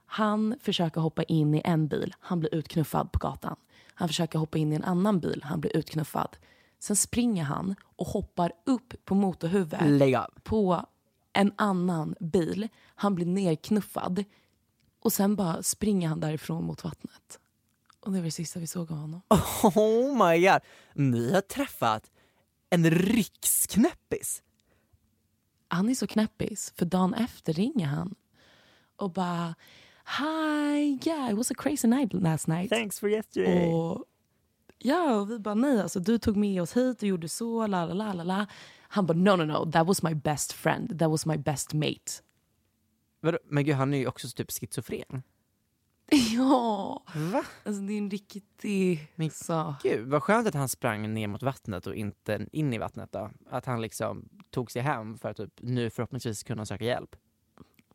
Han 0.05 0.55
försöker 0.61 1.01
hoppa 1.01 1.23
in 1.23 1.55
i 1.55 1.61
en 1.65 1.87
bil, 1.87 2.13
han 2.19 2.39
blir 2.39 2.55
utknuffad 2.55 3.11
på 3.11 3.19
gatan. 3.19 3.55
Han 3.93 4.07
försöker 4.07 4.39
hoppa 4.39 4.57
in 4.57 4.73
i 4.73 4.75
en 4.75 4.83
annan 4.83 5.19
bil, 5.19 5.41
han 5.43 5.61
blir 5.61 5.77
utknuffad. 5.77 6.37
Sen 6.79 6.95
springer 6.95 7.43
han 7.43 7.75
och 7.81 8.07
hoppar 8.07 8.51
upp 8.65 9.05
på 9.05 9.15
motorhuvudet 9.15 10.43
på 10.43 10.85
en 11.33 11.53
annan 11.55 12.15
bil. 12.19 12.67
Han 12.95 13.15
blir 13.15 13.25
nerknuffad. 13.25 14.23
Och 14.99 15.13
sen 15.13 15.35
bara 15.35 15.63
springer 15.63 16.07
han 16.07 16.19
därifrån 16.19 16.63
mot 16.63 16.83
vattnet. 16.83 17.39
Och 17.99 18.11
det 18.11 18.17
var 18.17 18.25
det 18.25 18.31
sista 18.31 18.59
vi 18.59 18.67
såg 18.67 18.91
av 18.91 18.97
honom. 18.97 19.21
Oh 19.63 20.27
my 20.29 20.47
god! 20.47 20.59
Ni 20.93 21.33
har 21.33 21.41
träffat 21.41 22.11
en 22.69 22.91
riksknäppis. 22.91 24.43
Han 25.67 25.89
är 25.89 25.95
så 25.95 26.07
knäppis, 26.07 26.73
för 26.75 26.85
dagen 26.85 27.13
efter 27.13 27.53
ringer 27.53 27.87
han 27.87 28.15
och 28.95 29.11
bara 29.11 29.55
Hi, 30.19 30.99
yeah, 31.05 31.29
it 31.31 31.37
was 31.37 31.51
a 31.51 31.53
crazy 31.57 31.87
night 31.87 32.13
last 32.13 32.47
night. 32.47 32.69
Thanks 32.69 32.99
for 32.99 33.09
yesterday. 33.09 33.73
Och, 33.73 34.05
ja, 34.79 35.15
och 35.15 35.31
vi 35.31 35.39
bara 35.39 35.55
nej, 35.55 35.81
alltså 35.81 35.99
du 35.99 36.17
tog 36.17 36.35
med 36.37 36.61
oss 36.61 36.77
hit 36.77 37.01
och 37.01 37.07
gjorde 37.07 37.29
så, 37.29 37.67
la 37.67 37.85
la 37.85 37.93
la 37.93 38.13
la 38.13 38.23
la. 38.23 38.45
Han 38.81 39.05
bara 39.05 39.17
no 39.17 39.35
no 39.35 39.43
no, 39.43 39.71
that 39.71 39.87
was 39.87 40.03
my 40.03 40.13
best 40.15 40.53
friend, 40.53 40.99
that 40.99 41.09
was 41.09 41.25
my 41.25 41.37
best 41.37 41.73
mate. 41.73 42.11
Men 43.49 43.65
gud, 43.65 43.75
han 43.75 43.93
är 43.93 43.97
ju 43.97 44.07
också 44.07 44.27
typ 44.27 44.51
schizofren. 44.51 45.23
Ja, 46.35 47.03
Va? 47.15 47.43
alltså 47.65 47.81
det 47.81 47.93
är 47.93 47.97
en 47.97 48.09
riktig... 48.09 49.11
Men 49.15 49.29
så. 49.29 49.75
Gud, 49.83 50.07
vad 50.07 50.23
skönt 50.23 50.47
att 50.47 50.53
han 50.53 50.69
sprang 50.69 51.13
ner 51.13 51.27
mot 51.27 51.43
vattnet 51.43 51.87
och 51.87 51.95
inte 51.95 52.47
in 52.51 52.73
i 52.73 52.77
vattnet 52.77 53.11
då. 53.11 53.31
Att 53.49 53.65
han 53.65 53.81
liksom 53.81 54.29
tog 54.49 54.71
sig 54.71 54.81
hem 54.81 55.17
för 55.17 55.29
att 55.29 55.37
typ 55.37 55.53
nu 55.61 55.89
förhoppningsvis 55.89 56.43
kunna 56.43 56.65
söka 56.65 56.85
hjälp. 56.85 57.15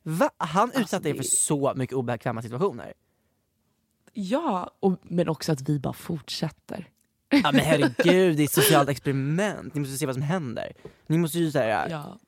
Va? 0.02 0.30
Han 0.36 0.72
utsatte 0.74 1.08
er 1.08 1.12
det- 1.12 1.16
för 1.18 1.24
så 1.24 1.72
mycket 1.76 1.96
obekväma 1.96 2.42
situationer. 2.42 2.92
Ja, 4.14 4.70
och, 4.80 4.98
men 5.02 5.28
också 5.28 5.52
att 5.52 5.68
vi 5.68 5.78
bara 5.78 5.92
fortsätter. 5.92 6.88
Ja 7.28 7.50
men 7.52 7.60
herregud, 7.60 8.36
det 8.36 8.42
är 8.42 8.44
ett 8.44 8.52
socialt 8.52 8.88
experiment. 8.88 9.74
Ni 9.74 9.80
måste 9.80 9.96
se 9.96 10.06
vad 10.06 10.14
som 10.14 10.22
händer. 10.22 10.72
Ni 11.06 11.18
måste 11.18 11.38
ju 11.38 11.50
säga, 11.50 11.86
Ja. 11.90 12.18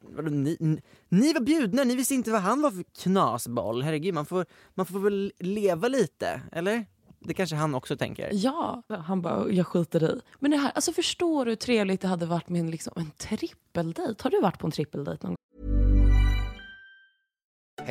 vadå, 0.00 0.30
ni, 0.30 0.56
ni, 0.60 0.82
ni 1.08 1.32
var 1.32 1.40
bjudna, 1.40 1.84
ni 1.84 1.96
visste 1.96 2.14
inte 2.14 2.30
vad 2.30 2.40
han 2.40 2.62
var 2.62 2.70
för 2.70 2.84
knasboll. 3.02 3.82
Herregud, 3.82 4.14
man 4.14 4.26
får, 4.26 4.46
man 4.74 4.86
får 4.86 4.98
väl 4.98 5.32
leva 5.38 5.88
lite, 5.88 6.40
eller? 6.52 6.86
Det 7.20 7.34
kanske 7.34 7.56
han 7.56 7.74
också 7.74 7.96
tänker. 7.96 8.30
Ja, 8.32 8.82
han 8.88 9.22
bara, 9.22 9.50
jag 9.50 9.66
skiter 9.66 10.04
i. 10.16 10.20
Men 10.38 10.50
det 10.50 10.56
här, 10.56 10.70
alltså 10.74 10.92
förstår 10.92 11.44
du 11.44 11.50
hur 11.50 11.56
trevligt 11.56 12.00
det 12.00 12.08
hade 12.08 12.26
varit 12.26 12.48
med 12.48 12.60
en, 12.60 12.70
liksom, 12.70 12.92
en 12.96 13.10
trippeldejt? 13.10 14.22
Har 14.22 14.30
du 14.30 14.40
varit 14.40 14.58
på 14.58 14.66
en 14.66 14.70
trippeldejt 14.72 15.26
någon 15.26 15.30
gång? 15.30 15.71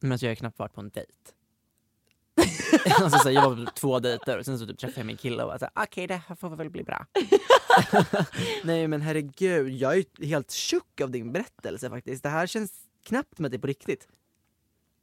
Men 0.00 0.12
alltså, 0.12 0.26
jag 0.26 0.30
har 0.30 0.36
knappt 0.36 0.58
varit 0.58 0.74
på 0.74 0.80
en 0.80 0.90
dejt. 0.90 1.12
alltså, 3.00 3.18
så 3.18 3.28
här, 3.28 3.30
jag 3.30 3.50
var 3.50 3.64
på 3.64 3.70
två 3.70 3.98
dejter 3.98 4.38
och 4.38 4.44
sen 4.44 4.58
så 4.58 4.66
typ 4.66 4.78
träffade 4.78 5.00
jag 5.00 5.06
min 5.06 5.16
kille 5.16 5.42
och 5.42 5.48
var 5.48 5.58
såhär, 5.58 5.72
okej 5.76 6.06
det 6.06 6.22
här 6.28 6.36
får 6.36 6.56
väl 6.56 6.70
bli 6.70 6.82
bra. 6.82 7.06
Nej 8.64 8.88
men 8.88 9.00
herregud, 9.00 9.72
jag 9.72 9.98
är 9.98 10.26
helt 10.26 10.50
tjock 10.50 11.00
av 11.00 11.10
din 11.10 11.32
berättelse 11.32 11.90
faktiskt. 11.90 12.22
Det 12.22 12.28
här 12.28 12.46
känns 12.46 12.72
knappt 13.04 13.38
med 13.38 13.50
det 13.50 13.58
på 13.58 13.66
riktigt. 13.66 14.08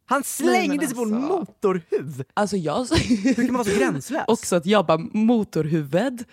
Han 0.05 0.23
slängde 0.23 0.87
sig 0.87 0.95
på 0.95 1.01
en 1.01 1.13
alltså. 1.13 1.37
motorhuv! 1.37 2.23
Alltså 2.33 2.57
jag... 2.57 2.85
Hur 2.85 3.33
kan 3.33 3.45
man 3.45 3.53
vara 3.53 3.63
så 3.63 3.79
gränslös? 3.79 4.23
Också 4.27 4.55
att 4.55 4.65
jag 4.65 4.85
bara, 4.85 4.97
motorhuvud, 4.97 6.25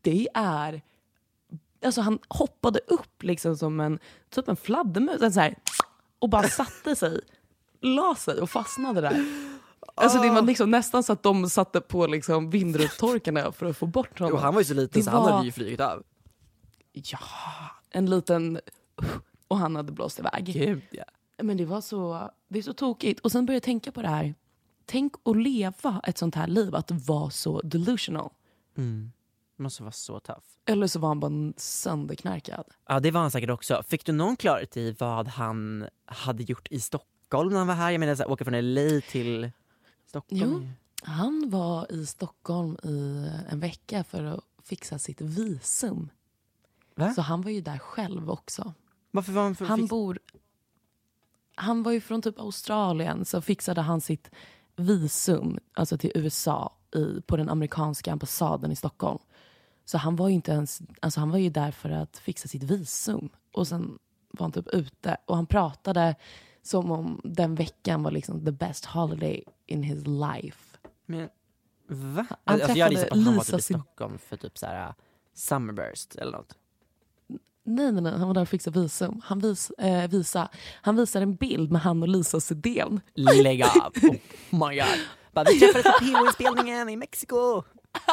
det 0.00 0.28
är... 0.34 0.82
Alltså 1.84 2.00
han 2.00 2.18
hoppade 2.28 2.80
upp 2.86 3.22
liksom 3.22 3.56
som 3.56 3.80
en, 3.80 3.98
typ 4.30 4.48
en 4.48 4.56
fladdermus 4.56 5.34
så 5.34 5.40
här, 5.40 5.54
och 6.22 6.28
bara 6.28 6.48
satte 6.48 6.96
sig, 6.96 7.20
la 7.80 8.14
sig 8.14 8.40
och 8.40 8.50
fastnade 8.50 9.00
där. 9.00 9.24
Alltså 9.94 10.18
det 10.22 10.30
var 10.30 10.42
liksom 10.42 10.70
nästan 10.70 11.02
så 11.02 11.12
att 11.12 11.22
de 11.22 11.50
satte 11.50 11.80
på 11.80 12.06
liksom 12.06 12.50
vindrutetorkarna 12.50 13.52
för 13.52 13.66
att 13.66 13.76
få 13.76 13.86
bort 13.86 14.18
honom. 14.18 14.34
Och 14.34 14.40
han 14.40 14.54
var 14.54 14.60
ju 14.60 14.64
så 14.64 14.74
liten 14.74 15.00
Det 15.00 15.04
så 15.04 15.10
han 15.10 15.22
var- 15.22 15.30
hade 15.32 15.44
ju 15.46 15.52
flugit 15.52 15.80
av. 15.80 16.02
Ja, 16.92 17.18
en 17.90 18.10
liten... 18.10 18.60
Och 19.48 19.58
han 19.58 19.76
hade 19.76 19.92
blåst 19.92 20.18
iväg. 20.18 20.44
Gud 20.44 20.82
ja. 20.90 21.04
Men 21.42 21.56
det 21.56 21.64
var 21.64 21.80
så, 21.80 22.30
det 22.48 22.58
är 22.58 22.62
så 22.62 22.72
tokigt. 22.72 23.20
Och 23.20 23.32
sen 23.32 23.46
började 23.46 23.56
jag 23.56 23.62
tänka 23.62 23.92
på 23.92 24.02
det 24.02 24.08
här. 24.08 24.34
Tänk 24.86 25.12
att 25.24 25.36
leva 25.36 26.00
ett 26.06 26.18
sånt 26.18 26.34
här 26.34 26.46
liv, 26.46 26.74
att 26.74 26.90
vara 26.90 27.30
så 27.30 27.60
delusional. 27.60 28.30
Det 28.74 29.21
måste 29.62 29.82
vara 29.82 29.92
så 29.92 30.20
tough. 30.20 30.40
Eller 30.64 30.86
så 30.86 30.98
var 30.98 31.08
han 31.08 31.20
bara 31.20 31.52
sönderknarkad. 31.56 32.64
Ja 32.88 33.00
det 33.00 33.10
var 33.10 33.20
han 33.20 33.30
säkert 33.30 33.50
också. 33.50 33.82
Fick 33.86 34.06
du 34.06 34.12
någon 34.12 34.36
klarhet 34.36 34.76
i 34.76 34.96
vad 34.98 35.28
han 35.28 35.86
hade 36.04 36.42
gjort 36.42 36.68
i 36.70 36.80
Stockholm 36.80 37.50
när 37.50 37.58
han 37.58 37.66
var 37.66 37.74
här? 37.74 37.90
Jag 37.90 38.00
menar 38.00 38.14
så 38.14 38.22
här, 38.22 38.30
åka 38.30 38.44
från 38.44 38.74
LA 38.74 39.00
till 39.10 39.50
Stockholm. 40.06 40.42
Jo. 40.42 40.68
Han 41.02 41.50
var 41.50 41.92
i 41.92 42.06
Stockholm 42.06 42.76
i 42.84 43.28
en 43.50 43.60
vecka 43.60 44.04
för 44.04 44.24
att 44.24 44.44
fixa 44.64 44.98
sitt 44.98 45.20
visum. 45.20 46.10
Va? 46.94 47.14
Så 47.14 47.22
han 47.22 47.42
var 47.42 47.50
ju 47.50 47.60
där 47.60 47.78
själv 47.78 48.30
också. 48.30 48.74
Varför 49.10 49.32
var 49.32 49.42
han 49.42 49.54
för, 49.54 49.64
Han 49.64 49.86
bor... 49.86 50.18
Han 51.54 51.82
var 51.82 51.92
ju 51.92 52.00
från 52.00 52.22
typ 52.22 52.40
Australien 52.40 53.24
så 53.24 53.40
fixade 53.40 53.80
han 53.80 54.00
sitt 54.00 54.30
visum 54.76 55.58
alltså 55.72 55.98
till 55.98 56.12
USA 56.14 56.76
i, 56.94 57.20
på 57.20 57.36
den 57.36 57.48
amerikanska 57.48 58.12
ambassaden 58.12 58.72
i 58.72 58.76
Stockholm. 58.76 59.18
Så 59.84 59.98
han 59.98 60.16
var 60.16 60.28
ju 60.28 60.34
inte 60.34 60.52
ens, 60.52 60.82
alltså 61.00 61.20
han 61.20 61.30
var 61.30 61.38
ju 61.38 61.50
där 61.50 61.70
för 61.70 61.90
att 61.90 62.18
fixa 62.18 62.48
sitt 62.48 62.62
visum. 62.62 63.28
Och 63.52 63.68
sen 63.68 63.98
var 64.30 64.44
han 64.44 64.52
typ 64.52 64.68
ute 64.68 65.16
och 65.26 65.36
han 65.36 65.46
pratade 65.46 66.14
som 66.62 66.90
om 66.90 67.20
den 67.24 67.54
veckan 67.54 68.02
var 68.02 68.10
liksom 68.10 68.44
the 68.44 68.52
best 68.52 68.84
holiday 68.84 69.44
in 69.66 69.82
his 69.82 70.06
life. 70.06 70.78
Men, 71.06 71.28
va? 71.86 72.26
Han 72.44 72.60
alltså, 72.60 72.78
jag 72.78 72.84
hade 72.84 72.94
gissat 72.94 73.08
på 73.08 73.14
att 73.14 73.24
han 73.24 73.36
var 73.36 73.44
typ 73.44 73.58
i 73.58 73.62
Stockholm 73.62 74.18
för 74.18 74.36
typ 74.36 74.58
så 74.58 74.66
här 74.66 74.88
uh, 74.88 74.94
Summerburst 75.34 76.16
eller 76.16 76.32
något. 76.32 76.56
Nej, 77.64 77.92
nej, 77.92 78.02
nej, 78.02 78.12
han 78.12 78.26
var 78.26 78.34
där 78.34 78.42
och 78.42 78.48
fixade 78.48 78.80
visum. 78.80 79.20
Han, 79.24 79.38
vis, 79.38 79.70
eh, 79.70 80.10
visa, 80.10 80.48
han 80.82 80.96
visar 80.96 81.20
en 81.20 81.34
bild 81.34 81.72
med 81.72 81.82
han 81.82 82.02
och 82.02 82.08
Lisa 82.08 82.40
Sidén. 82.40 83.00
Lägg 83.14 83.62
av! 83.62 83.92
Oh 84.02 84.68
my 84.68 84.76
god. 84.76 85.00
Bara, 85.32 85.44
vi 85.44 85.60
träffades 85.60 85.84
på 85.84 86.04
PO-inspelningen 86.04 86.88
i 86.88 86.96
Mexiko 86.96 87.62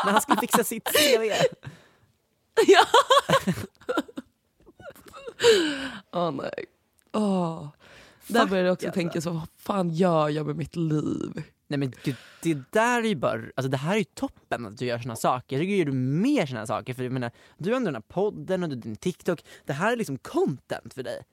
när 0.06 0.12
han 0.12 0.22
skulle 0.22 0.40
fixa 0.40 0.64
sitt 0.64 0.84
CV. 0.84 1.32
Ja! 2.68 2.86
Åh 6.12 6.32
nej. 6.32 6.66
Åh. 7.12 7.68
Där 8.28 8.46
började 8.46 8.68
jag 8.68 8.74
också 8.74 8.88
alltså. 8.88 9.00
tänka 9.00 9.22
så, 9.22 9.32
vad 9.32 9.48
fan 9.58 9.90
gör 9.90 10.30
jag 10.30 10.46
med 10.46 10.56
mitt 10.56 10.76
liv? 10.76 11.44
Nej 11.68 11.80
men 11.80 11.94
gud, 12.04 12.16
det 12.44 12.58
där 12.72 13.04
är 13.04 13.08
ju 13.08 13.16
bara, 13.16 13.42
alltså 13.56 13.70
det 13.70 13.78
här 13.78 13.94
är 13.94 13.98
ju 13.98 14.04
toppen 14.04 14.66
att 14.66 14.78
du 14.78 14.86
gör 14.86 15.00
såna 15.00 15.16
saker. 15.16 15.56
Jag 15.56 15.64
tycker 15.64 15.76
gör 15.76 15.86
du 15.86 15.92
mer 15.92 16.46
såna 16.46 16.66
saker 16.68 16.94
för 16.94 17.04
jag 17.04 17.12
menar, 17.12 17.32
du 17.58 17.70
har 17.70 17.78
ändå 17.78 17.88
den 17.88 17.96
här 17.96 18.02
podden 18.02 18.64
och 18.64 18.70
du 18.70 18.76
din 18.76 18.96
TikTok. 18.96 19.44
Det 19.66 19.74
här 19.74 19.92
är 19.92 19.96
liksom 19.96 20.18
content 20.18 20.94
för 20.94 21.04
dig. 21.04 21.24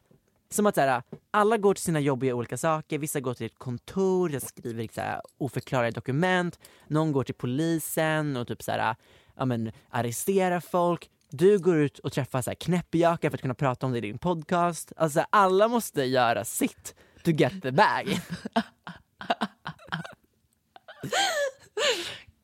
Som 0.51 0.67
att 0.67 0.75
så 0.75 0.81
här, 0.81 1.03
alla 1.31 1.57
går 1.57 1.75
till 1.75 1.85
sina 1.85 2.01
jobbiga 2.01 2.35
olika 2.35 2.57
saker, 2.57 2.99
vissa 2.99 3.21
går 3.21 3.35
till 3.35 3.47
ett 3.47 3.59
kontor, 3.59 4.33
jag 4.33 4.43
skriver 4.43 4.89
så 4.95 5.01
här, 5.01 5.21
oförklarade 5.39 5.91
dokument, 5.91 6.59
någon 6.89 7.13
går 7.13 7.25
till 7.25 7.35
polisen 7.35 8.37
och 8.37 8.49
typ 8.49 8.63
så 8.63 8.73
här, 8.73 8.97
ja 9.37 9.45
men 9.45 9.73
arresterar 9.91 10.61
folk. 10.61 11.11
Du 11.31 11.59
går 11.59 11.77
ut 11.77 11.99
och 11.99 12.13
träffar 12.13 12.43
så 12.43 12.51
här 12.51 12.55
knäppjakar 12.55 13.31
för 13.31 13.37
att 13.37 13.43
kunna 13.43 13.55
prata 13.55 13.87
om 13.87 13.93
det 13.93 13.99
i 13.99 14.01
din 14.01 14.19
podcast. 14.19 14.93
Alltså 14.97 15.25
alla 15.31 15.69
måste 15.69 16.03
göra 16.03 16.45
sitt 16.45 16.95
to 17.25 17.31
get 17.31 17.63
the 17.63 17.73
bag. 17.73 18.07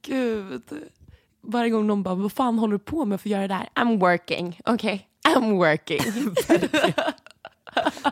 Gud. 0.02 0.62
Varje 1.40 1.70
gång 1.70 1.86
någon 1.86 2.02
bara, 2.02 2.14
vad 2.14 2.32
fan 2.32 2.58
håller 2.58 2.72
du 2.72 2.78
på 2.78 3.04
med 3.04 3.20
för 3.20 3.28
att 3.28 3.30
göra 3.30 3.48
det 3.48 3.54
där? 3.54 3.68
I'm 3.74 3.98
working, 4.00 4.60
okej? 4.64 5.08
I'm 5.28 5.56
working. 5.56 6.00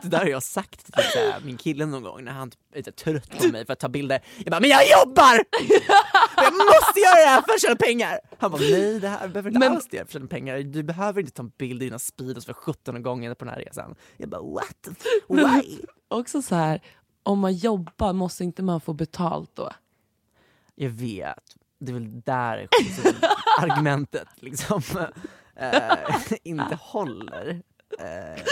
Det 0.01 0.07
där 0.07 0.17
har 0.17 0.25
jag 0.25 0.43
sagt 0.43 0.85
till 0.85 0.93
typ, 0.93 1.43
min 1.43 1.57
kille 1.57 1.85
någon 1.85 2.03
gång 2.03 2.23
när 2.23 2.31
han 2.31 2.49
typ 2.51 2.87
är 2.87 2.91
trött 2.91 3.29
på 3.39 3.47
mig 3.47 3.65
för 3.65 3.73
att 3.73 3.79
ta 3.79 3.89
bilder. 3.89 4.21
Jag 4.37 4.51
bara, 4.51 4.59
men 4.59 4.69
jag 4.69 4.81
jobbar! 4.89 5.43
jag 6.35 6.53
måste 6.53 6.99
göra 6.99 7.15
det 7.15 7.29
här 7.29 7.41
för 7.41 7.53
att 7.53 7.61
tjäna 7.61 7.75
pengar! 7.75 8.19
Han 8.39 8.51
bara, 8.51 8.61
nej 8.61 8.99
det 8.99 9.07
här 9.07 9.27
behöver 9.27 9.49
inte 9.49 9.59
Men- 9.59 9.71
alls 9.75 9.87
det 9.91 9.97
för 9.97 10.03
att 10.03 10.11
tjäna 10.11 10.27
pengar. 10.27 10.59
Du 10.59 10.83
behöver 10.83 11.19
inte 11.21 11.33
ta 11.33 11.43
en 11.43 11.51
bild 11.57 11.81
i 11.81 11.85
dina 11.85 11.99
Speedos 11.99 12.45
för 12.45 12.53
17 12.53 13.03
gånger 13.03 13.33
på 13.33 13.45
den 13.45 13.53
här 13.53 13.61
resan. 13.61 13.95
Jag 14.17 14.29
bara, 14.29 14.41
what? 14.41 14.87
Why? 15.29 15.77
också 16.07 16.41
så 16.41 16.55
här, 16.55 16.81
om 17.23 17.39
man 17.39 17.53
jobbar 17.53 18.13
måste 18.13 18.43
inte 18.43 18.63
man 18.63 18.81
få 18.81 18.93
betalt 18.93 19.51
då? 19.55 19.71
Jag 20.75 20.89
vet, 20.89 21.35
det 21.79 21.91
är 21.91 21.93
väl 21.93 22.21
där 22.21 22.67
argumentet 23.61 24.27
liksom 24.35 24.81
eh, 25.55 25.97
inte 26.43 26.75
håller. 26.81 27.61
Eh, 27.99 28.43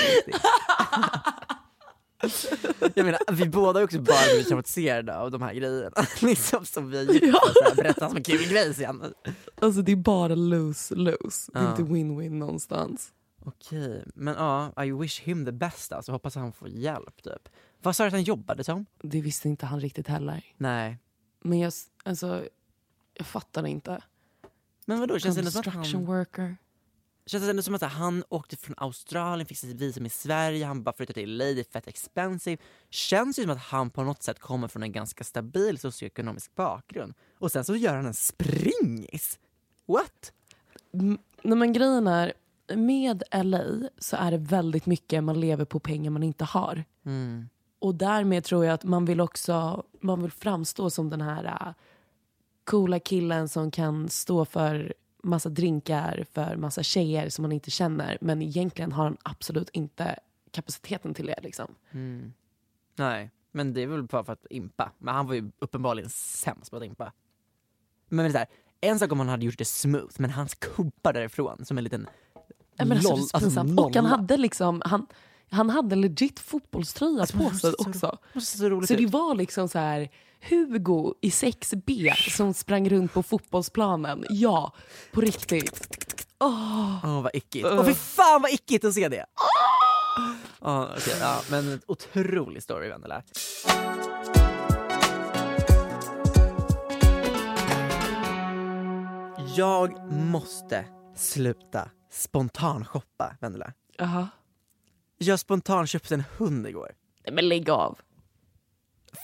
jag 2.95 3.05
menar, 3.05 3.31
vi 3.31 3.49
båda 3.49 3.79
har 3.79 3.83
också 3.83 3.99
bara 4.01 4.17
blivit 4.27 4.47
traumatiserade 4.47 5.17
av 5.17 5.31
de 5.31 5.41
här 5.41 5.53
grejerna. 5.53 6.05
liksom, 6.21 6.65
som 6.65 6.89
vi 6.89 6.97
har 6.97 7.13
gjort 7.13 7.23
Ja. 7.23 7.41
för 7.63 7.71
att 7.71 7.75
berätta 7.75 8.07
som 8.07 8.17
en 8.17 8.23
kul 8.23 8.47
grej 8.49 8.73
sen. 8.73 9.13
Alltså 9.61 9.81
det 9.81 9.91
är 9.91 9.95
bara 9.95 10.35
lose-lose, 10.35 11.51
det 11.53 11.59
är 11.59 11.63
Ja. 11.63 11.69
inte 11.71 11.81
win-win 11.83 12.29
någonstans. 12.33 13.11
Okej, 13.45 14.03
men 14.15 14.33
ja, 14.33 14.83
I 14.85 14.91
wish 14.91 15.21
him 15.21 15.45
the 15.45 15.51
best 15.51 15.91
alltså. 15.91 16.11
Hoppas 16.11 16.35
han 16.35 16.53
får 16.53 16.69
hjälp 16.69 17.23
typ. 17.23 17.49
Vad 17.81 17.95
sa 17.95 18.03
du 18.03 18.07
att 18.07 18.13
han 18.13 18.23
jobbade 18.23 18.63
som? 18.63 18.85
Det 19.01 19.21
visste 19.21 19.47
inte 19.49 19.65
han 19.65 19.79
riktigt 19.79 20.07
heller. 20.07 20.43
Nej. 20.57 20.97
Men 21.43 21.59
jag, 21.59 21.73
alltså, 22.03 22.45
jag 23.13 23.27
fattar 23.27 23.65
inte. 23.67 24.01
Men 24.85 24.99
vadå, 24.99 25.19
känns 25.19 25.35
det 25.37 25.51
som 25.51 25.59
att 25.59 25.65
Construction 25.65 26.05
han... 26.05 26.15
worker. 26.17 26.57
Känns 27.29 27.43
det 27.43 27.49
ändå 27.49 27.61
som 27.61 27.75
att 27.75 27.81
han 27.81 28.23
åkte 28.29 28.57
från 28.57 28.75
Australien, 28.77 29.45
fick 29.45 29.57
sitt 29.57 29.81
visum 29.81 30.05
i 30.05 30.09
Sverige, 30.09 30.65
han 30.65 30.83
bara 30.83 30.95
flyttade 30.95 31.19
till 31.19 31.37
LA, 31.37 31.45
det 31.45 31.59
är 31.59 31.71
fett 31.71 31.87
expensive. 31.87 32.57
Känns 32.89 33.39
ju 33.39 33.43
som 33.43 33.51
att 33.51 33.61
han 33.61 33.89
på 33.89 34.03
något 34.03 34.23
sätt 34.23 34.39
kommer 34.39 34.67
från 34.67 34.83
en 34.83 34.91
ganska 34.91 35.23
stabil 35.23 35.79
socioekonomisk 35.79 36.55
bakgrund. 36.55 37.13
Och 37.39 37.51
sen 37.51 37.65
så 37.65 37.75
gör 37.75 37.95
han 37.95 38.05
en 38.05 38.13
springis! 38.13 39.39
What? 39.85 40.33
Mm, 40.93 41.17
Nej, 41.41 41.57
men 41.57 41.73
grejen 41.73 42.07
är, 42.07 42.33
med 42.75 43.23
LA 43.43 43.89
så 43.97 44.15
är 44.15 44.31
det 44.31 44.37
väldigt 44.37 44.85
mycket 44.85 45.23
man 45.23 45.39
lever 45.39 45.65
på 45.65 45.79
pengar 45.79 46.11
man 46.11 46.23
inte 46.23 46.45
har. 46.45 46.83
Mm. 47.05 47.49
Och 47.79 47.95
därmed 47.95 48.43
tror 48.43 48.65
jag 48.65 48.73
att 48.73 48.83
man 48.83 49.05
vill 49.05 49.21
också 49.21 49.83
man 50.01 50.21
vill 50.21 50.31
framstå 50.31 50.89
som 50.89 51.09
den 51.09 51.21
här 51.21 51.45
äh, 51.45 51.73
coola 52.63 52.99
killen 52.99 53.49
som 53.49 53.71
kan 53.71 54.09
stå 54.09 54.45
för 54.45 54.93
massa 55.23 55.49
drinkar 55.49 56.25
för 56.33 56.55
massa 56.55 56.83
tjejer 56.83 57.29
som 57.29 57.41
man 57.41 57.51
inte 57.51 57.71
känner. 57.71 58.17
Men 58.21 58.41
egentligen 58.41 58.91
har 58.91 59.03
han 59.03 59.17
absolut 59.23 59.69
inte 59.69 60.19
kapaciteten 60.51 61.13
till 61.13 61.25
det. 61.25 61.39
Liksom. 61.43 61.75
Mm. 61.91 62.33
Nej, 62.95 63.31
men 63.51 63.73
det 63.73 63.81
är 63.81 63.87
väl 63.87 64.03
bara 64.03 64.23
för 64.23 64.33
att 64.33 64.45
impa. 64.49 64.91
Men 64.97 65.15
han 65.15 65.27
var 65.27 65.33
ju 65.33 65.51
uppenbarligen 65.59 66.09
sämst 66.09 66.71
på 66.71 66.77
att 66.77 66.83
impa. 66.83 67.13
Men 68.09 68.23
det 68.25 68.29
är 68.29 68.31
så 68.31 68.37
här, 68.37 68.47
en 68.81 68.99
sak 68.99 69.11
om 69.11 69.19
han 69.19 69.29
hade 69.29 69.45
gjort 69.45 69.57
det 69.57 69.65
smooth, 69.65 70.13
men 70.17 70.29
han 70.29 70.47
kuppar 70.47 71.13
därifrån 71.13 71.65
som 71.65 71.77
en 71.77 71.83
liten 71.83 72.07
Ja, 72.75 72.85
men 72.85 72.91
alltså, 72.97 73.09
loll- 73.09 73.17
det 73.19 73.23
är 73.37 73.39
så 73.39 73.39
pinsamt. 73.39 73.79
och 73.79 73.95
han 73.95 74.05
hade 74.05 74.37
liksom 74.37 74.81
han, 74.85 75.07
han 75.51 75.69
hade 75.69 75.95
legit 75.95 76.39
fotbollströja 76.39 77.21
Alltså, 77.21 77.37
på 77.37 77.49
sig 77.49 77.59
så- 77.59 77.75
också. 77.87 78.17
så 78.41 78.69
roligt 78.69 78.87
Så 78.87 78.95
det 78.95 79.03
ut. 79.03 79.09
var 79.11 79.35
liksom 79.35 79.69
så 79.69 79.79
här 79.79 80.09
Hugo 80.49 81.13
i 81.21 81.29
6B 81.29 82.13
som 82.29 82.53
sprang 82.53 82.89
runt 82.89 83.13
på 83.13 83.23
fotbollsplanen. 83.23 84.25
Ja, 84.29 84.73
på 85.11 85.21
riktigt. 85.21 85.97
Åh. 86.39 87.05
Åh 87.05 87.21
vad 87.21 87.31
äckligt. 87.35 87.67
Åh 87.71 87.85
fy 87.85 87.93
fan 87.93 88.41
vad 88.41 88.53
äckligt 88.53 88.85
att 88.85 88.93
se 88.93 89.07
det! 89.09 89.25
Ja, 90.61 90.89
okej, 90.97 91.15
ja, 91.19 91.41
men 91.51 91.67
en 91.71 91.81
otrolig 91.87 92.63
story 92.63 92.89
Vendela. 92.89 93.23
Jag 99.55 100.13
måste 100.13 100.85
sluta 101.15 101.89
spontanshoppa 102.11 103.35
Vendela. 103.41 103.73
Jaha. 103.97 104.27
Jag 105.21 105.39
spontanköpte 105.39 106.13
en 106.13 106.23
hund 106.37 106.67
igår. 106.67 106.91
Nej, 107.25 107.33
Men 107.33 107.49
lägg 107.49 107.69
av. 107.69 107.99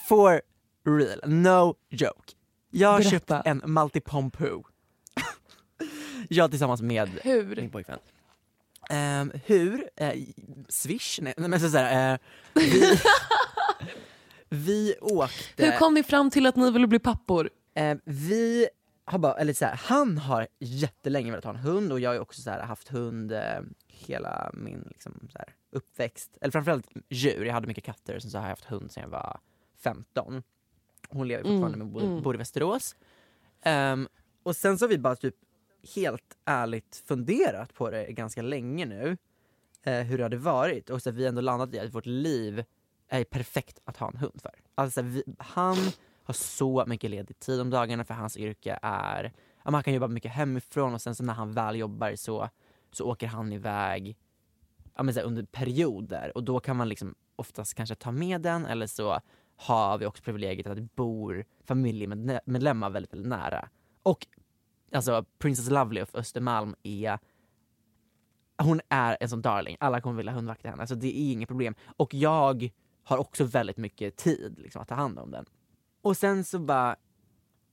For 0.07 0.41
real, 0.85 1.19
no 1.25 1.75
joke. 1.89 2.33
Jag 2.69 2.89
har 2.89 2.99
Berätta. 2.99 3.37
köpt 3.37 3.47
en 3.47 3.61
multipompoo. 3.65 4.63
jag 6.29 6.49
tillsammans 6.49 6.81
med 6.81 7.09
Hur? 7.23 7.55
min 7.55 7.69
pojkvän. 7.69 7.99
Ehm, 8.89 9.31
hur? 9.45 9.89
Eh, 9.95 10.13
swish? 10.69 11.19
Nej, 11.21 11.33
men 11.37 11.59
så, 11.59 11.69
så 11.69 11.77
här, 11.77 12.13
eh, 12.13 12.19
vi, 12.53 12.99
vi 14.49 14.95
åkte... 15.01 15.65
Hur 15.65 15.77
kom 15.77 15.93
ni 15.93 16.03
fram 16.03 16.31
till 16.31 16.45
att 16.45 16.55
ni 16.55 16.71
ville 16.71 16.87
bli 16.87 16.99
pappor? 16.99 17.49
Eh, 17.75 17.97
vi 18.05 18.67
har 19.05 19.19
bara, 19.19 19.33
eller 19.33 19.53
så 19.53 19.65
här, 19.65 19.75
han 19.83 20.17
har 20.17 20.47
jättelänge 20.59 21.31
velat 21.31 21.43
ha 21.43 21.51
en 21.51 21.59
hund 21.59 21.91
och 21.91 21.99
jag 21.99 22.09
har 22.09 22.19
också 22.19 22.41
så 22.41 22.49
här, 22.49 22.61
haft 22.63 22.87
hund 22.87 23.31
eh, 23.31 23.59
hela 24.09 24.51
min 24.53 24.87
liksom, 24.89 25.27
så 25.31 25.37
här, 25.37 25.55
uppväxt. 25.71 26.37
Eller 26.41 26.51
framförallt 26.51 26.87
djur, 27.09 27.45
jag 27.45 27.53
hade 27.53 27.67
mycket 27.67 27.83
katter 27.83 28.15
och 28.15 28.21
sen 28.21 28.31
så 28.31 28.37
har 28.37 28.43
jag 28.43 28.49
haft 28.49 28.65
hund 28.65 28.91
sedan 28.91 29.03
jag 29.03 29.09
var 29.09 29.39
15. 29.83 30.43
Hon 31.09 31.27
lever 31.27 31.43
fortfarande 31.43 31.75
Mm, 31.75 31.79
men 31.79 31.91
bor, 31.91 32.03
mm. 32.03 32.23
bor 32.23 32.35
i 32.35 32.37
Västerås. 32.37 32.95
Ehm, 33.61 34.07
och 34.43 34.55
sen 34.55 34.77
så 34.77 34.85
har 34.85 34.89
vi 34.89 34.97
bara 34.97 35.15
typ 35.15 35.35
helt 35.95 36.37
ärligt 36.45 37.03
funderat 37.05 37.73
på 37.73 37.89
det 37.89 38.11
ganska 38.11 38.41
länge 38.41 38.85
nu. 38.85 39.17
Eh, 39.83 40.01
hur 40.01 40.17
det 40.17 40.23
hade 40.23 40.37
varit 40.37 40.89
och 40.89 41.01
så 41.01 41.11
vi 41.11 41.25
ändå 41.25 41.41
landat 41.41 41.73
i 41.73 41.79
att 41.79 41.95
vårt 41.95 42.05
liv 42.05 42.63
är 43.07 43.23
perfekt 43.23 43.79
att 43.85 43.97
ha 43.97 44.07
en 44.07 44.17
hund 44.17 44.41
för. 44.41 44.53
Alltså 44.75 45.01
vi, 45.01 45.23
han 45.37 45.77
har 46.23 46.33
så 46.33 46.85
mycket 46.87 47.09
ledig 47.09 47.39
tid 47.39 47.61
om 47.61 47.69
dagarna 47.69 48.05
för 48.05 48.13
hans 48.13 48.37
yrke 48.37 48.79
är 48.81 49.33
han 49.73 49.83
kan 49.83 49.93
jobba 49.93 50.07
mycket 50.07 50.31
hemifrån 50.31 50.93
och 50.93 51.01
sen 51.01 51.15
så 51.15 51.23
när 51.23 51.33
han 51.33 51.53
väl 51.53 51.75
jobbar 51.75 52.15
så, 52.15 52.49
så 52.91 53.05
åker 53.05 53.27
han 53.27 53.53
iväg 53.53 54.17
ja, 54.95 55.03
men 55.03 55.13
så 55.13 55.19
här, 55.19 55.27
under 55.27 55.43
perioder 55.43 56.31
och 56.35 56.43
då 56.43 56.59
kan 56.59 56.77
man 56.77 56.89
liksom 56.89 57.15
oftast 57.35 57.73
kanske 57.73 57.95
ta 57.95 58.11
med 58.11 58.41
den 58.41 58.65
eller 58.65 58.87
så 58.87 59.19
har 59.55 59.97
vi 59.97 60.05
också 60.05 60.23
privilegiet 60.23 60.67
att 60.67 60.75
det 60.75 60.95
bor 60.95 61.45
familjemedlemmar 61.63 62.89
väldigt, 62.89 63.13
väldigt 63.13 63.29
nära. 63.29 63.69
Och 64.03 64.27
alltså 64.91 65.25
Princess 65.37 65.69
Lovely 65.69 66.01
of 66.01 66.15
Östermalm 66.15 66.75
är 66.83 67.19
hon 68.57 68.81
är 68.89 69.17
en 69.19 69.29
sån 69.29 69.41
darling, 69.41 69.77
alla 69.79 70.01
kommer 70.01 70.17
vilja 70.17 70.31
hundvakta 70.31 70.69
henne, 70.69 70.81
alltså 70.81 70.95
det 70.95 71.07
är 71.07 71.31
inget 71.31 71.49
problem. 71.49 71.75
Och 71.97 72.13
jag 72.13 72.69
har 73.03 73.17
också 73.17 73.43
väldigt 73.43 73.77
mycket 73.77 74.15
tid 74.15 74.59
liksom, 74.59 74.81
att 74.81 74.87
ta 74.87 74.95
hand 74.95 75.19
om 75.19 75.31
den. 75.31 75.45
Och 76.01 76.17
sen 76.17 76.43
så 76.43 76.59
bara 76.59 76.95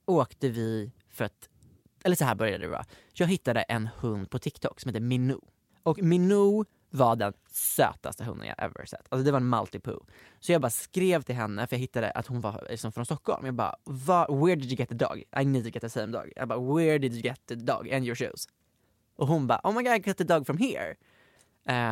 åkte 0.05 0.49
vi 0.49 0.91
för 1.09 1.25
att, 1.25 1.49
eller 2.03 2.15
så 2.15 2.25
här 2.25 2.35
började 2.35 2.65
det 2.65 2.71
va. 2.71 2.85
Jag 3.13 3.27
hittade 3.27 3.61
en 3.61 3.89
hund 3.99 4.29
på 4.29 4.39
TikTok 4.39 4.79
som 4.79 4.89
heter 4.89 4.99
Minou. 4.99 5.41
Och 5.83 6.03
Minou 6.03 6.65
var 6.89 7.15
den 7.15 7.33
sötaste 7.51 8.23
hunden 8.23 8.47
jag 8.47 8.65
ever 8.65 8.85
sett. 8.85 9.07
Alltså 9.09 9.25
det 9.25 9.31
var 9.31 9.39
en 9.39 9.49
multipoo. 9.49 10.05
Så 10.39 10.51
jag 10.51 10.61
bara 10.61 10.69
skrev 10.69 11.21
till 11.21 11.35
henne, 11.35 11.67
för 11.67 11.75
jag 11.75 11.81
hittade 11.81 12.11
att 12.11 12.27
hon 12.27 12.41
var 12.41 12.67
liksom 12.69 12.91
från 12.91 13.05
Stockholm. 13.05 13.45
Jag 13.45 13.55
bara, 13.55 13.75
where 14.29 14.55
did 14.55 14.65
you 14.65 14.75
get 14.75 14.89
the 14.89 14.95
dog? 14.95 15.23
I 15.41 15.45
need 15.45 15.63
to 15.63 15.69
get 15.69 15.81
the 15.81 15.89
same 15.89 16.07
dog. 16.07 16.31
Jag 16.35 16.47
bara, 16.47 16.75
where 16.75 16.97
did 16.97 17.13
you 17.13 17.21
get 17.21 17.39
the 17.45 17.55
dog 17.55 17.89
and 17.89 18.05
your 18.05 18.15
shoes? 18.15 18.47
Och 19.15 19.27
hon 19.27 19.47
bara, 19.47 19.61
oh 19.63 19.73
my 19.73 19.83
god 19.83 19.93
I 19.95 19.99
got 19.99 20.17
the 20.17 20.23
dog 20.23 20.45
from 20.45 20.57
here. 20.57 20.95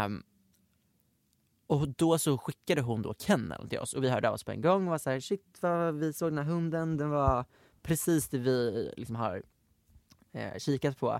Um, 0.05 0.23
och 1.67 1.87
då 1.87 2.17
så 2.17 2.37
skickade 2.37 2.81
hon 2.81 3.01
då 3.01 3.13
kenneln 3.13 3.69
till 3.69 3.79
oss 3.79 3.93
och 3.93 4.03
vi 4.03 4.09
hörde 4.09 4.29
av 4.29 4.33
oss 4.33 4.43
på 4.43 4.51
en 4.51 4.61
gång 4.61 4.83
och 4.83 4.91
var 4.91 4.97
såhär, 4.97 5.19
shit 5.19 5.57
vad 5.61 5.95
vi 5.95 6.13
såg 6.13 6.31
den 6.31 6.37
här 6.37 6.53
hunden, 6.53 6.97
den 6.97 7.09
var 7.09 7.45
precis 7.81 8.29
det 8.29 8.37
vi 8.37 8.91
liksom 8.97 9.15
har 9.15 9.43
eh, 10.31 10.57
kikat 10.57 10.97
på. 10.97 11.19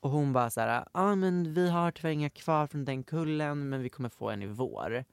Och 0.00 0.10
hon 0.10 0.32
bara 0.32 0.50
så 0.50 0.60
ja 0.60 0.86
ah, 0.92 1.14
men 1.14 1.54
vi 1.54 1.70
har 1.70 1.90
tyvärr 1.90 2.10
inga 2.10 2.30
kvar 2.30 2.66
från 2.66 2.84
den 2.84 3.02
kullen 3.02 3.68
men 3.68 3.82
vi 3.82 3.88
kommer 3.88 4.08
få 4.08 4.30
en 4.30 4.42
i 4.42 4.46
vår. 4.46 5.04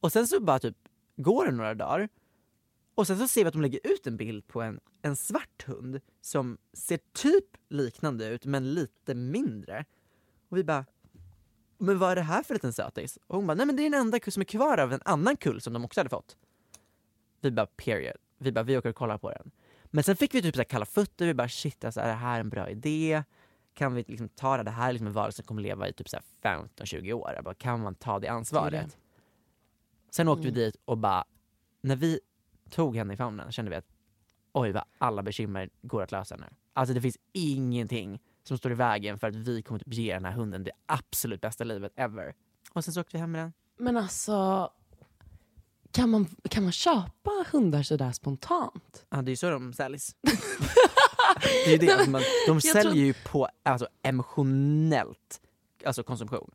Och 0.00 0.12
sen 0.12 0.26
så 0.26 0.40
bara 0.40 0.58
typ 0.58 0.76
går 1.16 1.46
det 1.46 1.52
några 1.52 1.74
dagar 1.74 2.08
och 2.98 3.06
sen 3.06 3.18
så 3.18 3.28
ser 3.28 3.44
vi 3.44 3.48
att 3.48 3.52
de 3.52 3.62
lägger 3.62 3.80
ut 3.84 4.06
en 4.06 4.16
bild 4.16 4.46
på 4.46 4.62
en, 4.62 4.80
en 5.02 5.16
svart 5.16 5.64
hund 5.66 6.00
som 6.20 6.58
ser 6.72 6.98
typ 7.12 7.44
liknande 7.68 8.28
ut 8.28 8.44
men 8.44 8.74
lite 8.74 9.14
mindre. 9.14 9.84
Och 10.48 10.56
vi 10.56 10.64
bara, 10.64 10.84
men 11.78 11.98
vad 11.98 12.10
är 12.10 12.16
det 12.16 12.22
här 12.22 12.42
för 12.42 12.54
liten 12.54 12.72
sötis? 12.72 13.18
Och 13.26 13.36
hon 13.36 13.46
bara, 13.46 13.54
nej 13.54 13.66
men 13.66 13.76
det 13.76 13.82
är 13.82 13.90
den 13.90 14.00
enda 14.00 14.20
kull 14.20 14.32
som 14.32 14.40
är 14.40 14.44
kvar 14.44 14.78
av 14.78 14.92
en 14.92 15.00
annan 15.04 15.36
kull 15.36 15.60
som 15.60 15.72
de 15.72 15.84
också 15.84 16.00
hade 16.00 16.10
fått. 16.10 16.36
Vi 17.40 17.50
bara, 17.50 17.66
period. 17.66 18.16
Vi 18.38 18.52
bara, 18.52 18.62
vi 18.62 18.78
åker 18.78 18.88
och 18.88 18.96
kollar 18.96 19.18
på 19.18 19.30
den. 19.30 19.50
Men 19.90 20.04
sen 20.04 20.16
fick 20.16 20.34
vi 20.34 20.42
typ 20.42 20.56
så 20.56 20.64
kalla 20.64 20.86
fötter, 20.86 21.26
vi 21.26 21.34
bara 21.34 21.48
shit 21.48 21.84
alltså 21.84 22.00
är 22.00 22.08
det 22.08 22.14
här 22.14 22.40
en 22.40 22.48
bra 22.48 22.70
idé? 22.70 23.22
Kan 23.74 23.94
vi 23.94 24.04
liksom 24.08 24.28
ta 24.28 24.56
det, 24.56 24.62
det 24.62 24.70
här 24.70 24.88
är 24.88 24.92
liksom 24.92 25.06
en 25.06 25.12
varelse 25.12 25.36
som 25.36 25.46
kommer 25.46 25.62
leva 25.62 25.88
i 25.88 25.92
typ 25.92 26.06
15-20 26.42 27.12
år. 27.12 27.32
Jag 27.34 27.44
bara, 27.44 27.54
kan 27.54 27.80
man 27.80 27.94
ta 27.94 28.18
det 28.18 28.28
ansvaret? 28.28 28.98
Sen 30.10 30.28
åkte 30.28 30.48
mm. 30.48 30.54
vi 30.54 30.60
dit 30.60 30.76
och 30.84 30.98
bara, 30.98 31.24
när 31.80 31.96
vi 31.96 32.20
tog 32.70 32.96
henne 32.96 33.14
i 33.14 33.16
famnen 33.16 33.52
kände 33.52 33.70
vi 33.70 33.76
att 33.76 33.86
oj 34.52 34.72
vad 34.72 34.84
alla 34.98 35.22
bekymmer 35.22 35.70
går 35.82 36.02
att 36.02 36.12
lösa 36.12 36.36
nu. 36.36 36.46
Alltså 36.72 36.94
det 36.94 37.00
finns 37.00 37.18
ingenting 37.32 38.20
som 38.42 38.58
står 38.58 38.72
i 38.72 38.74
vägen 38.74 39.18
för 39.18 39.28
att 39.28 39.34
vi 39.34 39.62
kommer 39.62 39.80
att 39.80 39.94
ge 39.94 40.14
den 40.14 40.24
här 40.24 40.32
hunden 40.32 40.64
det 40.64 40.72
absolut 40.86 41.40
bästa 41.40 41.64
livet 41.64 41.92
ever. 41.96 42.34
Och 42.72 42.84
sen 42.84 42.94
så 42.94 43.00
åkte 43.00 43.16
vi 43.16 43.20
hem 43.20 43.32
med 43.32 43.40
den. 43.40 43.52
Men 43.76 43.96
alltså, 43.96 44.70
kan 45.92 46.10
man, 46.10 46.26
kan 46.50 46.62
man 46.62 46.72
köpa 46.72 47.30
hundar 47.52 47.82
sådär 47.82 48.12
spontant? 48.12 49.06
Ja 49.10 49.22
det 49.22 49.28
är 49.28 49.32
ju 49.32 49.36
så 49.36 49.50
de 49.50 49.72
säljs. 49.72 50.16
det 51.64 51.74
är 51.74 51.78
det, 51.78 51.90
alltså 51.90 52.10
man, 52.10 52.22
de 52.46 52.60
säljer 52.60 52.82
tror... 52.82 52.94
ju 52.94 53.14
på 53.14 53.48
alltså, 53.62 53.88
emotionellt 54.02 55.40
alltså 55.84 56.02
konsumtion. 56.02 56.50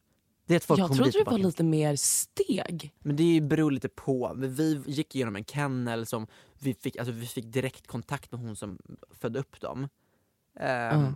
Det 0.45 0.53
är 0.53 0.57
att 0.57 0.63
folk 0.63 0.79
jag 0.79 0.95
trodde 0.95 1.11
det 1.11 1.23
var 1.23 1.37
lite 1.37 1.63
mer 1.63 1.95
steg. 1.95 2.93
Men 2.99 3.15
det 3.15 3.41
beror 3.41 3.71
lite 3.71 3.89
på. 3.89 4.33
Vi 4.35 4.83
gick 4.85 5.15
igenom 5.15 5.35
en 5.35 5.45
kennel 5.45 6.05
som 6.05 6.27
vi 6.59 6.73
fick, 6.73 6.97
alltså 6.97 7.11
vi 7.11 7.27
fick 7.27 7.45
direkt 7.45 7.87
kontakt 7.87 8.31
med 8.31 8.41
hon 8.41 8.55
som 8.55 8.79
födde 9.11 9.39
upp 9.39 9.61
dem. 9.61 9.79
Um, 9.79 10.65
mm. 10.65 11.15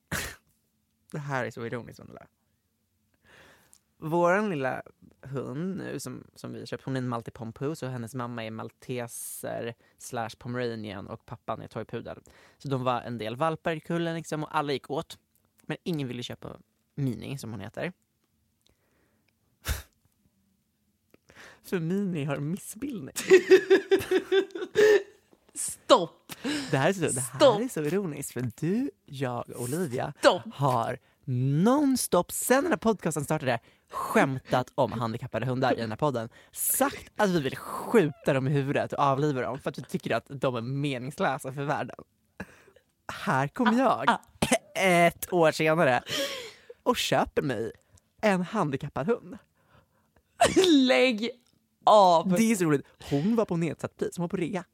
det 1.12 1.18
här 1.18 1.44
är 1.44 1.50
så 1.50 1.66
ironiskt. 1.66 2.00
Vår 4.04 4.50
lilla 4.50 4.82
hund 5.20 5.76
nu 5.76 6.00
som, 6.00 6.24
som 6.34 6.52
vi 6.52 6.66
köpt, 6.66 6.84
hon 6.84 6.96
är 6.96 6.98
en 6.98 7.08
maltipompu 7.08 7.66
och 7.66 7.76
hennes 7.76 8.14
mamma 8.14 8.44
är 8.44 8.50
malteser 8.50 9.74
slash 9.98 10.30
pomeranian 10.38 11.06
och 11.06 11.26
pappan 11.26 11.62
är 11.62 11.68
toypudel. 11.68 12.18
Så 12.58 12.68
de 12.68 12.84
var 12.84 13.00
en 13.00 13.18
del 13.18 13.36
valpar 13.36 13.72
i 13.72 13.80
kullen 13.80 14.14
liksom 14.14 14.44
och 14.44 14.56
alla 14.56 14.72
gick 14.72 14.90
åt. 14.90 15.18
Men 15.62 15.76
ingen 15.82 16.08
ville 16.08 16.22
köpa 16.22 16.56
Mini 16.94 17.38
som 17.38 17.50
hon 17.50 17.60
heter. 17.60 17.92
För 21.62 21.78
Mini 21.78 22.24
har 22.24 22.36
missbildning. 22.36 23.14
Stopp! 25.54 26.32
Det 26.70 26.76
här, 26.76 26.88
är 26.88 26.92
så, 26.92 27.00
det 27.00 27.20
här 27.20 27.62
är 27.62 27.68
så 27.68 27.82
ironiskt 27.82 28.32
för 28.32 28.50
du, 28.60 28.90
jag 29.04 29.50
och 29.50 29.62
Olivia 29.62 30.12
Stopp. 30.18 30.42
har 30.54 30.98
nonstop 31.24 32.32
sen 32.32 32.62
den 32.62 32.72
här 32.72 32.76
podcasten 32.76 33.24
startade 33.24 33.58
skämtat 33.90 34.72
om 34.74 34.92
handikappade 34.92 35.46
hundar 35.46 35.72
i 35.72 35.80
den 35.80 35.90
här 35.90 35.96
podden. 35.96 36.28
Sagt 36.52 37.12
att 37.16 37.30
vi 37.30 37.40
vill 37.40 37.56
skjuta 37.56 38.32
dem 38.32 38.48
i 38.48 38.50
huvudet 38.50 38.92
och 38.92 38.98
avliva 38.98 39.40
dem 39.40 39.58
för 39.58 39.70
att 39.70 39.78
vi 39.78 39.82
tycker 39.82 40.14
att 40.14 40.26
de 40.28 40.56
är 40.56 40.60
meningslösa 40.60 41.52
för 41.52 41.62
världen. 41.62 41.96
Här 43.12 43.48
kommer 43.48 43.78
jag, 43.78 44.04
ah, 44.06 44.12
ah. 44.12 44.20
ett 44.80 45.32
år 45.32 45.52
senare, 45.52 46.02
och 46.82 46.96
köper 46.96 47.42
mig 47.42 47.72
en 48.20 48.42
handikappad 48.42 49.06
hund. 49.06 49.38
Lägg 50.66 51.30
av! 51.84 52.28
Det 52.28 52.52
är 52.52 52.56
så 52.56 52.64
roligt. 52.64 52.86
Hon 53.10 53.36
var 53.36 53.44
på 53.44 53.56
nedsatt 53.56 53.96
pris, 53.96 54.16
hon 54.16 54.22
var 54.22 54.28
på 54.28 54.36
rea. 54.36 54.64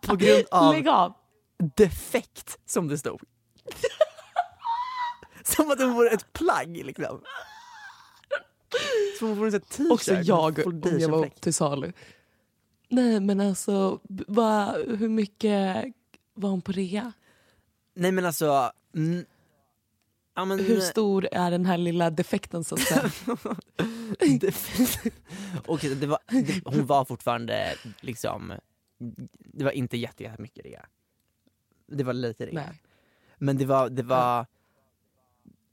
på 0.06 0.16
grund 0.16 0.44
av, 0.50 0.88
av 0.88 1.12
defekt, 1.58 2.58
som 2.66 2.88
det 2.88 2.98
stod. 2.98 3.20
som 5.44 5.70
att 5.70 5.80
hon 5.80 5.94
vore 5.94 6.10
ett 6.10 6.32
plagg 6.32 6.76
liksom. 6.76 7.20
Som 9.18 9.28
om 9.28 9.30
hon 9.30 9.38
vore 9.38 9.56
en 9.56 9.60
t-shirt. 9.60 9.90
Också 9.90 10.14
jag 10.14 10.66
om 10.66 10.98
jag 10.98 11.08
var 11.08 11.28
till 11.40 11.54
salu. 11.54 11.92
Nej 12.88 13.20
men 13.20 13.40
alltså, 13.40 14.00
va, 14.08 14.76
hur 14.86 15.08
mycket 15.08 15.84
var 16.34 16.50
hon 16.50 16.62
på 16.62 16.72
rea? 16.72 17.12
Nej 17.94 18.12
men 18.12 18.24
alltså, 18.26 18.72
Ja, 20.36 20.44
men, 20.44 20.58
Hur 20.58 20.80
stor 20.80 21.28
är 21.32 21.50
den 21.50 21.66
här 21.66 21.78
lilla 21.78 22.10
defekten 22.10 22.64
så 22.64 22.74
att 22.74 22.80
säga? 22.80 23.10
okay, 25.66 25.94
det 25.94 26.06
var, 26.06 26.18
det, 26.28 26.60
hon 26.64 26.86
var 26.86 27.04
fortfarande 27.04 27.74
liksom, 28.00 28.52
det 29.38 29.64
var 29.64 29.70
inte 29.70 29.96
jättemycket 29.96 30.64
rea. 30.64 30.86
Det 31.86 32.04
var 32.04 32.12
lite 32.12 32.46
rea. 32.46 32.54
Nej. 32.54 32.80
Men 33.38 33.56
det 33.56 33.64
var, 33.64 33.88
det 33.88 34.02
var 34.02 34.46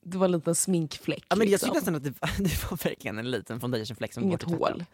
det 0.04 0.18
var 0.18 0.26
en 0.26 0.32
liten 0.32 0.56
sminkfläck. 0.56 1.26
Ja, 1.30 1.36
men 1.36 1.48
liksom. 1.48 1.68
Jag 1.68 1.76
tycker 1.76 1.92
nästan 1.92 1.96
att 1.96 2.04
det, 2.04 2.22
var, 2.22 2.30
det 2.44 2.72
var 2.72 2.90
verkligen 2.90 3.20
en 3.20 3.32
liten 3.32 3.60
foundationfläck 3.60 4.14
som 4.14 4.24
Inget 4.24 4.44
hål. 4.44 4.86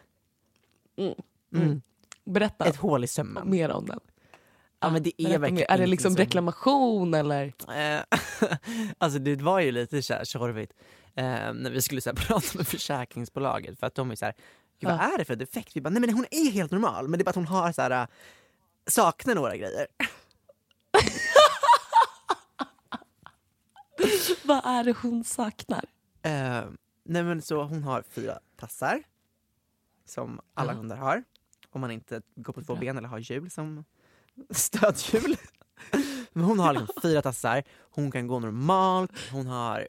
Mm. 0.96 1.14
Mm. 1.54 1.82
Berätta. 2.24 2.64
Ett 2.64 2.76
hål 2.76 3.04
i 3.04 3.06
sömmen. 3.06 3.50
Mer 3.50 3.70
om 3.70 3.86
den. 3.86 4.00
Ja 4.80 4.90
men 4.90 5.02
det 5.02 5.22
är 5.22 5.38
verkligen 5.38 5.66
Är 5.68 5.78
det 5.78 5.86
liksom 5.86 6.16
reklamation 6.16 7.14
eller? 7.14 7.52
Eh, 7.68 8.02
alltså 8.98 9.18
det 9.18 9.36
var 9.36 9.60
ju 9.60 9.72
lite 9.72 10.02
så 10.02 10.14
här 10.14 10.24
tjorvigt 10.24 10.72
eh, 11.14 11.24
när 11.54 11.70
vi 11.70 11.82
skulle 11.82 12.00
så 12.00 12.10
här, 12.10 12.16
prata 12.26 12.58
med 12.58 12.66
försäkringsbolaget 12.66 13.80
för 13.80 13.86
att 13.86 13.94
de 13.94 14.10
är 14.10 14.14
så 14.14 14.24
här, 14.24 14.34
vad 14.80 14.92
är 14.92 15.18
det 15.18 15.24
för 15.24 15.36
defekt? 15.36 15.76
Vi 15.76 15.80
bara, 15.80 15.90
nej 15.90 16.00
men 16.00 16.14
hon 16.14 16.26
är 16.30 16.50
helt 16.50 16.70
normal 16.70 17.08
men 17.08 17.18
det 17.18 17.22
är 17.22 17.24
bara 17.24 17.30
att 17.30 17.36
hon 17.36 17.46
har 17.46 17.72
så 17.72 17.82
här, 17.82 17.90
eh, 17.90 18.06
saknar 18.86 19.34
några 19.34 19.56
grejer. 19.56 19.86
vad 24.44 24.60
är 24.64 24.84
det 24.84 24.96
hon 25.02 25.24
saknar? 25.24 25.84
Uh, 26.26 26.70
nej 27.04 27.22
men 27.22 27.42
så 27.42 27.62
hon 27.62 27.82
har 27.82 28.02
fyra 28.02 28.38
tassar 28.56 29.02
som 30.04 30.40
alla 30.54 30.72
hundar 30.72 30.96
har. 30.96 31.24
Om 31.70 31.80
man 31.80 31.90
inte 31.90 32.22
går 32.34 32.52
på 32.52 32.62
två 32.62 32.76
ben 32.76 32.98
eller 32.98 33.08
har 33.08 33.18
hjul 33.18 33.50
som 33.50 33.84
stödhjul. 34.50 35.36
Men 36.32 36.44
hon 36.44 36.58
har 36.58 36.72
liksom 36.72 37.02
fyra 37.02 37.22
tassar, 37.22 37.62
hon 37.80 38.10
kan 38.10 38.26
gå 38.26 38.38
normalt, 38.38 39.12
hon 39.32 39.46
har 39.46 39.88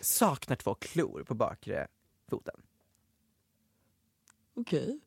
saknar 0.00 0.56
två 0.56 0.74
klor 0.74 1.24
på 1.24 1.34
bakre 1.34 1.86
foten. 2.28 2.54
Okej. 4.54 4.82
Okay. 4.82 4.98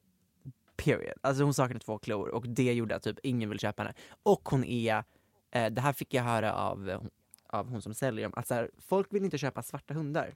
Period. 0.75 1.17
Alltså 1.21 1.43
hon 1.43 1.53
saknar 1.53 1.79
två 1.79 1.97
klor 1.97 2.29
och 2.29 2.49
det 2.49 2.73
gjorde 2.73 2.95
att 2.95 3.03
typ 3.03 3.19
ingen 3.23 3.49
vill 3.49 3.59
köpa 3.59 3.83
henne. 3.83 3.95
Och 4.23 4.49
hon 4.49 4.63
är, 4.63 5.03
eh, 5.51 5.71
det 5.71 5.81
här 5.81 5.93
fick 5.93 6.13
jag 6.13 6.23
höra 6.23 6.53
av, 6.53 7.09
av 7.51 7.69
hon 7.69 7.81
som 7.81 7.93
säljer 7.93 8.23
dem, 8.23 8.33
att 8.35 8.47
så 8.47 8.53
här, 8.53 8.71
folk 8.77 9.13
vill 9.13 9.25
inte 9.25 9.37
köpa 9.37 9.63
svarta 9.63 9.93
hundar. 9.93 10.35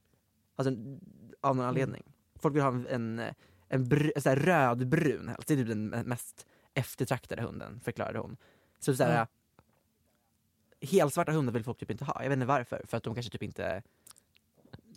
Alltså 0.55 0.71
av 1.41 1.55
någon 1.55 1.65
mm. 1.65 1.69
anledning. 1.69 2.03
Folk 2.35 2.55
vill 2.55 2.61
ha 2.61 2.69
en, 2.69 2.87
en, 2.87 3.21
en 3.67 3.85
br- 3.85 4.19
så 4.19 4.29
här, 4.29 4.35
rödbrun 4.35 5.27
helst, 5.27 5.47
det 5.47 5.53
är 5.53 5.57
typ 5.57 5.67
den 5.67 5.87
mest 5.89 6.47
eftertraktade 6.73 7.41
hunden, 7.41 7.79
förklarade 7.83 8.19
hon. 8.19 8.37
Så 8.79 8.95
såhär, 8.95 9.15
mm. 9.15 9.27
helsvarta 10.81 11.31
hundar 11.31 11.53
vill 11.53 11.63
folk 11.63 11.77
typ 11.77 11.91
inte 11.91 12.05
ha, 12.05 12.23
jag 12.23 12.29
vet 12.29 12.35
inte 12.35 12.45
varför, 12.45 12.81
för 12.87 12.97
att 12.97 13.03
de 13.03 13.13
kanske 13.13 13.31
typ 13.31 13.43
inte 13.43 13.83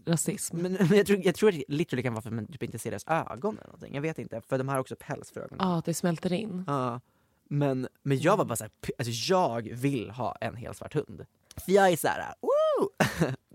rasism. 0.04 0.56
Men, 0.56 0.72
men 0.72 0.96
jag, 0.96 1.06
tror, 1.06 1.18
jag 1.24 1.34
tror 1.34 1.48
att 1.48 1.54
det 1.54 1.64
literally 1.68 2.02
kan 2.02 2.12
vara 2.12 2.22
för 2.22 2.28
att 2.28 2.34
man 2.34 2.46
typ 2.46 2.62
inte 2.62 2.78
ser 2.78 2.90
deras 2.90 3.06
ögon 3.06 3.58
eller 3.58 3.66
någonting. 3.66 3.94
Jag 3.94 4.02
vet 4.02 4.18
inte, 4.18 4.40
för 4.40 4.58
de 4.58 4.68
har 4.68 4.78
också 4.78 4.96
päls 4.98 5.30
för 5.30 5.40
ögonen. 5.40 5.66
Ja, 5.68 5.76
ah, 5.76 5.82
det 5.84 5.94
smälter 5.94 6.32
in. 6.32 6.64
Ja. 6.66 7.00
Men, 7.44 7.88
men 8.02 8.18
jag 8.18 8.36
var 8.36 8.44
bara 8.44 8.56
såhär, 8.56 8.72
alltså 8.98 9.32
jag 9.32 9.62
vill 9.62 10.10
ha 10.10 10.36
en 10.40 10.54
helsvart 10.54 10.94
hund. 10.94 11.26
För 11.59 11.72
jag 11.72 11.92
är 11.92 11.96
såhär, 11.96 12.34
woo! 12.40 12.88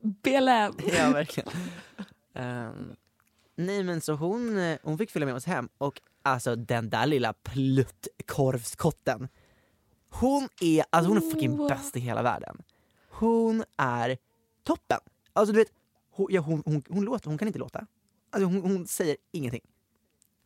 BLM! 0.23 0.93
ja, 0.97 1.11
verkligen. 1.11 1.49
Um, 2.33 2.95
nej 3.55 3.83
men 3.83 4.01
så 4.01 4.13
hon, 4.13 4.75
hon 4.83 4.97
fick 4.97 5.11
följa 5.11 5.25
med 5.25 5.35
oss 5.35 5.45
hem 5.45 5.69
och 5.77 6.01
alltså 6.21 6.55
den 6.55 6.89
där 6.89 7.05
lilla 7.05 7.33
pluttkorvskotten. 7.33 9.27
Hon 10.09 10.49
är, 10.61 10.85
alltså 10.89 11.09
hon 11.09 11.17
är 11.17 11.31
fucking 11.31 11.59
oh. 11.59 11.67
bäst 11.67 11.97
i 11.97 11.99
hela 11.99 12.21
världen. 12.21 12.61
Hon 13.09 13.63
är 13.77 14.17
toppen. 14.63 14.99
Alltså 15.33 15.53
du 15.53 15.59
vet, 15.59 15.71
hon, 16.11 16.27
ja, 16.29 16.41
hon, 16.41 16.63
hon, 16.65 16.83
hon, 16.89 17.05
låter, 17.05 17.29
hon 17.29 17.37
kan 17.37 17.47
inte 17.47 17.59
låta. 17.59 17.87
Alltså 18.29 18.45
hon, 18.45 18.61
hon 18.61 18.87
säger 18.87 19.17
ingenting. 19.31 19.61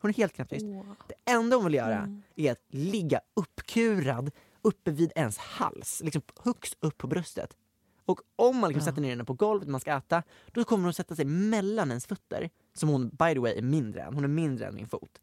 Hon 0.00 0.08
är 0.10 0.14
helt 0.14 0.32
knäpptyst. 0.32 0.64
Oh. 0.64 0.84
Det 1.06 1.32
enda 1.32 1.56
hon 1.56 1.64
vill 1.64 1.74
göra 1.74 1.98
mm. 1.98 2.22
är 2.36 2.52
att 2.52 2.64
ligga 2.68 3.20
uppkurad 3.34 4.30
uppe 4.62 4.90
vid 4.90 5.12
ens 5.14 5.38
hals, 5.38 6.00
liksom 6.04 6.22
högst 6.44 6.76
upp 6.80 6.98
på 6.98 7.06
bröstet. 7.06 7.56
Och 8.04 8.20
om 8.36 8.56
man 8.56 8.68
liksom 8.68 8.80
ja. 8.80 8.84
sätter 8.84 9.02
ner 9.02 9.10
henne 9.10 9.24
på 9.24 9.34
golvet 9.34 9.68
man 9.68 9.80
ska 9.80 9.96
äta, 9.96 10.22
då 10.52 10.64
kommer 10.64 10.84
hon 10.84 10.94
sätta 10.94 11.16
sig 11.16 11.24
mellan 11.24 11.88
ens 11.88 12.06
fötter. 12.06 12.50
Som 12.74 12.88
hon 12.88 13.08
by 13.08 13.34
the 13.34 13.38
way 13.38 13.58
är 13.58 13.62
mindre 13.62 14.02
än, 14.02 14.14
hon 14.14 14.24
är 14.24 14.28
mindre 14.28 14.66
än 14.66 14.74
min 14.74 14.88
fot. 14.88 15.20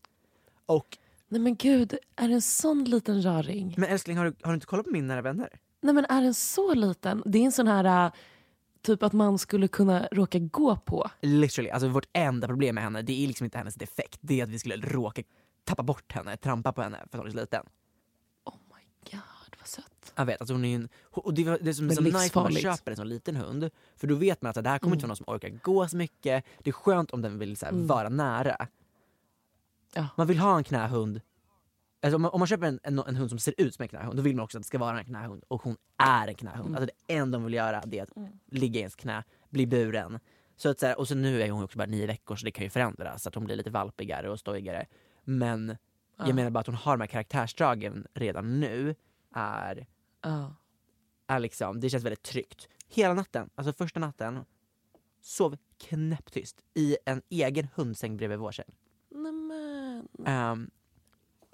Och... 0.65 0.97
Nej 1.27 1.41
men 1.41 1.55
gud, 1.55 1.97
är 2.15 2.27
det 2.27 2.33
en 2.33 2.41
sån 2.41 2.83
liten 2.83 3.25
raring? 3.25 3.75
Men 3.77 3.89
älskling, 3.89 4.17
har 4.17 4.25
du, 4.25 4.35
har 4.41 4.51
du 4.51 4.55
inte 4.55 4.67
kollat 4.67 4.85
på 4.85 4.91
min 4.91 5.07
nära 5.07 5.21
vänner? 5.21 5.49
Nej 5.81 5.93
men 5.93 6.05
är 6.05 6.21
den 6.21 6.33
så 6.33 6.73
liten? 6.73 7.23
Det 7.25 7.39
är 7.39 7.43
en 7.43 7.51
sån 7.51 7.67
här 7.67 8.11
typ 8.81 9.03
att 9.03 9.13
man 9.13 9.37
skulle 9.37 9.67
kunna 9.67 10.07
råka 10.11 10.39
gå 10.39 10.75
på. 10.75 11.09
Literally, 11.21 11.69
alltså 11.69 11.87
vårt 11.87 12.07
enda 12.13 12.47
problem 12.47 12.75
med 12.75 12.83
henne 12.83 13.01
det 13.01 13.23
är 13.23 13.27
liksom 13.27 13.45
inte 13.45 13.57
hennes 13.57 13.75
defekt, 13.75 14.19
det 14.21 14.39
är 14.39 14.43
att 14.43 14.49
vi 14.49 14.59
skulle 14.59 14.75
råka 14.75 15.23
tappa 15.63 15.83
bort 15.83 16.11
henne, 16.11 16.37
trampa 16.37 16.73
på 16.73 16.81
henne 16.81 16.97
för 16.97 17.17
att 17.17 17.21
hon 17.23 17.27
är 17.27 17.31
så 17.31 17.37
liten. 17.37 17.65
Oh 18.45 18.57
my 18.67 19.11
god 19.11 19.21
vad 19.49 19.54
sött. 19.67 20.13
Jag 20.15 20.25
vet, 20.25 20.41
alltså 20.41 20.53
hon 20.53 20.65
är 20.65 20.75
en, 20.75 20.89
och 21.11 21.33
det, 21.33 21.43
det 21.43 21.69
är 21.69 21.73
som, 21.73 21.91
så 21.91 22.01
nice 22.01 22.31
när 22.35 22.43
man 22.43 22.51
köper 22.51 22.91
en 22.91 22.97
sån 22.97 23.09
liten 23.09 23.35
hund, 23.35 23.69
för 23.95 24.07
då 24.07 24.15
vet 24.15 24.41
man 24.41 24.49
att 24.49 24.63
det 24.63 24.69
här 24.69 24.79
kommer 24.79 24.95
mm. 24.95 24.97
inte 24.97 25.03
vara 25.03 25.09
någon 25.09 25.17
som 25.17 25.33
orkar 25.35 25.49
gå 25.49 25.87
så 25.87 25.97
mycket, 25.97 26.45
det 26.63 26.69
är 26.69 26.71
skönt 26.71 27.11
om 27.11 27.21
den 27.21 27.39
vill 27.39 27.57
så 27.57 27.65
här, 27.65 27.73
mm. 27.73 27.87
vara 27.87 28.09
nära. 28.09 28.67
Ja. 29.93 30.07
Man 30.15 30.27
vill 30.27 30.39
ha 30.39 30.57
en 30.57 30.63
knähund 30.63 31.21
Alltså 32.05 32.15
om, 32.15 32.21
man, 32.21 32.31
om 32.31 32.39
man 32.39 32.47
köper 32.47 32.67
en, 32.67 32.79
en, 32.83 32.99
en, 32.99 33.15
hund 33.15 33.29
som 33.29 33.39
ser 33.39 33.53
ut 33.57 33.75
som 33.75 33.83
en 33.83 33.89
knähund, 33.89 34.15
då 34.15 34.21
vill 34.21 34.35
man 34.35 34.43
också 34.43 34.57
att 34.57 34.63
det 34.63 34.67
ska 34.67 34.77
vara 34.77 34.99
en 34.99 35.05
knähund. 35.05 35.43
Och 35.47 35.61
hon 35.61 35.77
är 35.97 36.27
en 36.27 36.35
knähund. 36.35 36.67
Mm. 36.67 36.75
Alltså 36.75 36.95
det 37.07 37.13
enda 37.13 37.37
hon 37.37 37.45
vill 37.45 37.53
göra 37.53 37.83
det 37.85 37.99
är 37.99 38.03
att 38.03 38.17
mm. 38.17 38.31
ligga 38.51 38.77
i 38.77 38.81
ens 38.81 38.95
knä, 38.95 39.23
bli 39.49 39.67
buren. 39.67 40.19
Så 40.55 40.69
att, 40.69 40.79
så 40.79 40.85
här, 40.85 40.99
och 40.99 41.07
så 41.07 41.15
nu 41.15 41.41
är 41.41 41.49
hon 41.49 41.63
också 41.63 41.77
bara 41.77 41.87
nio 41.87 42.07
veckor 42.07 42.35
så 42.35 42.45
det 42.45 42.51
kan 42.51 42.63
ju 42.63 42.69
förändras, 42.69 43.23
så 43.23 43.29
att 43.29 43.35
hon 43.35 43.45
blir 43.45 43.55
lite 43.55 43.69
valpigare 43.69 44.29
och 44.29 44.39
stojigare. 44.39 44.85
Men 45.23 45.77
ja. 46.17 46.27
jag 46.27 46.35
menar 46.35 46.49
bara 46.49 46.59
att 46.59 46.67
hon 46.67 46.75
har 46.75 46.97
de 46.97 47.01
här 47.01 47.07
karaktärsdragen 47.07 48.07
redan 48.13 48.59
nu, 48.59 48.95
är, 49.35 49.87
ja. 50.21 50.55
är 51.27 51.39
liksom, 51.39 51.79
det 51.79 51.89
känns 51.89 52.03
väldigt 52.03 52.23
tryggt. 52.23 52.69
Hela 52.87 53.13
natten, 53.13 53.49
alltså 53.55 53.73
första 53.73 53.99
natten, 53.99 54.45
sov 55.21 55.57
knäpptyst 55.77 56.63
i 56.73 56.97
en 57.05 57.21
egen 57.29 57.67
hundsäng 57.75 58.17
bredvid 58.17 58.39
vår 58.39 58.51
säng. 58.51 58.75
Um, 60.51 60.71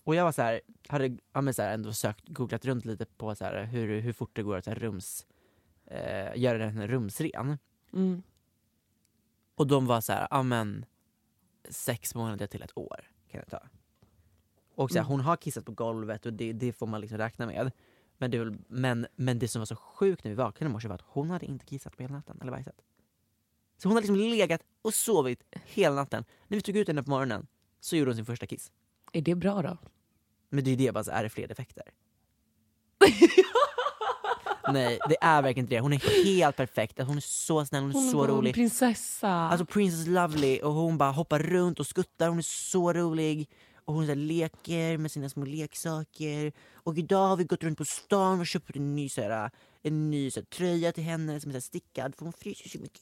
och 0.04 0.16
jag 0.16 0.24
var 0.24 0.32
så 0.32 0.42
här, 0.42 0.62
hade 0.88 1.18
ja, 1.34 1.54
så 1.54 1.62
här, 1.62 1.74
ändå 1.74 1.94
sökt, 1.94 2.28
googlat 2.28 2.66
runt 2.66 2.86
lite 2.86 3.06
på 3.06 3.36
så 3.36 3.46
här, 3.46 3.64
hur, 3.64 4.00
hur 4.00 4.14
fort 4.14 4.36
det 4.36 4.44
går 4.44 4.58
att 4.58 4.66
så 4.66 4.72
här, 4.72 4.80
rums, 4.80 5.28
eh, 5.86 6.38
göra 6.38 6.58
den 6.58 6.88
rumsren. 6.88 7.58
Mm. 7.94 8.24
Och 9.56 9.68
de 9.68 9.86
var 9.86 10.02
så 10.02 10.14
här, 10.14 10.28
ja 10.32 10.44
men 10.44 10.86
sex 11.70 12.16
månader 12.16 12.48
till 12.48 12.62
ett 12.62 12.78
år 12.78 13.12
kan 13.32 13.42
det 13.42 13.50
ta. 13.50 13.62
Och 14.76 14.92
så 14.92 14.98
här, 14.98 15.02
mm. 15.02 15.12
hon 15.12 15.22
har 15.22 15.36
kissat 15.36 15.66
på 15.66 15.72
golvet 15.72 16.26
och 16.26 16.34
det, 16.34 16.54
det 16.54 16.74
får 16.74 16.88
man 16.88 17.02
liksom 17.02 17.18
räkna 17.18 17.46
med. 17.46 17.72
Men 18.18 18.32
det, 18.32 18.38
väl, 18.38 18.58
men, 18.68 19.08
men 19.16 19.40
det 19.40 19.48
som 19.48 19.60
var 19.60 19.66
så 19.66 19.76
sjukt 19.76 20.24
när 20.24 20.32
vi 20.32 20.36
vaknade 20.36 20.70
i 20.70 20.74
morse 20.74 20.88
var 20.88 20.96
att 20.96 21.06
hon 21.08 21.30
hade 21.30 21.46
inte 21.46 21.66
kissat 21.66 21.98
på 21.98 22.04
hela 22.04 22.16
natten, 22.16 22.38
eller 22.42 22.52
bajsat. 22.52 22.76
Så 23.78 23.88
hon 23.88 23.96
hade 23.96 24.08
liksom 24.08 24.30
legat 24.30 24.62
och 24.82 24.94
sovit 24.94 25.44
hela 25.66 25.96
natten. 25.96 26.26
När 26.48 26.58
vi 26.58 26.62
tog 26.62 26.78
ut 26.78 26.88
henne 26.88 27.04
på 27.04 27.10
morgonen 27.10 27.48
så 27.80 27.96
gjorde 27.96 28.12
hon 28.12 28.16
sin 28.16 28.26
första 28.26 28.48
kiss. 28.48 28.72
Är 29.12 29.22
det 29.22 29.36
bra 29.36 29.62
då? 29.62 29.78
Men 30.50 30.64
det 30.64 30.72
är 30.72 30.78
det, 30.78 30.92
bara 30.92 31.04
så 31.04 31.12
är 31.12 31.24
det 31.24 31.30
fler 31.30 31.48
defekter? 31.48 31.84
Nej, 34.74 35.00
det 35.10 35.18
är 35.22 35.42
verkligen 35.42 35.66
inte 35.66 35.76
det. 35.76 35.82
Hon 35.82 35.94
är 35.94 36.26
helt 36.26 36.56
perfekt. 36.56 37.00
Hon 37.02 37.18
är 37.18 37.22
så 37.22 37.66
snäll, 37.66 37.82
hon 37.82 37.92
är 37.92 37.96
hon 37.96 38.12
så 38.12 38.28
rolig. 38.28 38.50
En 38.50 38.54
prinsessa. 38.54 39.30
Alltså 39.30 39.66
Princess 39.66 40.08
Lovely 40.08 40.60
och 40.60 40.74
hon 40.74 40.98
bara 40.98 41.12
hoppar 41.12 41.40
runt 41.40 41.80
och 41.80 41.88
skuttar. 41.88 42.30
Hon 42.30 42.38
är 42.38 42.42
så 42.42 42.94
rolig. 42.94 43.50
Och 43.92 43.98
hon 43.98 44.08
så 44.08 44.16
leker 44.16 44.98
med 44.98 45.12
sina 45.12 45.30
små 45.30 45.46
leksaker. 45.46 46.54
Och 46.74 46.98
idag 46.98 47.28
har 47.28 47.38
vi 47.38 47.44
gått 47.44 47.64
runt 47.64 47.78
på 47.78 47.86
stan 47.86 48.40
och 48.40 48.48
köpt 48.48 48.76
en 48.76 48.96
ny, 48.96 49.10
så 49.10 49.22
här, 49.22 49.52
en 49.82 50.12
ny 50.12 50.32
så 50.32 50.40
här, 50.40 50.46
tröja 50.46 50.92
till 50.92 51.04
henne 51.04 51.40
som 51.40 51.50
är 51.50 51.54
så 51.54 51.56
här, 51.56 51.62
stickad 51.62 52.16
för 52.16 52.26
hon 52.26 52.34
fryser 52.34 52.70
så 52.70 52.80
mycket. 52.80 53.02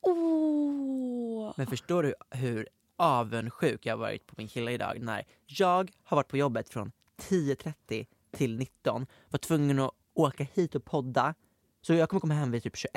Oh. 0.00 1.52
Men 1.56 1.66
förstår 1.66 2.02
du 2.02 2.14
hur 2.30 2.68
avundsjuk 2.96 3.86
jag 3.86 3.96
varit 3.96 4.26
på 4.26 4.34
min 4.38 4.48
kille 4.48 4.72
idag 4.72 5.00
när 5.00 5.24
jag 5.46 5.90
har 6.04 6.16
varit 6.16 6.28
på 6.28 6.36
jobbet 6.36 6.68
från 6.68 6.92
10.30 7.18 8.06
till 8.30 8.58
19, 8.58 9.06
var 9.28 9.38
tvungen 9.38 9.78
att 9.78 9.90
åka 10.14 10.46
hit 10.54 10.74
och 10.74 10.84
podda. 10.84 11.34
Så 11.82 11.94
jag 11.94 12.08
kommer 12.08 12.20
komma 12.20 12.34
hem 12.34 12.50
vid 12.50 12.62
typ 12.62 12.76
21 12.76 12.92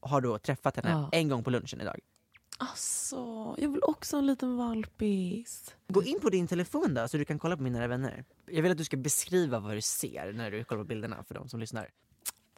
och 0.00 0.10
har 0.10 0.20
då 0.20 0.38
träffat 0.38 0.76
henne 0.76 0.90
ja. 0.90 1.08
en 1.12 1.28
gång 1.28 1.44
på 1.44 1.50
lunchen 1.50 1.80
idag. 1.80 2.00
Alltså, 2.60 3.54
jag 3.58 3.68
vill 3.68 3.82
också 3.82 4.16
ha 4.16 4.18
en 4.18 4.26
liten 4.26 4.56
valpis. 4.56 5.74
Gå 5.88 6.02
in 6.02 6.20
på 6.20 6.30
din 6.30 6.46
telefon 6.46 6.94
då 6.94 7.08
så 7.08 7.16
du 7.16 7.24
kan 7.24 7.38
kolla 7.38 7.56
på 7.56 7.62
mina 7.62 7.86
vänner. 7.86 8.24
Jag 8.46 8.62
vill 8.62 8.72
att 8.72 8.78
du 8.78 8.84
ska 8.84 8.96
beskriva 8.96 9.58
vad 9.58 9.74
du 9.74 9.80
ser 9.80 10.32
när 10.32 10.50
du 10.50 10.64
kollar 10.64 10.82
på 10.82 10.88
bilderna 10.88 11.24
för 11.28 11.34
de 11.34 11.48
som 11.48 11.60
lyssnar. 11.60 11.88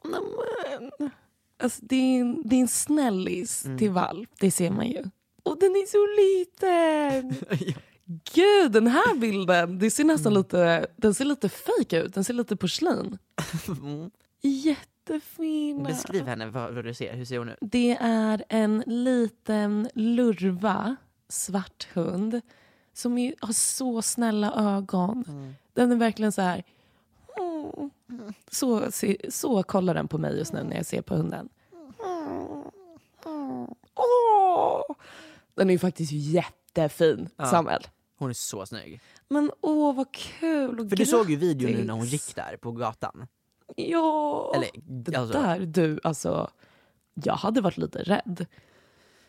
Nämen. 0.03 1.11
Alltså, 1.57 1.79
det, 1.85 1.95
är 1.95 2.21
en, 2.21 2.41
det 2.45 2.55
är 2.55 2.61
en 2.61 2.67
snällis 2.67 3.65
mm. 3.65 3.77
till 3.77 3.91
valp, 3.91 4.29
det 4.39 4.51
ser 4.51 4.71
man 4.71 4.87
ju. 4.87 5.03
Och 5.43 5.59
den 5.59 5.71
är 5.71 5.85
så 5.85 6.07
liten! 6.21 7.35
ja. 7.67 7.81
Gud, 8.33 8.71
den 8.71 8.87
här 8.87 9.15
bilden, 9.15 9.79
det 9.79 9.91
ser 9.91 10.03
nästan 10.03 10.31
mm. 10.31 10.41
lite, 10.41 10.87
den 10.95 11.13
ser 11.13 11.25
lite 11.25 11.49
fake 11.49 12.01
ut. 12.01 12.13
Den 12.13 12.23
ser 12.23 12.33
lite 12.33 12.55
porslin. 12.55 13.17
mm. 13.67 14.11
Jättefina. 15.11 15.89
Beskriv 15.89 16.25
henne 16.25 16.45
vad, 16.45 16.73
vad, 16.73 16.85
du 16.85 16.93
ser. 16.93 17.13
Hur 17.13 17.25
ser 17.25 17.37
hon 17.37 17.49
ut? 17.49 17.57
Det 17.61 17.97
är 18.01 18.43
en 18.49 18.83
liten 18.87 19.89
lurva, 19.93 20.95
svart 21.29 21.87
hund 21.93 22.41
som 22.93 23.17
är, 23.17 23.35
har 23.39 23.53
så 23.53 24.01
snälla 24.01 24.75
ögon. 24.77 25.23
Mm. 25.27 25.53
Den 25.73 25.91
är 25.91 25.95
verkligen 25.95 26.31
så 26.31 26.41
här... 26.41 26.63
Mm. 27.37 27.89
Så, 28.51 28.91
så 29.29 29.63
kollar 29.63 29.93
den 29.93 30.07
på 30.07 30.17
mig 30.17 30.37
just 30.37 30.53
nu 30.53 30.63
när 30.63 30.75
jag 30.75 30.85
ser 30.85 31.01
på 31.01 31.15
hunden. 31.15 31.49
Åh! 33.95 34.95
Den 35.53 35.69
är 35.69 35.73
ju 35.73 35.79
faktiskt 35.79 36.11
jättefin, 36.11 37.29
ja. 37.35 37.45
Samuel. 37.45 37.87
Hon 38.17 38.29
är 38.29 38.33
så 38.33 38.65
snygg. 38.65 39.01
Men 39.27 39.51
åh 39.61 39.95
vad 39.95 40.13
kul 40.13 40.79
och 40.79 40.89
För 40.89 40.95
du 40.95 41.05
såg 41.05 41.29
ju 41.29 41.35
videon 41.35 41.71
nu 41.71 41.83
när 41.83 41.93
hon 41.93 42.05
gick 42.05 42.35
där 42.35 42.57
på 42.57 42.71
gatan. 42.71 43.27
Ja, 43.75 44.51
Eller, 44.55 44.69
alltså. 45.19 45.33
det 45.33 45.39
där 45.39 45.59
du, 45.59 45.99
alltså. 46.03 46.49
Jag 47.13 47.35
hade 47.35 47.61
varit 47.61 47.77
lite 47.77 48.03
rädd. 48.03 48.45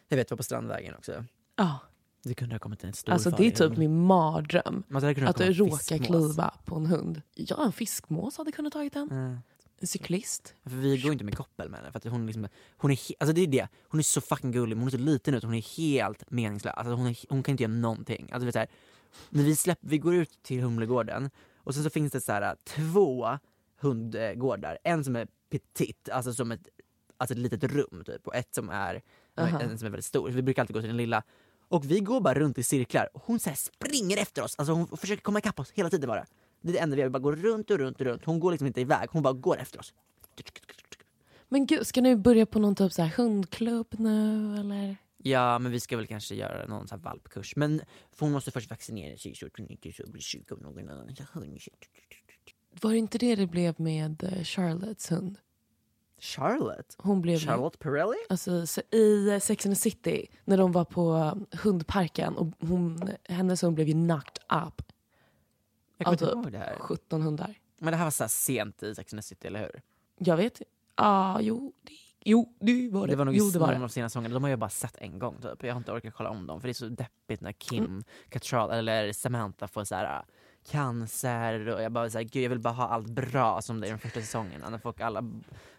Jag 0.09 0.16
vet, 0.16 0.30
var 0.30 0.36
på 0.36 0.43
Strandvägen 0.43 0.95
också. 0.95 1.24
Ja. 1.57 1.78
Det 2.24 2.34
kunde 2.34 2.55
ha 2.55 2.59
kommit 2.59 2.84
en 2.84 2.93
stor 2.93 3.12
Alltså 3.12 3.30
det 3.30 3.47
är 3.47 3.51
typ 3.51 3.76
min 3.76 4.01
mardröm. 4.01 4.82
Att 4.95 5.36
du 5.36 5.53
råkar 5.53 5.99
kliva 5.99 6.55
på 6.64 6.76
en 6.76 6.86
hund. 6.86 7.22
Ja, 7.34 7.64
en 7.64 7.72
fiskmås 7.72 8.36
hade 8.36 8.53
kunnat 8.53 8.72
tagit 8.72 8.93
den. 8.93 9.11
Mm. 9.11 9.38
En 9.78 9.86
cyklist. 9.86 10.55
För 10.62 10.70
vi 10.70 10.99
går 10.99 11.12
inte 11.12 11.24
med 11.24 11.36
koppel 11.36 11.68
med 11.68 11.80
henne 11.80 11.93
för 11.93 12.11
hon 12.11 12.26
liksom, 12.26 12.49
hon 12.76 12.90
är, 12.90 12.99
alltså 13.20 13.32
det 13.34 13.40
är 13.40 13.47
det, 13.47 13.68
hon 13.88 14.01
är 14.01 14.03
så 14.03 14.20
fucking 14.20 14.53
gullig 14.53 14.76
men 14.76 14.82
hon 14.82 14.88
är 14.88 14.99
så 14.99 15.05
liten 15.05 15.34
ut, 15.34 15.45
hon 15.45 15.55
är 15.55 15.76
helt 15.76 16.30
meningslös. 16.30 16.74
Alltså 16.76 16.95
hon, 16.95 17.07
är, 17.07 17.16
hon 17.28 17.43
kan 17.43 17.53
inte 17.53 17.62
göra 17.62 17.72
någonting. 17.72 18.30
Alltså 18.32 18.45
vet 18.47 18.53
så 18.53 18.59
här, 18.59 18.68
när 19.30 19.43
vi, 19.43 19.57
släpp, 19.57 19.78
vi 19.80 19.99
går 19.99 20.14
ut 20.14 20.43
till 20.43 20.61
Humlegården 20.61 21.30
och 21.57 21.74
sen 21.74 21.84
så 21.84 21.90
finns 21.90 22.12
det 22.12 22.20
så 22.20 22.32
här, 22.32 22.57
två 22.64 23.38
hundgårdar. 23.83 24.78
En 24.85 25.05
som 25.05 25.16
är 25.16 25.26
petit, 25.51 26.09
alltså 26.09 26.35
som 26.35 26.53
ett, 26.53 26.68
alltså 27.16 27.35
ett 27.35 27.41
litet 27.41 27.64
rum 27.64 28.03
typ 28.07 28.26
och 28.26 28.35
ett 28.35 28.55
som 28.55 28.68
är, 28.68 28.95
uh 28.95 29.01
-huh. 29.37 29.62
en 29.62 29.78
som 29.78 29.87
är 29.87 29.91
väldigt 29.91 30.05
stor. 30.05 30.30
Så 30.30 30.37
vi 30.37 30.43
brukar 30.43 30.62
alltid 30.62 30.74
gå 30.74 30.80
till 30.80 30.89
den 30.89 30.97
lilla. 30.97 31.22
Och 31.68 31.91
vi 31.91 32.01
går 32.01 32.20
bara 32.20 32.35
runt 32.35 32.59
i 32.59 32.62
cirklar 32.62 33.09
och 33.14 33.22
hon 33.26 33.39
så 33.39 33.51
springer 33.55 34.16
efter 34.16 34.43
oss, 34.43 34.55
alltså 34.59 34.72
hon 34.72 34.97
försöker 34.97 35.22
komma 35.22 35.39
ikapp 35.39 35.61
oss 35.61 35.70
hela 35.70 35.91
tiden 35.91 36.09
bara. 36.09 36.26
Det 36.61 36.68
är 36.68 36.72
det 36.72 36.78
enda 36.78 36.97
vi 36.97 37.03
gör, 37.03 37.09
vi 37.09 37.12
bara 37.12 37.18
går 37.18 37.37
runt 37.37 37.70
och 37.70 37.78
runt 37.78 38.01
och 38.01 38.07
runt. 38.07 38.24
Hon 38.24 38.41
går 38.41 38.51
liksom 38.51 38.66
inte 38.66 38.80
iväg, 38.80 39.09
hon 39.11 39.22
bara 39.22 39.33
går 39.33 39.59
efter 39.59 39.78
oss. 39.78 39.95
Men 41.49 41.66
gud, 41.66 41.87
ska 41.87 42.01
ni 42.01 42.16
börja 42.16 42.47
på 42.47 42.59
någon 42.59 42.74
typ 42.74 42.93
så 42.93 43.03
här 43.03 43.16
hundklubb 43.16 43.87
nu 43.99 44.57
eller? 44.57 44.97
Ja 45.18 45.59
men 45.59 45.72
vi 45.72 45.80
ska 45.80 45.97
väl 45.97 46.07
kanske 46.07 46.35
göra 46.35 46.66
någon 46.66 46.89
sån 46.89 46.99
här 46.99 47.05
valpkurs. 47.05 47.57
Men 47.57 47.80
hon 48.18 48.33
måste 48.33 48.51
först 48.51 48.70
vaccinera 48.70 49.16
sig 49.16 49.35
så 49.35 49.47
att 49.47 49.57
hon 49.57 49.68
inte 49.68 49.93
blir 50.07 50.22
sjuk 50.22 50.53
av 50.53 50.62
någon 50.62 50.89
annan. 50.89 51.16
Var 52.81 52.91
det 52.93 52.99
inte 52.99 53.18
det 53.18 53.35
det 53.35 53.47
blev 53.47 53.81
med 53.81 54.23
eh, 54.25 54.43
Charlottes 54.45 55.11
hund? 55.11 55.39
Charlotte? 56.18 56.95
Hon 56.99 57.23
blev 57.23 57.39
Charlotte 57.39 57.79
Perrelli? 57.79 58.16
Alltså, 58.29 58.66
så 58.66 58.81
I 58.91 59.29
eh, 59.31 59.39
Sex 59.39 59.66
and 59.66 59.75
the 59.75 59.81
City, 59.81 60.27
när 60.45 60.57
de 60.57 60.73
var 60.73 60.85
på 60.85 61.14
eh, 61.53 61.59
hundparken 61.59 62.37
och 62.37 62.47
hon, 62.61 63.11
hennes 63.29 63.62
hund 63.62 63.75
blev 63.75 63.89
ju 63.89 63.95
knocked 63.95 64.45
up. 64.66 64.83
Jag 65.97 66.05
kommer 66.07 66.12
inte 66.12 66.25
ihåg 66.25 66.53
det 66.53 66.59
här. 66.59 66.77
17 66.79 67.23
hundar. 67.23 67.55
Men 67.79 67.93
det 67.93 67.97
här 67.97 68.05
var 68.05 68.11
så 68.11 68.23
här 68.25 68.29
sent 68.29 68.83
i 68.83 68.95
Sex 68.95 69.12
and 69.12 69.23
the 69.23 69.27
City, 69.27 69.47
eller 69.47 69.61
hur? 69.61 69.83
Jag 70.18 70.37
vet 70.37 70.61
Ja, 70.61 70.64
ah, 70.97 71.41
jo, 71.41 71.73
det, 71.83 71.93
jo, 72.25 72.55
det 72.61 72.89
var 72.93 73.07
det. 73.07 73.12
Det 73.12 73.16
var 73.16 73.25
nog 73.25 73.35
jo, 73.37 73.51
det 73.51 73.59
var 73.59 73.66
någon 73.66 73.75
det. 73.75 73.77
av 73.77 73.89
de 73.89 73.93
senaste 73.93 74.12
säsongerna. 74.12 74.35
De 74.35 74.43
har 74.43 74.51
jag 74.51 74.59
bara 74.59 74.70
sett 74.70 74.97
en 74.97 75.18
gång 75.18 75.41
typ. 75.43 75.62
Jag 75.62 75.75
har 75.75 75.79
inte 75.79 75.93
orkat 75.93 76.14
kolla 76.14 76.31
om 76.31 76.47
dem 76.47 76.61
för 76.61 76.68
det 76.68 76.73
är 76.73 76.75
så 76.75 76.89
deppigt 76.89 77.41
när 77.41 77.53
Kim 77.53 77.85
Mm. 77.85 78.05
Cattrall 78.29 78.70
eller 78.70 79.12
Samantha 79.12 79.68
får 79.68 79.85
så 79.85 79.95
här 79.95 80.25
cancer 80.71 81.69
och 81.69 81.83
jag 81.83 81.93
bara 81.93 82.11
så 82.11 82.19
här, 82.19 82.25
gud 82.25 82.45
jag 82.45 82.51
vill 82.51 82.59
bara 82.59 82.75
ha 82.75 82.89
allt 82.89 83.09
bra 83.09 83.63
som 83.63 83.81
det 83.81 83.87
är 83.87 83.89
i 83.89 83.93
de 83.93 83.99
första 83.99 84.21
säsongerna. 84.21 84.71
När 84.71 84.79
folk 84.79 85.01
alla, 85.01 85.25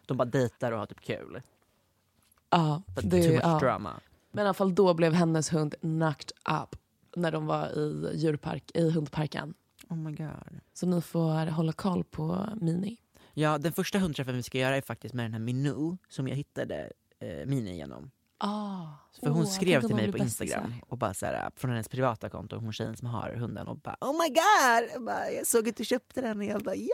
de 0.06 0.18
bara 0.18 0.26
dejtar 0.26 0.72
och 0.72 0.80
har 0.80 0.86
typ 0.86 1.02
kul. 1.02 1.42
Ja, 2.50 2.82
But 2.96 3.10
det, 3.10 3.24
too 3.24 3.32
much 3.32 3.44
ja. 3.44 3.60
drama. 3.60 4.00
Men 4.32 4.46
i 4.46 4.48
alla 4.48 4.54
fall 4.54 4.76
då 4.76 4.94
blev 4.94 5.14
hennes 5.14 5.54
hund 5.54 5.76
knocked 5.82 6.32
up 6.62 6.76
när 7.16 7.32
de 7.32 7.46
var 7.46 7.80
i 7.80 8.12
djurpark, 8.16 8.72
i 8.74 8.90
hundparken. 8.90 9.54
Oh 9.90 9.98
my 9.98 10.12
god. 10.12 10.60
Så 10.74 10.86
ni 10.88 11.02
får 11.02 11.46
hålla 11.46 11.74
koll 11.74 12.04
på 12.04 12.50
Mini. 12.62 12.98
Ja, 13.34 13.58
den 13.58 13.74
första 13.74 14.00
hundträffen 14.00 14.36
vi 14.36 14.44
ska 14.44 14.58
göra 14.58 14.78
är 14.78 14.82
faktiskt 14.82 15.14
med 15.14 15.26
den 15.26 15.34
här 15.34 15.40
Minou 15.40 15.98
som 16.10 16.28
jag 16.28 16.36
hittade 16.36 16.92
eh, 17.20 17.46
Mini 17.46 17.78
genom. 17.78 18.12
Ah, 18.46 18.86
För 19.20 19.30
hon 19.30 19.48
skrev 19.48 19.82
till 19.82 19.96
mig 19.96 20.12
på 20.12 20.18
Instagram 20.18 20.64
bästisar. 20.64 20.86
och 20.90 20.98
bara 20.98 21.14
så 21.14 21.26
här, 21.26 21.52
från 21.56 21.72
hennes 21.72 21.88
privata 21.90 22.30
konto, 22.30 22.56
hon 22.58 22.74
tjejen 22.74 22.98
som 22.98 23.08
har 23.08 23.34
hunden 23.36 23.68
och 23.68 23.78
bara 23.78 23.98
Oh 24.02 24.12
my 24.24 24.30
god! 24.30 24.90
Jag, 24.94 25.04
bara, 25.04 25.32
jag 25.32 25.48
såg 25.48 25.70
att 25.70 25.76
du 25.78 25.86
köpte 25.86 26.22
den 26.22 26.38
och 26.38 26.46
jag 26.46 26.64
bara 26.64 26.76
ja! 26.76 26.94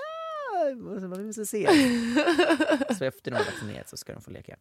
Och 0.95 1.01
så 1.01 1.07
bara, 1.07 1.19
vi 1.19 1.25
måste 1.25 1.45
se. 1.45 1.67
så 2.97 3.03
efter 3.05 3.31
de 3.31 3.37
har 3.37 3.45
vaccinerat 3.45 3.89
så 3.89 3.97
ska 3.97 4.13
de 4.13 4.21
få 4.21 4.31
leka. 4.31 4.55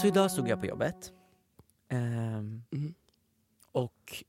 Så 0.00 0.06
idag 0.06 0.30
stod 0.30 0.48
jag 0.48 0.60
på 0.60 0.66
jobbet. 0.66 1.12
Ehm, 1.88 2.62
Mhm. 2.70 2.94
Och 3.72 4.24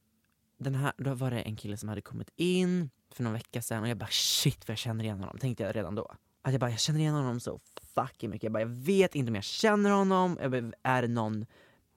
den 0.58 0.76
här, 0.76 0.94
då 0.98 1.14
var 1.14 1.32
det 1.32 1.42
en 1.42 1.56
kille 1.56 1.78
som 1.78 1.90
hade 1.90 2.02
kommit 2.02 2.30
in 2.36 2.90
för 3.12 3.24
någon 3.24 3.34
vecka 3.34 3.62
sedan 3.62 3.84
och 3.84 3.90
jag 3.90 3.98
bara 3.98 4.10
shit 4.12 4.68
vad 4.68 4.72
jag 4.72 4.78
känner 4.78 5.04
igen 5.04 5.20
honom, 5.20 5.38
tänkte 5.38 5.64
jag 5.64 5.76
redan 5.76 5.96
då. 5.96 6.12
Att 6.42 6.52
jag 6.54 6.60
bara, 6.62 6.70
jag 6.72 6.80
känner 6.80 7.00
igen 7.00 7.14
honom 7.14 7.40
så 7.40 7.60
fucking 7.96 8.30
mycket. 8.30 8.44
Jag 8.44 8.52
bara, 8.52 8.62
jag 8.62 8.68
vet 8.68 9.16
inte 9.16 9.30
om 9.30 9.36
jag 9.36 9.44
känner 9.44 9.92
honom, 9.92 10.38
jag 10.42 10.52
bara, 10.52 10.72
är 10.84 11.02
det 11.02 11.08
någon 11.08 11.46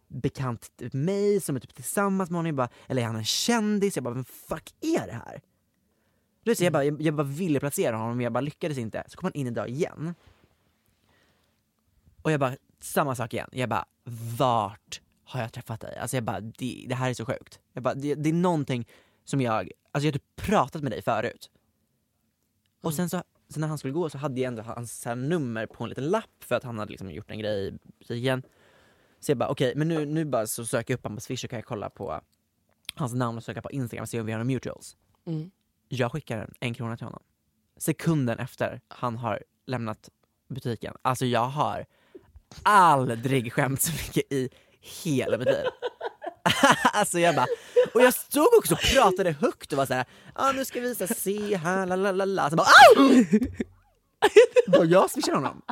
bekant 0.09 0.76
till 0.76 0.90
mig 0.93 1.40
som 1.40 1.57
är 1.57 1.61
typ 1.61 1.74
tillsammans 1.74 2.30
med 2.30 2.38
honom? 2.38 2.47
Jag 2.47 2.55
bara, 2.55 2.68
eller 2.86 3.03
är 3.03 3.07
han 3.07 3.16
en 3.16 3.24
kändis? 3.24 3.97
Jag 3.97 4.05
bara, 4.05 4.14
vem 4.14 4.24
fuck 4.24 4.74
är 4.80 5.07
det 5.07 5.12
här? 5.12 5.40
Du 6.45 6.55
så 6.55 6.64
jag, 6.64 6.72
bara, 6.72 6.84
jag, 6.84 7.03
jag 7.03 7.14
bara 7.14 7.26
ville 7.26 7.61
placera 7.61 7.97
honom 7.97 8.16
men 8.16 8.24
jag 8.24 8.32
bara 8.32 8.40
lyckades 8.40 8.78
inte. 8.78 9.05
Så 9.07 9.16
kom 9.16 9.26
han 9.26 9.40
in 9.40 9.47
idag 9.47 9.68
igen. 9.68 10.14
Och 12.22 12.32
jag 12.32 12.40
bara, 12.40 12.57
samma 12.80 13.14
sak 13.14 13.34
igen. 13.34 13.49
Jag 13.53 13.68
bara, 13.68 13.84
vart 14.38 15.01
har 15.24 15.40
jag 15.40 15.53
träffat 15.53 15.80
dig? 15.80 15.99
Alltså 15.99 16.16
jag 16.16 16.24
bara, 16.24 16.40
det, 16.40 16.86
det 16.88 16.95
här 16.95 17.11
är 17.11 17.14
så 17.14 17.26
sjukt. 17.26 17.61
Jag 17.72 17.82
bara, 17.82 17.95
det, 17.95 18.14
det 18.14 18.28
är 18.28 18.34
någonting 18.34 18.88
som 19.24 19.40
jag, 19.40 19.70
alltså 19.93 20.07
jag 20.07 20.12
har 20.12 20.18
typ 20.18 20.36
pratat 20.36 20.82
med 20.82 20.93
dig 20.93 21.03
förut. 21.03 21.51
Och 22.80 22.95
sen 22.95 23.11
så, 23.11 23.22
sen 23.53 23.61
när 23.61 23.68
han 23.68 23.78
skulle 23.78 23.92
gå 23.92 24.11
så 24.11 24.18
hade 24.18 24.40
jag 24.40 24.48
ändå 24.48 24.62
hans 24.62 25.00
så 25.00 25.14
nummer 25.14 25.66
på 25.66 25.84
en 25.84 25.88
liten 25.88 26.09
lapp 26.09 26.44
för 26.44 26.55
att 26.55 26.64
han 26.64 26.78
hade 26.78 26.90
liksom 26.90 27.11
gjort 27.11 27.30
en 27.30 27.38
grej 27.38 27.68
i 27.68 27.78
butiken. 27.98 28.42
Så 29.20 29.30
jag 29.30 29.38
bara 29.38 29.48
okej, 29.48 29.72
men 29.76 29.88
nu, 29.88 30.07
nu 30.07 30.24
bara 30.24 30.46
så 30.46 30.66
söker 30.66 30.94
jag 30.94 30.98
upp 30.98 31.05
honom 31.05 31.16
på 31.16 31.20
swish 31.20 31.40
så 31.40 31.48
kan 31.48 31.57
jag 31.57 31.66
kolla 31.66 31.90
på 31.90 32.20
hans 32.94 33.14
namn 33.14 33.38
och 33.38 33.44
söka 33.44 33.62
på 33.62 33.70
instagram 33.70 34.03
och 34.03 34.09
se 34.09 34.20
om 34.20 34.26
vi 34.26 34.32
har 34.32 34.38
några 34.38 34.55
mutuals. 34.55 34.96
Mm. 35.26 35.50
Jag 35.88 36.12
skickar 36.12 36.38
en, 36.38 36.55
en 36.61 36.74
krona 36.74 36.96
till 36.96 37.07
honom. 37.07 37.22
Sekunden 37.76 38.38
efter 38.38 38.80
han 38.88 39.16
har 39.16 39.42
lämnat 39.66 40.09
butiken. 40.48 40.94
Alltså 41.03 41.26
jag 41.26 41.46
har 41.46 41.86
aldrig 42.62 43.53
skämt 43.53 43.82
så 43.82 43.92
mycket 43.92 44.32
i 44.32 44.48
hela 44.80 45.38
mitt 45.38 45.46
liv. 45.46 45.66
alltså 46.92 47.18
jag 47.18 47.34
bara, 47.34 47.46
och 47.95 48.01
jag 48.03 48.14
stod 48.14 48.49
också 48.59 48.74
och 48.74 48.80
pratade 48.80 49.32
högt 49.32 49.72
och 49.72 49.78
var 49.78 49.86
såhär, 49.86 50.05
ah, 50.34 50.53
nu 50.53 50.64
ska 50.64 50.80
vi 50.80 50.88
visa, 50.88 51.07
se 51.07 51.57
här, 51.57 51.86
la 51.86 51.97
la 51.97 52.12
la 52.12 52.24
la. 52.24 52.51
Så 52.51 52.57
bara, 52.57 52.66
Au! 52.97 53.24
Jag 54.84 55.11
swishar 55.11 55.32
honom. 55.32 55.62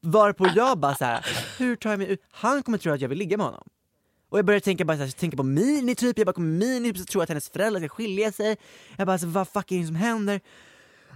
Varpå 0.00 0.48
jag 0.56 0.78
bara 0.78 0.94
såhär, 0.94 1.26
hur 1.58 1.76
tar 1.76 1.90
jag 1.90 1.98
mig 1.98 2.08
ut? 2.08 2.22
Han 2.30 2.62
kommer 2.62 2.78
tro 2.78 2.92
att 2.92 3.00
jag 3.00 3.08
vill 3.08 3.18
ligga 3.18 3.36
med 3.36 3.46
honom. 3.46 3.68
Och 4.28 4.38
jag 4.38 4.44
började 4.44 4.64
tänka, 4.64 4.84
bara, 4.84 4.96
så 4.96 5.02
här, 5.02 5.10
tänka 5.10 5.36
på 5.36 5.42
Mini 5.42 5.94
typ, 5.94 6.18
jag 6.18 6.26
bara 6.26 6.32
kommer 6.32 6.48
Mini 6.58 6.92
typ, 6.94 7.08
tro 7.08 7.20
att 7.20 7.28
hennes 7.28 7.48
föräldrar 7.48 7.80
ska 7.80 7.88
skilja 7.88 8.32
sig. 8.32 8.56
Jag 8.96 9.06
bara, 9.06 9.12
alltså, 9.12 9.26
vad 9.26 9.48
fuck 9.48 9.72
är 9.72 9.78
det 9.80 9.86
som 9.86 9.96
händer? 9.96 10.40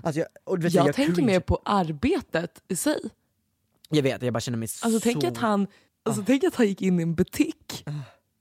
Alltså, 0.03 0.19
jag, 0.21 0.29
och, 0.45 0.65
vet, 0.65 0.73
Jag, 0.73 0.89
jag 0.89 0.95
tänker 0.95 1.15
cringe. 1.15 1.27
mer 1.33 1.41
på 1.41 1.63
arbetet 1.65 2.63
i 2.69 2.77
sig. 2.77 3.01
Jag 3.89 4.03
vet, 4.03 4.23
jag 4.23 4.33
bara 4.33 4.41
känner 4.41 4.59
mig 4.59 4.69
Alltså 4.83 4.91
så... 4.91 5.01
tänk 5.01 5.25
att 5.25 5.37
han, 5.37 5.67
alltså, 6.03 6.23
Ah. 6.23 6.25
tänk 6.27 6.45
att 6.45 6.55
han 6.55 6.67
gick 6.67 6.83
in 6.83 7.01
i 7.01 7.03
en 7.03 7.15
butik 7.15 7.85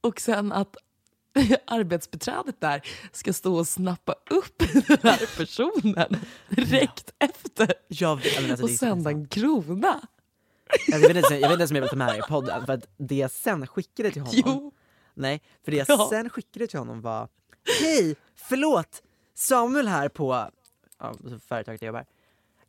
och 0.01 0.21
sen 0.21 0.51
att 0.51 0.75
arbetsbeträdet 1.65 2.61
där 2.61 2.81
ska 3.11 3.33
stå 3.33 3.55
och 3.55 3.67
snappa 3.67 4.15
upp 4.29 4.59
den 4.87 4.97
här 5.03 5.37
personen 5.37 6.19
direkt 6.49 7.13
efter 7.19 7.73
Jag 7.87 8.21
men 8.41 8.51
alltså, 8.51 8.65
och 8.65 8.71
sända 8.71 9.09
en 9.09 9.27
krona. 9.27 10.01
Jag 10.87 10.99
vet, 10.99 11.15
inte, 11.17 11.33
jag 11.33 11.49
vet 11.49 11.51
inte 11.51 11.61
ens 11.61 11.71
om 11.71 11.75
jag 11.75 11.81
vill 11.81 11.89
ta 11.89 11.95
med 11.95 12.07
det 12.07 12.11
här 12.11 12.19
i 12.19 12.29
podden, 12.29 12.65
för 12.65 12.73
att 12.73 12.87
det 12.97 13.15
jag 13.15 13.31
sen 13.31 13.67
skickade 13.67 14.11
till 14.11 14.21
honom 14.21 14.41
Jo. 14.45 14.73
Nej, 15.13 15.41
för 15.65 15.71
det 15.71 15.77
jag 15.77 15.85
Ja. 15.89 16.07
sen 16.09 16.29
skickade 16.29 16.67
till 16.67 16.79
honom 16.79 17.01
var 17.01 17.27
Hej, 17.81 18.15
förlåt! 18.35 19.03
Samuel 19.35 19.87
här 19.87 20.09
på 20.09 20.49
ja, 20.99 21.13
företaget 21.47 21.81
jag 21.81 21.87
jobbar 21.87 22.05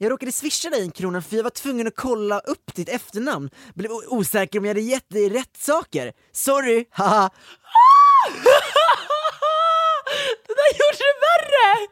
jag 0.02 0.10
råkade 0.12 0.32
swisha 0.32 0.70
dig 0.70 0.82
en 0.82 0.90
krona 0.90 1.22
för 1.22 1.36
jag 1.36 1.42
var 1.42 1.50
tvungen 1.50 1.86
att 1.86 1.96
kolla 1.96 2.38
upp 2.38 2.74
ditt 2.74 2.88
efternamn. 2.88 3.50
Blev 3.74 3.90
osäker 3.90 4.58
om 4.58 4.64
jag 4.64 4.70
hade 4.70 4.80
gett 4.80 5.08
dig 5.08 5.28
rätt 5.28 5.56
saker. 5.56 6.12
Sorry, 6.32 6.84
haha. 6.90 7.30
det 10.46 10.54
där 10.54 10.70
gjorde 10.78 10.98
det 10.98 11.14
värre! 11.26 11.88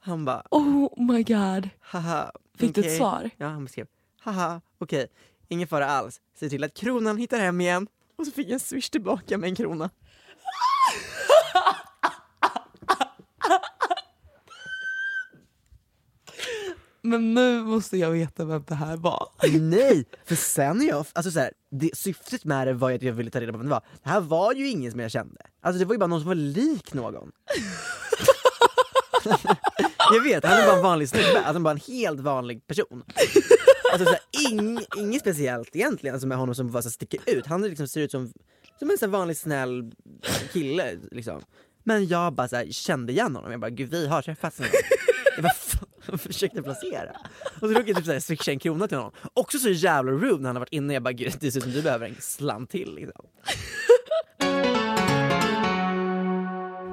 Han 0.00 0.24
bara, 0.24 0.42
Oh 0.50 1.02
my 1.12 1.22
god. 1.22 1.68
haha. 1.80 2.32
Fick 2.58 2.74
du 2.74 2.80
ett 2.80 2.96
svar? 2.96 3.30
Ja, 3.36 3.46
han 3.46 3.68
skrev, 3.68 3.86
haha, 4.20 4.60
okej, 4.78 5.06
ingen 5.48 5.68
fara 5.68 5.86
alls. 5.86 6.20
Se 6.34 6.48
till 6.48 6.64
att 6.64 6.74
kronan 6.74 7.16
hittar 7.16 7.38
hem 7.38 7.60
igen. 7.60 7.86
Och 8.16 8.26
så 8.26 8.32
fick 8.32 8.46
jag 8.46 8.52
en 8.52 8.60
swish 8.60 8.90
tillbaka 8.90 9.38
med 9.38 9.48
en 9.48 9.54
krona. 9.56 9.90
Men 17.08 17.34
nu 17.34 17.62
måste 17.62 17.96
jag 17.96 18.10
veta 18.10 18.44
vem 18.44 18.64
det 18.68 18.74
här 18.74 18.96
var. 18.96 19.28
Nej, 19.60 20.04
för 20.24 20.34
sen 20.34 20.80
är 20.82 20.88
jag, 20.88 21.06
alltså 21.12 21.30
så 21.30 21.40
här, 21.40 21.52
det, 21.70 21.96
syftet 21.96 22.44
med 22.44 22.66
det 22.66 22.72
var 22.72 22.88
ju 22.88 22.96
att 22.96 23.02
jag 23.02 23.12
ville 23.12 23.30
ta 23.30 23.40
reda 23.40 23.52
på 23.52 23.58
vem 23.58 23.66
det 23.66 23.70
var. 23.70 23.82
Det 24.02 24.08
här 24.08 24.20
var 24.20 24.54
ju 24.54 24.68
ingen 24.68 24.90
som 24.90 25.00
jag 25.00 25.10
kände. 25.10 25.40
Alltså 25.62 25.78
det 25.78 25.84
var 25.84 25.94
ju 25.94 25.98
bara 25.98 26.06
någon 26.06 26.20
som 26.20 26.28
var 26.28 26.34
lik 26.34 26.94
någon. 26.94 27.32
jag 30.12 30.22
vet, 30.22 30.44
han 30.44 30.58
är 30.58 30.66
bara 30.66 30.76
en 30.76 30.82
vanlig 30.82 31.08
snubbe, 31.08 31.40
alltså 31.44 31.60
bara 31.60 31.70
en 31.70 31.80
helt 31.86 32.20
vanlig 32.20 32.66
person. 32.66 33.04
Alltså 33.92 34.04
så 34.04 34.10
här, 34.10 34.50
ing, 34.50 34.80
inget 34.96 35.20
speciellt 35.20 35.76
egentligen 35.76 36.14
alltså 36.14 36.28
med 36.28 36.38
honom 36.38 36.54
som 36.54 36.70
bara 36.70 36.82
så 36.82 36.90
sticker 36.90 37.20
ut. 37.26 37.46
Han 37.46 37.62
liksom 37.62 37.88
ser 37.88 38.00
ut 38.00 38.10
som, 38.10 38.32
som 38.78 38.90
en 38.90 38.98
så 38.98 39.06
vanlig 39.06 39.36
snäll 39.36 39.92
kille 40.52 40.98
liksom. 41.10 41.42
Men 41.84 42.06
jag 42.06 42.32
bara 42.32 42.48
så 42.48 42.56
här, 42.56 42.66
kände 42.70 43.12
igen 43.12 43.36
honom, 43.36 43.50
jag 43.50 43.60
bara 43.60 43.70
gud 43.70 43.90
vi 43.90 44.06
har 44.06 44.22
träffats 44.22 44.58
någon 44.58 44.68
gång. 44.68 44.80
Jag 45.36 45.42
bara 45.42 45.87
fan, 46.08 46.18
försökte 46.18 46.62
placera. 46.62 47.16
Och 47.54 47.58
så 47.60 47.66
råkade 47.68 47.88
jag 47.88 47.96
typ 47.96 48.06
så 48.06 48.12
här 48.12 48.20
swisha 48.20 48.50
en 48.50 48.58
krona 48.58 48.88
till 48.88 48.96
honom. 48.96 49.12
Också 49.34 49.58
så 49.58 49.68
jävla 49.68 50.12
rude 50.12 50.38
när 50.38 50.48
han 50.48 50.56
har 50.56 50.60
varit 50.60 50.72
inne, 50.72 50.94
jag 50.94 51.02
bara 51.02 51.12
gud 51.12 51.32
det 51.40 51.50
ser 51.50 51.58
ut 51.58 51.64
som 51.64 51.72
du 51.72 51.82
behöver 51.82 52.08
en 52.08 52.16
slant 52.20 52.70
till 52.70 52.94
liksom. 52.94 53.26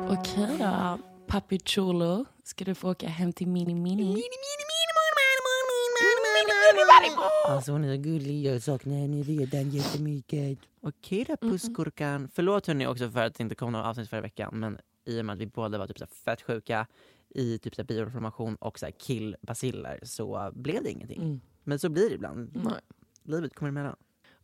Okej 0.09 0.57
då, 0.59 0.99
Papi 1.27 1.59
Chulo. 1.65 2.25
Ska 2.43 2.65
du 2.65 2.75
få 2.75 2.91
åka 2.91 3.07
hem 3.07 3.33
till 3.33 3.47
Mini 3.47 3.75
Mini? 3.75 4.23
Alltså 7.47 7.71
hon 7.71 7.83
är 7.83 7.95
så 7.95 8.01
gullig, 8.01 8.45
jag 8.45 8.61
saknar 8.61 8.95
henne 8.95 9.23
redan 9.23 9.69
jättemycket. 9.69 10.59
Okej 10.81 11.25
då 11.27 11.37
pussgurkan. 11.37 12.29
Förlåt 12.35 12.67
hörni 12.67 12.87
också 12.87 13.09
för 13.09 13.25
att 13.25 13.33
det 13.33 13.43
inte 13.43 13.55
kom 13.55 13.71
några 13.71 13.85
avsnitt 13.85 14.09
förra 14.09 14.21
veckan 14.21 14.49
men 14.53 14.77
i 15.05 15.21
och 15.21 15.25
med 15.25 15.33
att 15.33 15.39
vi 15.39 15.45
båda 15.45 15.77
var 15.77 15.87
typ 15.87 15.97
så 15.97 16.05
här 16.05 16.11
fett 16.25 16.41
sjuka 16.41 16.87
i 17.35 17.57
typ 17.57 17.75
så 17.75 17.81
här 17.81 17.87
bioinflammation 17.87 18.55
och 18.55 18.79
så 18.79 18.85
här 18.85 18.91
killbaciller 18.91 19.99
så 20.03 20.51
blev 20.55 20.83
det 20.83 20.91
ingenting. 20.91 21.21
Mm. 21.21 21.41
Men 21.63 21.79
så 21.79 21.89
blir 21.89 22.09
det 22.09 22.15
ibland. 22.15 22.51
Nej. 22.53 22.73
Livet 23.23 23.55
kommer 23.55 23.69
emellan. 23.69 23.95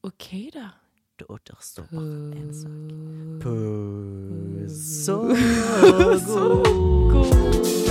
Okej 0.02 0.52
då. 0.54 0.70
Då 1.16 1.26
återstår 1.26 1.84
bara 1.92 2.02
en 2.42 2.54
sak. 2.54 2.72
Puss 3.44 5.10
och 5.10 5.38
Imagine 7.22 7.91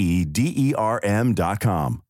E 0.00 0.24
D 0.24 0.52
E 0.56 0.74
R 0.74 0.98
M 1.02 1.34
dot 1.34 1.60
com. 1.60 2.00